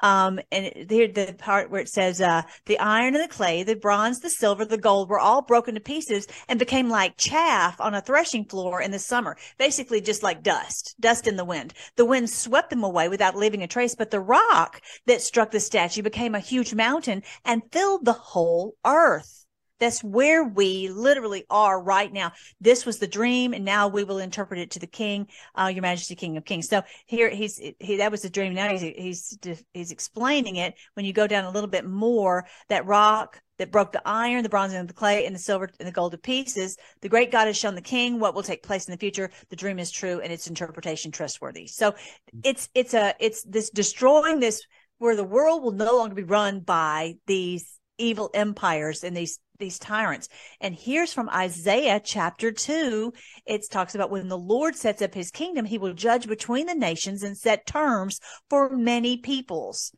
um, 0.00 0.38
and 0.52 0.90
here 0.90 1.08
the 1.08 1.34
part 1.38 1.70
where 1.70 1.80
it 1.80 1.88
says, 1.88 2.20
uh, 2.20 2.42
"The 2.66 2.78
iron 2.78 3.14
and 3.14 3.24
the 3.24 3.28
clay, 3.28 3.62
the 3.62 3.76
bronze, 3.76 4.20
the 4.20 4.30
silver, 4.30 4.64
the 4.64 4.76
gold 4.76 5.08
were 5.08 5.18
all 5.18 5.42
broken 5.42 5.74
to 5.74 5.80
pieces 5.80 6.26
and 6.48 6.58
became 6.58 6.90
like 6.90 7.16
chaff 7.16 7.80
on 7.80 7.94
a 7.94 8.02
threshing 8.02 8.44
floor 8.44 8.82
in 8.82 8.90
the 8.90 8.98
summer. 8.98 9.36
Basically, 9.58 10.00
just 10.00 10.22
like 10.22 10.42
dust, 10.42 10.96
dust 11.00 11.26
in 11.26 11.36
the 11.36 11.44
wind. 11.44 11.72
The 11.96 12.04
wind 12.04 12.28
swept 12.28 12.70
them 12.70 12.84
away 12.84 13.08
without 13.08 13.36
leaving 13.36 13.62
a 13.62 13.68
trace. 13.68 13.94
But 13.94 14.10
the 14.10 14.20
rock 14.20 14.82
that 15.06 15.22
struck 15.22 15.50
the 15.50 15.60
statue 15.60 16.02
became 16.02 16.34
a 16.34 16.40
huge 16.40 16.74
mountain 16.74 17.22
and 17.44 17.62
filled 17.72 18.04
the 18.04 18.12
whole 18.12 18.74
earth." 18.84 19.45
That's 19.78 20.02
where 20.02 20.44
we 20.44 20.88
literally 20.88 21.44
are 21.50 21.80
right 21.80 22.12
now. 22.12 22.32
This 22.60 22.86
was 22.86 22.98
the 22.98 23.06
dream, 23.06 23.52
and 23.52 23.64
now 23.64 23.88
we 23.88 24.04
will 24.04 24.18
interpret 24.18 24.60
it 24.60 24.70
to 24.72 24.78
the 24.78 24.86
King, 24.86 25.28
uh, 25.54 25.70
Your 25.72 25.82
Majesty, 25.82 26.14
King 26.14 26.36
of 26.36 26.44
Kings. 26.44 26.68
So 26.68 26.82
here 27.06 27.28
he's 27.28 27.60
he 27.78 27.96
that 27.96 28.10
was 28.10 28.22
the 28.22 28.30
dream. 28.30 28.54
Now 28.54 28.70
he's 28.70 28.80
he's 28.80 29.38
he's 29.74 29.90
explaining 29.90 30.56
it. 30.56 30.74
When 30.94 31.04
you 31.04 31.12
go 31.12 31.26
down 31.26 31.44
a 31.44 31.50
little 31.50 31.68
bit 31.70 31.84
more, 31.84 32.46
that 32.68 32.86
rock 32.86 33.40
that 33.58 33.70
broke 33.70 33.92
the 33.92 34.02
iron, 34.04 34.42
the 34.42 34.48
bronze, 34.48 34.72
and 34.72 34.88
the 34.88 34.94
clay, 34.94 35.26
and 35.26 35.34
the 35.34 35.40
silver 35.40 35.70
and 35.78 35.88
the 35.88 35.92
gold 35.92 36.12
to 36.12 36.18
pieces. 36.18 36.76
The 37.00 37.08
great 37.08 37.30
God 37.30 37.46
has 37.46 37.56
shown 37.56 37.74
the 37.74 37.80
King 37.80 38.18
what 38.18 38.34
will 38.34 38.42
take 38.42 38.62
place 38.62 38.86
in 38.86 38.92
the 38.92 38.98
future. 38.98 39.30
The 39.50 39.56
dream 39.56 39.78
is 39.78 39.90
true, 39.90 40.20
and 40.20 40.32
its 40.32 40.46
interpretation 40.46 41.10
trustworthy. 41.10 41.66
So 41.66 41.94
it's 42.42 42.68
it's 42.74 42.94
a 42.94 43.14
it's 43.20 43.42
this 43.42 43.70
destroying 43.70 44.40
this 44.40 44.62
where 44.98 45.16
the 45.16 45.24
world 45.24 45.62
will 45.62 45.72
no 45.72 45.96
longer 45.96 46.14
be 46.14 46.22
run 46.22 46.60
by 46.60 47.16
these 47.26 47.75
evil 47.98 48.30
empires 48.34 49.04
and 49.04 49.16
these 49.16 49.38
these 49.58 49.78
tyrants. 49.78 50.28
And 50.60 50.74
here's 50.74 51.12
from 51.12 51.30
Isaiah 51.30 52.00
chapter 52.00 52.52
2. 52.52 53.12
It 53.46 53.70
talks 53.70 53.94
about 53.94 54.10
when 54.10 54.28
the 54.28 54.38
Lord 54.38 54.76
sets 54.76 55.02
up 55.02 55.14
his 55.14 55.30
kingdom, 55.30 55.64
he 55.64 55.78
will 55.78 55.94
judge 55.94 56.28
between 56.28 56.66
the 56.66 56.74
nations 56.74 57.22
and 57.22 57.36
set 57.36 57.66
terms 57.66 58.20
for 58.50 58.68
many 58.76 59.16
peoples. 59.16 59.92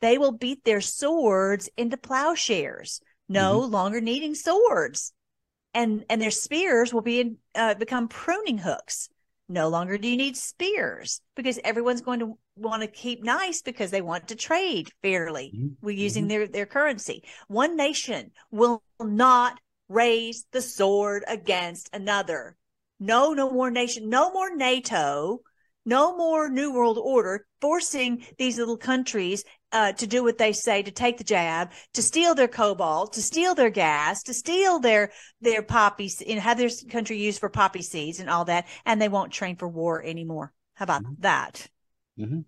They 0.00 0.18
will 0.18 0.32
beat 0.32 0.64
their 0.64 0.80
swords 0.80 1.68
into 1.76 1.96
plowshares, 1.96 3.00
no 3.28 3.60
mm-hmm. 3.60 3.72
longer 3.72 4.00
needing 4.00 4.34
swords. 4.34 5.12
And 5.74 6.04
and 6.08 6.20
their 6.20 6.32
spears 6.32 6.92
will 6.92 7.02
be 7.02 7.20
in, 7.20 7.36
uh, 7.54 7.74
become 7.74 8.08
pruning 8.08 8.58
hooks. 8.58 9.08
No 9.48 9.68
longer 9.68 9.98
do 9.98 10.08
you 10.08 10.16
need 10.16 10.36
spears 10.36 11.20
because 11.34 11.58
everyone's 11.64 12.02
going 12.02 12.20
to 12.20 12.38
want 12.60 12.82
to 12.82 12.88
keep 12.88 13.22
nice 13.24 13.62
because 13.62 13.90
they 13.90 14.02
want 14.02 14.28
to 14.28 14.36
trade 14.36 14.90
fairly 15.02 15.52
mm-hmm. 15.54 15.68
We're 15.82 15.96
using 15.96 16.24
mm-hmm. 16.24 16.28
their, 16.28 16.46
their 16.46 16.66
currency. 16.66 17.24
One 17.48 17.76
nation 17.76 18.30
will 18.50 18.82
not 19.00 19.60
raise 19.88 20.46
the 20.52 20.62
sword 20.62 21.24
against 21.26 21.90
another. 21.92 22.56
No, 22.98 23.32
no 23.32 23.50
more 23.50 23.70
nation, 23.70 24.08
no 24.08 24.32
more 24.32 24.54
NATO, 24.54 25.40
no 25.86 26.16
more 26.16 26.50
New 26.50 26.72
World 26.72 26.98
Order 26.98 27.46
forcing 27.60 28.24
these 28.38 28.58
little 28.58 28.76
countries 28.76 29.44
uh, 29.72 29.92
to 29.92 30.06
do 30.06 30.22
what 30.22 30.38
they 30.38 30.52
say, 30.52 30.82
to 30.82 30.90
take 30.90 31.18
the 31.18 31.24
jab, 31.24 31.70
to 31.94 32.02
steal 32.02 32.34
their 32.34 32.48
cobalt, 32.48 33.14
to 33.14 33.22
steal 33.22 33.54
their 33.54 33.70
gas, 33.70 34.22
to 34.24 34.34
steal 34.34 34.78
their 34.80 35.12
their 35.40 35.62
poppy, 35.62 36.10
and 36.28 36.40
have 36.40 36.58
their 36.58 36.70
country 36.90 37.18
used 37.18 37.40
for 37.40 37.48
poppy 37.48 37.82
seeds 37.82 38.20
and 38.20 38.28
all 38.28 38.44
that, 38.44 38.66
and 38.84 39.00
they 39.00 39.08
won't 39.08 39.32
train 39.32 39.56
for 39.56 39.68
war 39.68 40.02
anymore. 40.02 40.52
How 40.74 40.84
about 40.84 41.02
mm-hmm. 41.02 41.20
that? 41.20 41.68
Mm-hmm. 42.18 42.40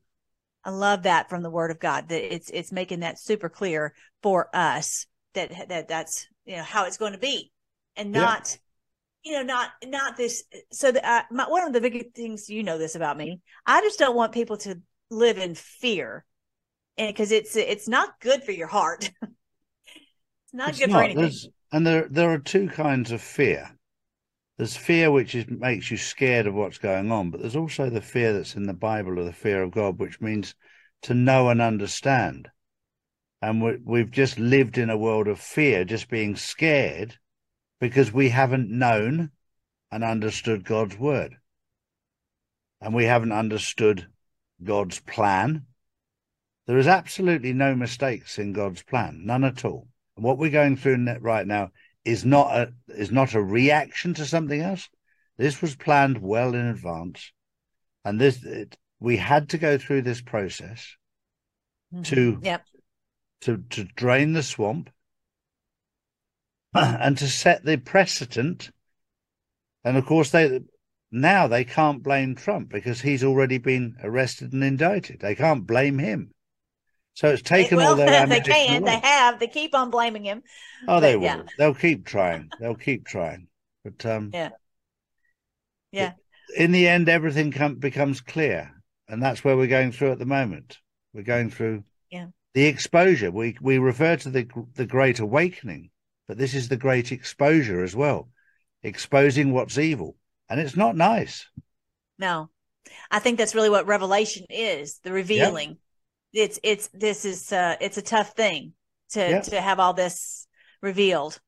I 0.65 0.71
love 0.71 1.05
that 1.05 1.29
from 1.29 1.43
the 1.43 1.51
Word 1.51 1.71
of 1.71 1.81
God. 1.81 2.09
That 2.09 2.35
it's 2.35 2.51
it's 2.51 2.73
making 2.73 3.01
that 3.01 3.21
super 3.21 3.49
clear 3.49 3.95
for 4.23 4.49
us 4.55 5.07
that 5.35 5.69
that 5.69 5.89
that's 5.89 6.27
you 6.45 6.57
know 6.57 6.63
how 6.63 6.85
it's 6.87 6.99
going 6.99 7.13
to 7.13 7.19
be, 7.19 7.53
and 7.97 8.13
not. 8.13 8.51
Yeah 8.51 8.59
you 9.25 9.35
know, 9.35 9.43
not 9.45 9.71
not 9.87 10.17
this. 10.17 10.43
So 10.73 10.91
the, 10.91 11.09
uh, 11.09 11.23
my, 11.31 11.49
one 11.49 11.63
of 11.63 11.73
the 11.73 11.81
big 11.81 12.13
things 12.13 12.51
you 12.51 12.65
know 12.65 12.77
this 12.77 12.97
about 12.97 13.17
me. 13.17 13.39
I 13.65 13.81
just 13.81 13.97
don't 13.97 14.17
want 14.17 14.33
people 14.33 14.57
to 14.57 14.81
live 15.11 15.39
in 15.39 15.55
fear 15.55 16.25
and 16.99 17.09
because 17.09 17.33
it's 17.33 17.57
it's 17.57 17.89
not 17.89 18.21
good 18.21 18.45
for 18.45 18.53
your 18.53 18.67
heart. 18.67 19.11
it's 19.23 20.53
not 20.53 20.71
it's 20.71 20.79
good 20.79 20.91
not. 20.91 20.99
for 20.99 21.05
anything. 21.05 21.53
And 21.73 21.87
there 21.87 22.07
there 22.11 22.31
are 22.31 22.39
two 22.39 22.69
kinds 22.69 23.13
of 23.13 23.21
fear. 23.21 23.71
There's 24.63 24.77
fear 24.77 25.11
which 25.11 25.35
is, 25.35 25.49
makes 25.49 25.91
you 25.91 25.97
scared 25.97 26.47
of 26.47 26.55
what's 26.55 26.79
going 26.79 27.11
on, 27.11 27.33
but 27.33 27.41
there's 27.41 27.57
also 27.57 27.91
the 27.91 28.01
fear 28.01 28.33
that's 28.33 28.55
in 28.55 28.63
the 28.63 28.73
Bible 28.73 29.19
of 29.19 29.25
the 29.25 29.33
fear 29.33 29.61
of 29.61 29.73
God, 29.73 29.99
which 29.99 30.21
means 30.21 30.55
to 31.03 31.15
know 31.15 31.49
and 31.49 31.61
understand. 31.61 32.49
And 33.41 33.61
we, 33.61 33.79
we've 33.85 34.13
just 34.13 34.39
lived 34.39 34.79
in 34.79 34.89
a 34.89 34.97
world 34.97 35.27
of 35.27 35.41
fear, 35.41 35.85
just 35.85 36.09
being 36.09 36.37
scared 36.37 37.19
because 37.81 38.13
we 38.13 38.29
haven't 38.29 38.71
known 38.71 39.33
and 39.91 40.05
understood 40.05 40.65
God's 40.65 40.97
word. 40.97 41.39
And 42.81 42.95
we 42.95 43.07
haven't 43.07 43.33
understood 43.33 44.07
God's 44.63 45.01
plan 45.01 45.67
there 46.69 46.79
is 46.79 46.87
absolutely 46.87 47.53
no 47.53 47.75
mistakes 47.75 48.39
in 48.39 48.53
God's 48.53 48.85
plan, 48.85 49.23
none 49.25 49.43
at 49.43 49.65
all. 49.65 49.89
And 50.15 50.25
what 50.25 50.39
we're 50.39 50.51
going 50.53 50.77
through 50.77 51.05
right 51.21 51.49
now 51.49 51.73
is 52.05 52.25
not 52.25 52.57
a 52.57 52.73
is 52.89 53.11
not 53.11 53.35
a 53.35 53.43
reaction 53.43 54.15
to 54.15 54.27
something 54.27 54.61
else. 54.61 54.89
This 55.39 55.63
was 55.63 55.77
planned 55.77 56.19
well 56.19 56.55
in 56.55 56.67
advance, 56.67 57.33
and 58.05 58.21
this 58.21 58.45
it, 58.45 58.77
we 59.01 59.17
had 59.17 59.51
to 59.51 59.59
go 59.59 59.79
through 59.79 60.03
this 60.03 60.21
process 60.21 60.97
mm-hmm. 61.93 62.03
to 62.03 62.39
yep. 62.43 62.65
to 63.43 63.59
to 63.71 63.85
drain 63.85 64.33
the 64.33 64.43
swamp 64.43 64.91
and 66.75 67.19
to 67.19 67.29
set 67.29 67.65
the 67.65 67.77
precedent. 67.77 68.71
And 69.85 69.97
of 69.97 70.07
course, 70.07 70.31
they 70.31 70.61
now 71.11 71.47
they 71.47 71.65
can't 71.65 72.03
blame 72.03 72.35
Trump 72.35 72.71
because 72.71 73.01
he's 73.01 73.25
already 73.25 73.59
been 73.59 73.97
arrested 74.03 74.53
and 74.53 74.65
indicted. 74.65 75.21
They 75.21 75.35
can't 75.35 75.67
blame 75.67 75.99
him. 75.99 76.33
So 77.15 77.29
it's 77.29 77.43
taken 77.43 77.79
all 77.79 77.97
their 77.97 78.27
They 78.27 78.41
can. 78.41 78.83
Away. 78.83 78.93
They 78.93 79.07
have. 79.07 79.39
They 79.39 79.47
keep 79.47 79.75
on 79.75 79.91
blaming 79.91 80.25
him. 80.25 80.43
Oh, 80.89 81.01
they 81.01 81.17
will. 81.17 81.25
Yeah. 81.25 81.43
They'll 81.59 81.75
keep 81.75 82.07
trying. 82.07 82.51
They'll 82.59 82.75
keep 82.75 83.07
trying. 83.07 83.49
But 83.85 84.07
um, 84.07 84.31
yeah, 84.33 84.51
yeah. 85.91 86.13
In 86.57 86.73
the 86.73 86.89
end, 86.89 87.09
everything 87.09 87.53
com- 87.53 87.77
becomes 87.77 88.21
clear, 88.21 88.71
and 89.09 89.23
that's 89.23 89.43
where 89.45 89.57
we're 89.57 89.67
going 89.67 89.93
through 89.93 90.13
at 90.13 90.19
the 90.19 90.27
moment. 90.27 90.79
We're 91.13 91.23
going 91.23 91.51
through 91.51 91.85
yeah 92.11 92.29
the 92.55 92.65
exposure. 92.65 93.31
We 93.31 93.57
we 93.61 93.79
refer 93.79 94.17
to 94.17 94.31
the 94.31 94.49
the 94.75 94.87
Great 94.87 95.19
Awakening, 95.19 95.91
but 96.29 96.39
this 96.39 96.55
is 96.55 96.69
the 96.69 96.77
Great 96.77 97.13
Exposure 97.13 97.83
as 97.83 97.95
well, 97.95 98.29
exposing 98.83 99.53
what's 99.53 99.79
evil, 99.79 100.17
and 100.49 100.61
it's 100.61 100.77
not 100.77 100.97
nice. 100.97 101.47
No, 102.19 102.51
I 103.11 103.19
think 103.19 103.37
that's 103.37 103.55
really 103.55 103.71
what 103.71 103.87
Revelation 103.87 104.47
is: 104.49 105.01
the 105.03 105.13
revealing. 105.13 105.69
Yep 105.71 105.79
it's 106.33 106.59
it's 106.63 106.89
this 106.89 107.25
is 107.25 107.53
uh 107.53 107.77
it's 107.81 107.99
a 107.99 108.03
tough 108.03 108.33
thing 108.35 108.73
to 109.11 109.21
yeah. 109.21 109.41
to 109.41 109.61
have 109.61 109.79
all 109.79 109.93
this 109.93 110.47
revealed. 110.81 111.39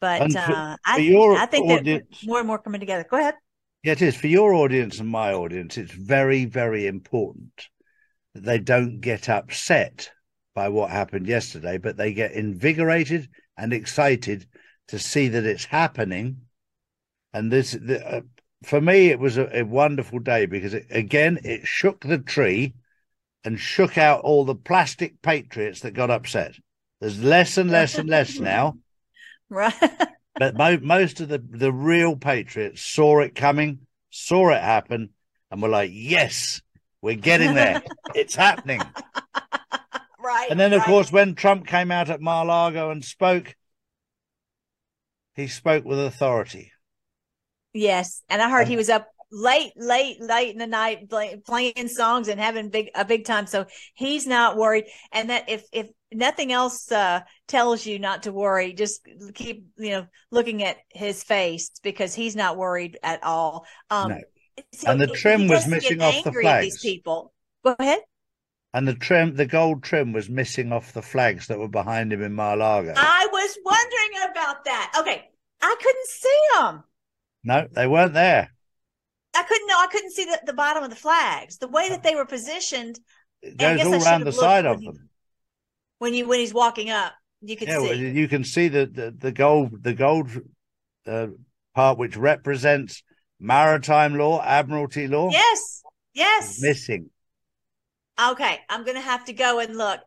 But 0.00 0.34
uh 0.34 0.76
i 0.84 1.36
i 1.38 1.46
think 1.46 1.70
audience, 1.70 2.06
that 2.10 2.26
more 2.26 2.38
and 2.38 2.46
more 2.46 2.58
coming 2.58 2.80
together. 2.80 3.06
Go 3.08 3.18
ahead. 3.18 3.34
Yeah 3.82 3.92
it 3.92 4.02
is. 4.02 4.16
For 4.16 4.26
your 4.26 4.54
audience 4.54 4.98
and 4.98 5.08
my 5.08 5.32
audience 5.32 5.78
it's 5.78 5.92
very 5.92 6.44
very 6.44 6.86
important 6.86 7.68
that 8.34 8.44
they 8.44 8.58
don't 8.58 9.00
get 9.00 9.28
upset 9.28 10.10
by 10.54 10.68
what 10.68 10.90
happened 10.90 11.26
yesterday 11.26 11.78
but 11.78 11.96
they 11.96 12.12
get 12.12 12.32
invigorated 12.32 13.28
and 13.56 13.72
excited 13.72 14.46
to 14.88 14.98
see 14.98 15.28
that 15.28 15.44
it's 15.44 15.64
happening. 15.64 16.38
And 17.32 17.50
this 17.50 17.72
the, 17.72 18.04
uh, 18.04 18.20
for 18.64 18.80
me 18.80 19.10
it 19.10 19.20
was 19.20 19.38
a, 19.38 19.60
a 19.60 19.62
wonderful 19.62 20.18
day 20.18 20.46
because 20.46 20.74
it, 20.74 20.86
again 20.90 21.38
it 21.44 21.66
shook 21.66 22.00
the 22.00 22.18
tree 22.18 22.74
and 23.44 23.58
shook 23.58 23.98
out 23.98 24.20
all 24.22 24.44
the 24.44 24.54
plastic 24.54 25.20
patriots 25.22 25.80
that 25.80 25.94
got 25.94 26.10
upset. 26.10 26.54
There's 27.00 27.22
less 27.22 27.58
and 27.58 27.70
less 27.70 27.98
and 27.98 28.08
less 28.08 28.38
now. 28.38 28.78
Right. 29.50 29.74
but 30.36 30.56
mo- 30.56 30.78
most 30.80 31.20
of 31.20 31.28
the, 31.28 31.38
the 31.38 31.72
real 31.72 32.16
patriots 32.16 32.82
saw 32.82 33.20
it 33.20 33.34
coming, 33.34 33.80
saw 34.10 34.50
it 34.50 34.62
happen, 34.62 35.10
and 35.50 35.60
were 35.60 35.68
like, 35.68 35.90
yes, 35.92 36.62
we're 37.00 37.16
getting 37.16 37.54
there. 37.54 37.82
it's 38.14 38.34
happening. 38.34 38.80
Right. 40.22 40.50
And 40.52 40.60
then, 40.60 40.72
of 40.72 40.78
right. 40.80 40.86
course, 40.86 41.10
when 41.10 41.34
Trump 41.34 41.66
came 41.66 41.90
out 41.90 42.08
at 42.08 42.20
Mar 42.20 42.44
Lago 42.44 42.90
and 42.90 43.04
spoke, 43.04 43.56
he 45.34 45.48
spoke 45.48 45.84
with 45.84 45.98
authority. 45.98 46.70
Yes. 47.72 48.22
And 48.28 48.40
I 48.40 48.48
heard 48.48 48.68
he 48.68 48.76
was 48.76 48.88
up 48.88 49.08
late, 49.32 49.72
late, 49.76 50.20
late 50.20 50.52
in 50.52 50.58
the 50.58 50.66
night 50.66 51.08
play, 51.08 51.40
playing 51.44 51.88
songs 51.88 52.28
and 52.28 52.38
having 52.38 52.68
big 52.68 52.90
a 52.94 53.04
big 53.04 53.24
time. 53.24 53.46
So 53.46 53.66
he's 53.94 54.26
not 54.26 54.56
worried. 54.56 54.84
And 55.10 55.30
that 55.30 55.48
if 55.48 55.64
if 55.72 55.88
nothing 56.12 56.52
else 56.52 56.92
uh, 56.92 57.22
tells 57.48 57.84
you 57.84 57.98
not 57.98 58.24
to 58.24 58.32
worry, 58.32 58.74
just 58.74 59.06
keep 59.34 59.66
you 59.78 59.90
know 59.90 60.06
looking 60.30 60.62
at 60.62 60.76
his 60.90 61.24
face 61.24 61.70
because 61.82 62.14
he's 62.14 62.36
not 62.36 62.56
worried 62.56 62.98
at 63.02 63.24
all. 63.24 63.66
Um, 63.90 64.10
no. 64.10 64.20
and 64.86 65.00
the 65.00 65.08
trim 65.08 65.48
was 65.48 65.66
missing 65.66 66.02
off 66.02 66.22
the 66.22 66.32
flags. 66.32 66.66
These 66.66 66.80
people. 66.82 67.32
Go 67.64 67.74
ahead. 67.78 68.00
And 68.74 68.88
the 68.88 68.94
trim, 68.94 69.36
the 69.36 69.46
gold 69.46 69.82
trim 69.82 70.12
was 70.12 70.30
missing 70.30 70.72
off 70.72 70.94
the 70.94 71.02
flags 71.02 71.48
that 71.48 71.58
were 71.58 71.68
behind 71.68 72.10
him 72.10 72.22
in 72.22 72.32
Mar-Lago. 72.32 72.94
I 72.96 73.28
was 73.30 73.58
wondering 73.66 74.30
about 74.30 74.64
that? 74.64 74.92
Okay, 74.98 75.28
I 75.60 75.76
couldn't 75.78 76.06
see 76.06 76.40
them. 76.54 76.84
No, 77.44 77.68
they 77.70 77.86
weren't 77.86 78.14
there. 78.14 78.50
I 79.34 79.42
couldn't 79.44 79.66
know. 79.66 79.76
I 79.78 79.86
couldn't 79.86 80.10
see 80.12 80.24
the, 80.24 80.40
the 80.46 80.52
bottom 80.52 80.82
of 80.84 80.90
the 80.90 80.96
flags. 80.96 81.58
The 81.58 81.68
way 81.68 81.88
that 81.88 82.02
they 82.02 82.14
were 82.14 82.26
positioned. 82.26 82.98
Goes 83.42 83.54
guess 83.56 83.86
all 83.86 83.94
around 84.04 84.24
the 84.24 84.32
side 84.32 84.66
of 84.66 84.80
them. 84.82 85.08
When 85.98 86.14
you 86.14 86.26
when 86.26 86.40
he's 86.40 86.54
walking 86.54 86.90
up, 86.90 87.12
you 87.40 87.56
could 87.56 87.68
Yeah, 87.68 87.78
well, 87.78 87.92
see. 87.92 88.10
you 88.10 88.28
can 88.28 88.44
see 88.44 88.68
the 88.68 88.86
the, 88.86 89.14
the 89.16 89.32
gold 89.32 89.82
the 89.82 89.94
gold 89.94 90.28
uh, 91.06 91.28
part 91.74 91.98
which 91.98 92.16
represents 92.16 93.02
maritime 93.40 94.16
law, 94.16 94.42
admiralty 94.42 95.08
law, 95.08 95.30
Yes, 95.30 95.82
yes. 96.12 96.60
missing. 96.60 97.10
Okay, 98.20 98.60
I'm 98.68 98.84
gonna 98.84 99.00
have 99.00 99.24
to 99.24 99.32
go 99.32 99.58
and 99.58 99.76
look. 99.76 100.00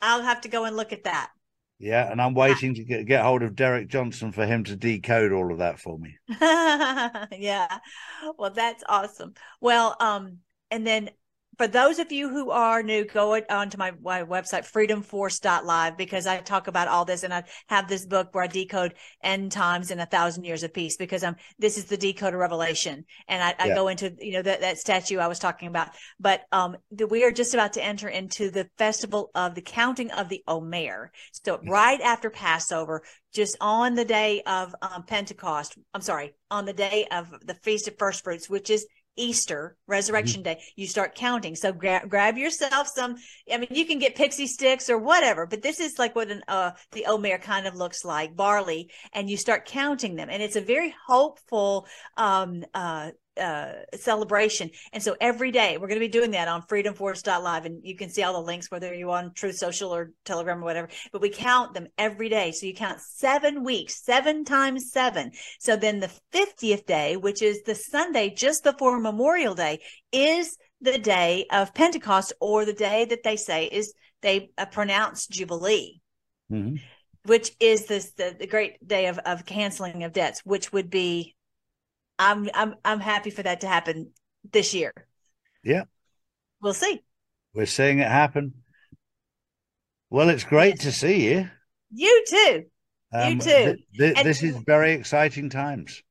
I'll 0.00 0.22
have 0.22 0.42
to 0.42 0.48
go 0.48 0.64
and 0.64 0.76
look 0.76 0.92
at 0.92 1.04
that. 1.04 1.30
Yeah, 1.78 2.10
and 2.10 2.22
I'm 2.22 2.34
waiting 2.34 2.74
to 2.74 2.84
get, 2.84 3.06
get 3.06 3.22
hold 3.22 3.42
of 3.42 3.54
Derek 3.54 3.88
Johnson 3.88 4.32
for 4.32 4.46
him 4.46 4.64
to 4.64 4.76
decode 4.76 5.32
all 5.32 5.52
of 5.52 5.58
that 5.58 5.78
for 5.78 5.98
me. 5.98 6.16
yeah. 6.28 7.78
Well, 8.38 8.50
that's 8.50 8.82
awesome. 8.88 9.34
Well, 9.60 9.94
um, 10.00 10.38
and 10.70 10.86
then 10.86 11.10
for 11.58 11.66
those 11.66 11.98
of 11.98 12.12
you 12.12 12.28
who 12.28 12.50
are 12.50 12.82
new, 12.82 13.04
go 13.04 13.40
onto 13.48 13.78
my, 13.78 13.92
my 14.02 14.22
website, 14.22 14.70
freedomforce.live, 14.70 15.96
because 15.96 16.26
I 16.26 16.38
talk 16.38 16.66
about 16.68 16.88
all 16.88 17.04
this 17.04 17.22
and 17.22 17.32
I 17.32 17.44
have 17.68 17.88
this 17.88 18.04
book 18.04 18.28
where 18.32 18.44
I 18.44 18.48
decode 18.48 18.94
end 19.22 19.52
times 19.52 19.90
in 19.90 20.00
a 20.00 20.06
thousand 20.06 20.44
years 20.44 20.62
of 20.62 20.74
peace 20.74 20.96
because 20.96 21.24
I'm, 21.24 21.36
this 21.58 21.78
is 21.78 21.86
the 21.86 21.96
decode 21.96 22.34
of 22.34 22.40
revelation. 22.40 23.04
And 23.28 23.42
I, 23.42 23.54
I 23.58 23.68
go 23.74 23.88
into, 23.88 24.14
you 24.18 24.32
know, 24.32 24.42
that, 24.42 24.60
that 24.60 24.78
statue 24.78 25.18
I 25.18 25.28
was 25.28 25.38
talking 25.38 25.68
about, 25.68 25.88
but, 26.20 26.42
um, 26.52 26.76
the, 26.90 27.06
we 27.06 27.24
are 27.24 27.32
just 27.32 27.54
about 27.54 27.72
to 27.74 27.84
enter 27.84 28.08
into 28.08 28.50
the 28.50 28.68
festival 28.76 29.30
of 29.34 29.54
the 29.54 29.62
counting 29.62 30.10
of 30.10 30.28
the 30.28 30.42
Omer. 30.46 31.10
So 31.44 31.60
right 31.66 32.00
after 32.00 32.30
Passover, 32.30 33.02
just 33.32 33.56
on 33.60 33.94
the 33.94 34.04
day 34.04 34.42
of 34.46 34.74
um, 34.82 35.04
Pentecost, 35.04 35.76
I'm 35.94 36.00
sorry, 36.00 36.34
on 36.50 36.64
the 36.64 36.72
day 36.72 37.06
of 37.10 37.32
the 37.44 37.54
Feast 37.54 37.88
of 37.88 37.98
First 37.98 38.24
Fruits, 38.24 38.48
which 38.48 38.70
is 38.70 38.86
Easter, 39.16 39.76
Resurrection 39.86 40.42
Day, 40.42 40.62
you 40.76 40.86
start 40.86 41.14
counting. 41.14 41.56
So 41.56 41.72
gra- 41.72 42.06
grab 42.08 42.36
yourself 42.36 42.88
some. 42.88 43.16
I 43.52 43.58
mean, 43.58 43.68
you 43.70 43.86
can 43.86 43.98
get 43.98 44.14
pixie 44.14 44.46
sticks 44.46 44.90
or 44.90 44.98
whatever, 44.98 45.46
but 45.46 45.62
this 45.62 45.80
is 45.80 45.98
like 45.98 46.14
what 46.14 46.30
an 46.30 46.42
uh, 46.48 46.72
the 46.92 47.06
omer 47.06 47.38
kind 47.38 47.66
of 47.66 47.74
looks 47.74 48.04
like, 48.04 48.36
barley, 48.36 48.90
and 49.12 49.28
you 49.28 49.36
start 49.36 49.66
counting 49.66 50.16
them, 50.16 50.28
and 50.30 50.42
it's 50.42 50.56
a 50.56 50.60
very 50.60 50.94
hopeful 51.06 51.86
um, 52.16 52.64
uh, 52.74 53.10
uh, 53.38 53.72
celebration. 53.94 54.70
And 54.92 55.02
so 55.02 55.16
every 55.20 55.50
day 55.50 55.76
we're 55.78 55.88
going 55.88 56.00
to 56.00 56.06
be 56.06 56.08
doing 56.08 56.30
that 56.32 56.48
on 56.48 56.62
freedomforce.live. 56.62 57.64
And 57.64 57.84
you 57.84 57.96
can 57.96 58.08
see 58.08 58.22
all 58.22 58.32
the 58.34 58.40
links, 58.46 58.70
whether 58.70 58.92
you're 58.94 59.10
on 59.10 59.32
Truth 59.34 59.56
Social 59.56 59.94
or 59.94 60.12
Telegram 60.24 60.58
or 60.58 60.64
whatever, 60.64 60.88
but 61.12 61.20
we 61.20 61.30
count 61.30 61.74
them 61.74 61.86
every 61.98 62.28
day. 62.28 62.52
So 62.52 62.66
you 62.66 62.74
count 62.74 63.00
seven 63.00 63.62
weeks, 63.64 64.02
seven 64.02 64.44
times 64.44 64.90
seven. 64.90 65.32
So 65.60 65.76
then 65.76 66.00
the 66.00 66.10
50th 66.32 66.86
day, 66.86 67.16
which 67.16 67.42
is 67.42 67.62
the 67.62 67.74
Sunday 67.74 68.30
just 68.30 68.64
before 68.64 68.98
Memorial 68.98 69.54
Day, 69.54 69.80
is 70.12 70.56
the 70.80 70.98
day 70.98 71.46
of 71.50 71.74
Pentecost 71.74 72.32
or 72.40 72.64
the 72.64 72.72
day 72.72 73.04
that 73.06 73.22
they 73.22 73.36
say 73.36 73.66
is 73.66 73.94
they 74.22 74.50
uh, 74.58 74.66
pronounce 74.66 75.26
Jubilee 75.26 76.00
Mhm. 76.50 76.80
which 77.24 77.50
is 77.58 77.86
this 77.86 78.12
the, 78.12 78.36
the 78.38 78.46
great 78.46 78.86
day 78.86 79.06
of, 79.06 79.18
of 79.18 79.44
canceling 79.44 80.04
of 80.04 80.12
debts, 80.12 80.42
which 80.44 80.72
would 80.72 80.88
be 80.90 81.34
I'm 82.18 82.48
I'm 82.54 82.74
I'm 82.84 83.00
happy 83.00 83.30
for 83.30 83.42
that 83.42 83.60
to 83.60 83.68
happen 83.68 84.12
this 84.50 84.74
year. 84.74 84.92
Yeah. 85.62 85.84
We'll 86.60 86.74
see. 86.74 87.02
We're 87.54 87.66
seeing 87.66 87.98
it 87.98 88.08
happen. 88.08 88.54
Well, 90.10 90.28
it's 90.28 90.44
great 90.44 90.80
to 90.80 90.92
see 90.92 91.30
you. 91.30 91.50
You 91.90 92.24
too. 92.28 92.64
You 93.12 93.20
um, 93.20 93.38
too. 93.38 93.46
th- 93.46 93.78
th- 93.98 94.16
And- 94.16 94.26
this 94.26 94.42
is 94.42 94.56
very 94.66 94.92
exciting 94.92 95.50
times. 95.50 96.02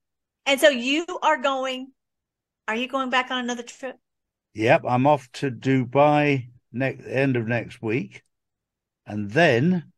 And 0.46 0.60
so 0.60 0.70
you 0.70 1.06
are 1.24 1.42
going 1.42 1.92
are 2.68 2.76
you 2.76 2.88
going 2.88 3.10
back 3.10 3.32
on 3.32 3.44
another 3.44 3.64
trip? 3.64 3.98
Yep, 4.54 4.84
I'm 4.88 5.06
off 5.06 5.32
to 5.34 5.52
Dubai 5.52 6.50
next 6.72 7.06
end 7.06 7.36
of 7.36 7.48
next 7.48 7.82
week, 7.82 8.24
and 9.06 9.30
then 9.30 9.92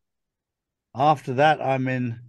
after 0.94 1.34
that, 1.34 1.62
I'm 1.62 1.88
in. 1.88 2.20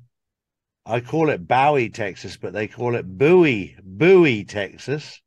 I 0.90 1.02
call 1.02 1.30
it 1.30 1.48
Bowie, 1.48 1.90
Texas, 1.90 2.36
but 2.36 2.52
they 2.52 2.68
call 2.68 2.96
it 2.96 3.06
Bowie, 3.06 3.78
Bowie, 3.84 4.44
Texas. 4.44 5.22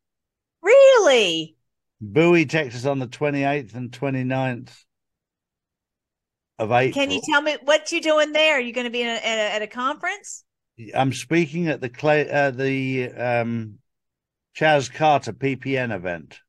Really? 0.60 1.56
Bowie, 2.00 2.46
Texas, 2.46 2.84
on 2.84 2.98
the 2.98 3.06
28th 3.06 3.74
and 3.74 3.92
29th 3.92 4.70
of 6.58 6.72
April. 6.72 6.92
Can 6.92 7.12
you 7.12 7.20
tell 7.30 7.42
me 7.42 7.56
what 7.62 7.92
you're 7.92 8.00
doing 8.00 8.32
there? 8.32 8.56
Are 8.56 8.60
you 8.60 8.72
going 8.72 8.86
to 8.86 8.90
be 8.90 9.02
in 9.02 9.08
a, 9.08 9.12
at, 9.12 9.38
a, 9.38 9.54
at 9.54 9.62
a 9.62 9.68
conference? 9.68 10.42
I'm 10.96 11.12
speaking 11.12 11.68
at 11.68 11.80
the 11.80 11.88
clay, 11.88 12.28
uh, 12.28 12.50
the 12.50 13.12
um, 13.12 13.78
Chaz 14.58 14.92
Carter 14.92 15.32
PPN 15.32 15.94
event. 15.94 16.40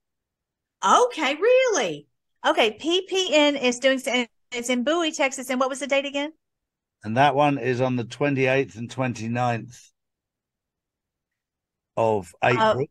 Okay, 0.84 1.36
really? 1.36 2.07
Okay, 2.45 2.78
PPN 2.80 3.61
is 3.61 3.78
doing 3.78 4.01
it's 4.51 4.70
in 4.70 4.84
Bowie, 4.84 5.11
Texas. 5.11 5.51
And 5.51 5.59
what 5.59 5.70
was 5.70 5.80
the 5.80 5.88
date 5.88 6.05
again? 6.05 6.34
And 7.04 7.18
that 7.18 7.36
one 7.36 7.58
is 7.58 7.82
on 7.82 7.95
the 7.95 8.06
28th 8.06 8.78
and 8.78 8.89
29th 8.89 9.89
of 11.97 12.34
April. 12.43 12.86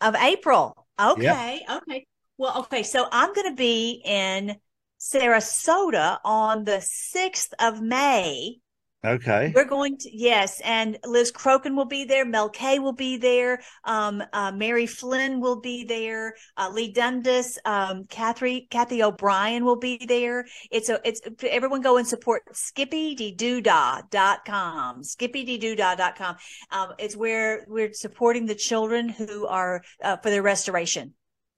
of 0.00 0.14
April. 0.16 0.86
Okay. 1.00 1.64
Okay. 1.70 2.06
Well, 2.38 2.58
okay. 2.60 2.82
So 2.82 3.06
I'm 3.10 3.32
going 3.32 3.50
to 3.50 3.56
be 3.56 4.02
in 4.04 4.56
Sarasota 5.00 6.18
on 6.24 6.64
the 6.64 6.78
6th 6.78 7.52
of 7.58 7.80
May. 7.80 8.58
Okay. 9.06 9.52
We're 9.54 9.64
going 9.64 9.96
to, 9.98 10.10
yes. 10.14 10.60
And 10.64 10.98
Liz 11.04 11.30
Crokin 11.30 11.76
will 11.76 11.84
be 11.84 12.04
there. 12.04 12.24
Mel 12.24 12.48
K 12.48 12.80
will 12.80 12.92
be 12.92 13.16
there. 13.16 13.60
Um, 13.84 14.20
uh, 14.32 14.50
Mary 14.50 14.86
Flynn 14.86 15.40
will 15.40 15.60
be 15.60 15.84
there. 15.84 16.34
Uh, 16.56 16.70
Lee 16.72 16.92
Dundas, 16.92 17.56
um, 17.64 18.06
Cathy, 18.08 18.66
Cathy 18.68 19.04
O'Brien 19.04 19.64
will 19.64 19.76
be 19.76 20.04
there. 20.06 20.44
It's 20.72 20.88
a, 20.88 21.00
it's 21.04 21.20
everyone 21.48 21.82
go 21.82 21.98
and 21.98 22.08
support 22.08 22.42
skippydoodah.com, 22.52 25.02
skippydoodah.com. 25.02 26.36
Um, 26.72 26.88
it's 26.98 27.16
where 27.16 27.64
we're 27.68 27.92
supporting 27.92 28.46
the 28.46 28.56
children 28.56 29.08
who 29.08 29.46
are, 29.46 29.84
uh, 30.02 30.16
for 30.16 30.30
their 30.30 30.42
restoration. 30.42 31.14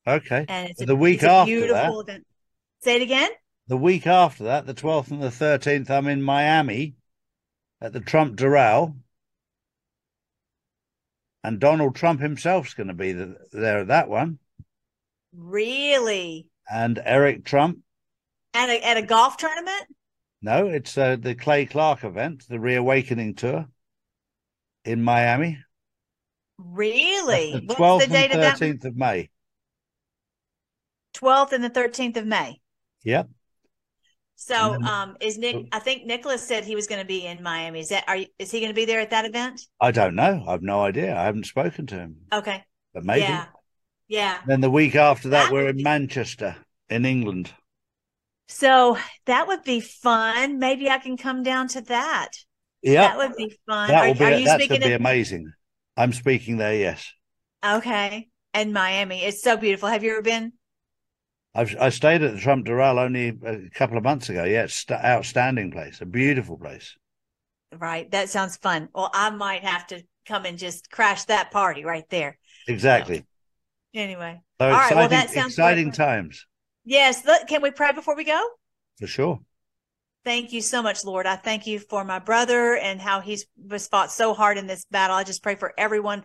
Okay. 0.06 0.44
And 0.48 0.68
it's 0.68 0.82
a, 0.82 0.86
The 0.86 0.96
week 0.96 1.22
it's 1.22 1.24
a 1.24 1.30
after 1.30 1.46
beautiful 1.46 2.02
event. 2.02 2.26
Say 2.82 2.96
it 2.96 3.02
again. 3.02 3.30
The 3.68 3.78
week 3.78 4.06
after 4.06 4.44
that, 4.44 4.66
the 4.66 4.74
12th 4.74 5.10
and 5.10 5.22
the 5.22 5.28
13th, 5.28 5.90
I'm 5.90 6.08
in 6.08 6.22
Miami 6.22 6.97
at 7.80 7.92
the 7.92 8.00
Trump 8.00 8.36
Doral. 8.36 8.96
And 11.44 11.60
Donald 11.60 11.94
Trump 11.94 12.20
himself's 12.20 12.74
going 12.74 12.88
to 12.88 12.94
be 12.94 13.14
th- 13.14 13.36
there 13.52 13.80
at 13.80 13.88
that 13.88 14.08
one. 14.08 14.38
Really? 15.34 16.48
And 16.70 17.00
Eric 17.04 17.44
Trump. 17.44 17.78
At 18.54 18.68
a, 18.68 18.84
at 18.84 18.96
a 18.96 19.02
golf 19.02 19.36
tournament? 19.36 19.84
No, 20.42 20.68
it's 20.68 20.96
uh, 20.96 21.16
the 21.16 21.34
Clay 21.34 21.66
Clark 21.66 22.04
event, 22.04 22.44
the 22.48 22.60
Reawakening 22.60 23.34
Tour 23.34 23.66
in 24.84 25.02
Miami. 25.02 25.58
Really? 26.58 27.52
That's 27.52 27.66
the 27.66 27.74
What's 27.74 28.04
12th 28.04 28.08
the 28.08 28.12
date 28.12 28.30
and 28.32 28.42
of 28.42 28.58
that? 28.58 28.58
13th 28.58 28.84
of 28.84 28.96
May. 28.96 29.30
12th 31.14 31.52
and 31.52 31.64
the 31.64 31.70
13th 31.70 32.16
of 32.16 32.26
May. 32.26 32.60
Yep. 33.04 33.28
So, 34.40 34.70
then- 34.72 34.84
um, 34.86 35.16
is 35.20 35.36
Nick? 35.36 35.66
I 35.72 35.80
think 35.80 36.06
Nicholas 36.06 36.46
said 36.46 36.64
he 36.64 36.76
was 36.76 36.86
going 36.86 37.00
to 37.00 37.06
be 37.06 37.26
in 37.26 37.42
Miami. 37.42 37.80
Is 37.80 37.88
that? 37.88 38.04
Are 38.06 38.16
you, 38.16 38.26
is 38.38 38.52
he 38.52 38.60
going 38.60 38.70
to 38.70 38.74
be 38.74 38.84
there 38.84 39.00
at 39.00 39.10
that 39.10 39.24
event? 39.24 39.60
I 39.80 39.90
don't 39.90 40.14
know. 40.14 40.44
I've 40.46 40.62
no 40.62 40.80
idea. 40.82 41.16
I 41.16 41.24
haven't 41.24 41.46
spoken 41.46 41.86
to 41.88 41.96
him, 41.96 42.16
Okay. 42.32 42.64
but 42.94 43.04
maybe. 43.04 43.22
Yeah. 43.22 43.46
Yeah. 44.06 44.38
Then 44.46 44.60
the 44.60 44.70
week 44.70 44.94
after 44.94 45.30
that, 45.30 45.44
That 45.46 45.52
we're 45.52 45.68
in 45.68 45.78
be- 45.78 45.82
Manchester, 45.82 46.56
in 46.88 47.04
England. 47.04 47.50
So 48.46 48.96
that 49.26 49.48
would 49.48 49.64
be 49.64 49.80
fun. 49.80 50.58
Maybe 50.60 50.88
I 50.88 50.98
can 50.98 51.16
come 51.16 51.42
down 51.42 51.66
to 51.68 51.80
that. 51.82 52.30
Yeah, 52.80 53.08
That 53.08 53.18
would 53.18 53.36
be 53.36 53.58
fun. 53.66 53.88
that 53.88 54.04
are, 54.04 54.06
will 54.06 54.14
be. 54.14 54.24
are 54.24 54.38
you 54.38 54.48
speaking 54.48 54.80
be 54.80 54.86
in- 54.86 54.92
amazing. 54.92 55.52
I'm 55.96 56.12
speaking 56.12 56.58
there. 56.58 56.76
Yes, 56.76 57.12
Okay. 57.66 58.28
And 58.54 58.72
Miami. 58.72 59.24
It's 59.24 59.42
so 59.42 59.56
beautiful. 59.56 59.88
Have 59.88 60.04
you 60.04 60.12
ever 60.12 60.22
been? 60.22 60.52
I've 61.54 61.76
I 61.80 61.88
stayed 61.88 62.22
at 62.22 62.34
the 62.34 62.40
Trump 62.40 62.66
Doral 62.66 62.98
only 62.98 63.28
a 63.44 63.70
couple 63.70 63.96
of 63.96 64.04
months 64.04 64.28
ago. 64.28 64.44
Yeah, 64.44 64.64
it's 64.64 64.74
st- 64.74 65.02
outstanding 65.02 65.70
place, 65.70 66.00
a 66.00 66.06
beautiful 66.06 66.56
place. 66.56 66.96
Right. 67.76 68.10
That 68.10 68.30
sounds 68.30 68.56
fun. 68.56 68.88
Well, 68.94 69.10
I 69.12 69.30
might 69.30 69.64
have 69.64 69.86
to 69.88 70.02
come 70.26 70.44
and 70.46 70.58
just 70.58 70.90
crash 70.90 71.24
that 71.24 71.50
party 71.50 71.84
right 71.84 72.08
there. 72.10 72.38
Exactly. 72.66 73.24
Anyway. 73.94 74.40
So 74.60 74.66
All 74.66 74.72
right, 74.72 74.78
exciting, 74.78 74.98
well, 74.98 75.08
that 75.08 75.30
sounds 75.30 75.52
exciting 75.52 75.86
great. 75.86 75.94
times 75.94 76.46
Yes. 76.84 77.24
Look, 77.26 77.46
can 77.48 77.60
we 77.60 77.70
pray 77.70 77.92
before 77.92 78.16
we 78.16 78.24
go? 78.24 78.40
for 78.98 79.06
sure. 79.06 79.40
Thank 80.24 80.52
you 80.52 80.60
so 80.60 80.82
much, 80.82 81.04
Lord. 81.04 81.26
I 81.26 81.36
thank 81.36 81.66
you 81.66 81.78
for 81.78 82.04
my 82.04 82.18
brother 82.18 82.76
and 82.76 83.00
how 83.00 83.20
he's 83.20 83.46
was 83.56 83.86
fought 83.86 84.10
so 84.10 84.34
hard 84.34 84.58
in 84.58 84.66
this 84.66 84.84
battle. 84.90 85.16
I 85.16 85.24
just 85.24 85.42
pray 85.42 85.54
for 85.54 85.72
everyone 85.78 86.24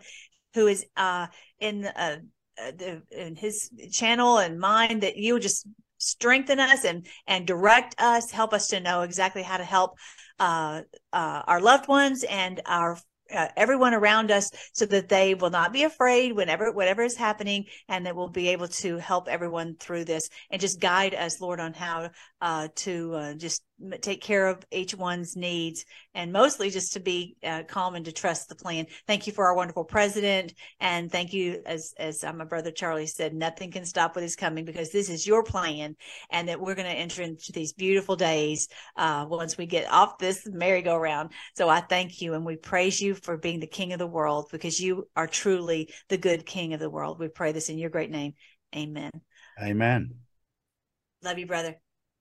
who 0.54 0.66
is 0.66 0.84
uh, 0.96 1.28
in 1.58 1.84
uh, 1.84 2.16
uh, 2.62 2.72
the 2.76 3.02
in 3.10 3.36
his 3.36 3.70
channel 3.92 4.38
and 4.38 4.58
mine 4.58 5.00
that 5.00 5.16
you 5.16 5.38
just 5.38 5.66
strengthen 5.98 6.60
us 6.60 6.84
and 6.84 7.06
and 7.26 7.46
direct 7.46 7.94
us 7.98 8.30
help 8.30 8.52
us 8.52 8.68
to 8.68 8.80
know 8.80 9.02
exactly 9.02 9.42
how 9.42 9.56
to 9.56 9.64
help 9.64 9.96
uh, 10.38 10.82
uh, 11.12 11.42
our 11.46 11.60
loved 11.60 11.88
ones 11.88 12.24
and 12.24 12.60
our 12.66 12.98
uh, 13.34 13.48
everyone 13.56 13.94
around 13.94 14.30
us 14.30 14.50
so 14.72 14.84
that 14.84 15.08
they 15.08 15.34
will 15.34 15.50
not 15.50 15.72
be 15.72 15.84
afraid 15.84 16.32
whenever 16.32 16.70
whatever 16.72 17.02
is 17.02 17.16
happening 17.16 17.64
and 17.88 18.04
that 18.04 18.14
we'll 18.14 18.28
be 18.28 18.48
able 18.48 18.68
to 18.68 18.98
help 18.98 19.28
everyone 19.28 19.76
through 19.80 20.04
this 20.04 20.28
and 20.50 20.60
just 20.60 20.80
guide 20.80 21.14
us 21.14 21.40
lord 21.40 21.58
on 21.58 21.72
how 21.72 22.10
uh, 22.42 22.68
to 22.74 23.14
uh, 23.14 23.34
just 23.34 23.62
take 24.00 24.22
care 24.22 24.46
of 24.46 24.64
each 24.70 24.94
one's 24.94 25.36
needs 25.36 25.84
and 26.14 26.32
mostly 26.32 26.70
just 26.70 26.92
to 26.94 27.00
be 27.00 27.36
uh, 27.42 27.62
calm 27.68 27.94
and 27.94 28.04
to 28.04 28.12
trust 28.12 28.48
the 28.48 28.54
plan. 28.54 28.86
Thank 29.06 29.26
you 29.26 29.32
for 29.32 29.46
our 29.46 29.54
wonderful 29.54 29.84
president 29.84 30.54
and 30.80 31.10
thank 31.10 31.32
you 31.32 31.62
as 31.66 31.94
as 31.98 32.24
uh, 32.24 32.32
my 32.32 32.44
brother 32.44 32.70
charlie 32.70 33.06
said 33.06 33.34
nothing 33.34 33.70
can 33.70 33.84
stop 33.84 34.14
what 34.14 34.24
is 34.24 34.36
coming 34.36 34.64
because 34.64 34.90
this 34.90 35.08
is 35.08 35.26
your 35.26 35.42
plan 35.42 35.96
and 36.30 36.48
that 36.48 36.60
we're 36.60 36.74
going 36.74 36.90
to 36.90 36.96
enter 36.96 37.22
into 37.22 37.52
these 37.52 37.72
beautiful 37.72 38.16
days 38.16 38.68
uh, 38.96 39.26
once 39.28 39.56
we 39.56 39.66
get 39.66 39.90
off 39.90 40.18
this 40.18 40.46
merry-go-round. 40.46 41.30
So 41.54 41.68
i 41.68 41.80
thank 41.80 42.20
you 42.20 42.34
and 42.34 42.44
we 42.44 42.56
praise 42.56 43.00
you 43.00 43.14
for 43.14 43.36
being 43.36 43.60
the 43.60 43.66
king 43.66 43.92
of 43.92 43.98
the 43.98 44.06
world 44.06 44.48
because 44.50 44.80
you 44.80 45.08
are 45.16 45.26
truly 45.26 45.92
the 46.08 46.18
good 46.18 46.46
king 46.46 46.74
of 46.74 46.80
the 46.80 46.90
world. 46.90 47.18
We 47.18 47.28
pray 47.28 47.52
this 47.52 47.68
in 47.68 47.78
your 47.78 47.90
great 47.90 48.10
name. 48.10 48.34
Amen. 48.74 49.10
Amen. 49.62 50.10
Love 51.22 51.38
you 51.38 51.46
brother. 51.46 51.76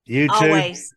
You 0.05 0.27
too. 0.27 0.33
Always. 0.33 0.93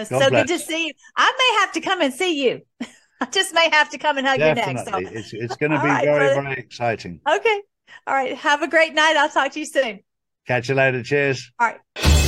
It's 0.00 0.10
God 0.10 0.22
so 0.24 0.30
bless. 0.30 0.48
good 0.48 0.58
to 0.58 0.64
see 0.64 0.86
you. 0.88 0.92
I 1.16 1.32
may 1.38 1.60
have 1.60 1.72
to 1.72 1.80
come 1.80 2.00
and 2.02 2.12
see 2.12 2.44
you. 2.46 2.62
I 3.20 3.26
just 3.26 3.54
may 3.54 3.68
have 3.70 3.90
to 3.90 3.98
come 3.98 4.18
and 4.18 4.26
hug 4.26 4.38
Definitely. 4.38 4.92
you 4.92 4.98
next. 4.98 5.12
So, 5.12 5.18
It's, 5.18 5.32
it's 5.32 5.56
going 5.56 5.72
to 5.72 5.78
be 5.80 5.86
right, 5.86 6.04
very, 6.04 6.28
brother. 6.34 6.42
very 6.48 6.60
exciting. 6.60 7.20
okay. 7.28 7.60
All 8.06 8.14
right. 8.14 8.34
Have 8.36 8.62
a 8.62 8.68
great 8.68 8.94
night. 8.94 9.16
I'll 9.16 9.28
talk 9.28 9.52
to 9.52 9.60
you 9.60 9.66
soon. 9.66 10.00
Catch 10.46 10.68
you 10.68 10.74
later. 10.74 11.02
Cheers. 11.02 11.52
All 11.60 11.68
right. 11.68 12.19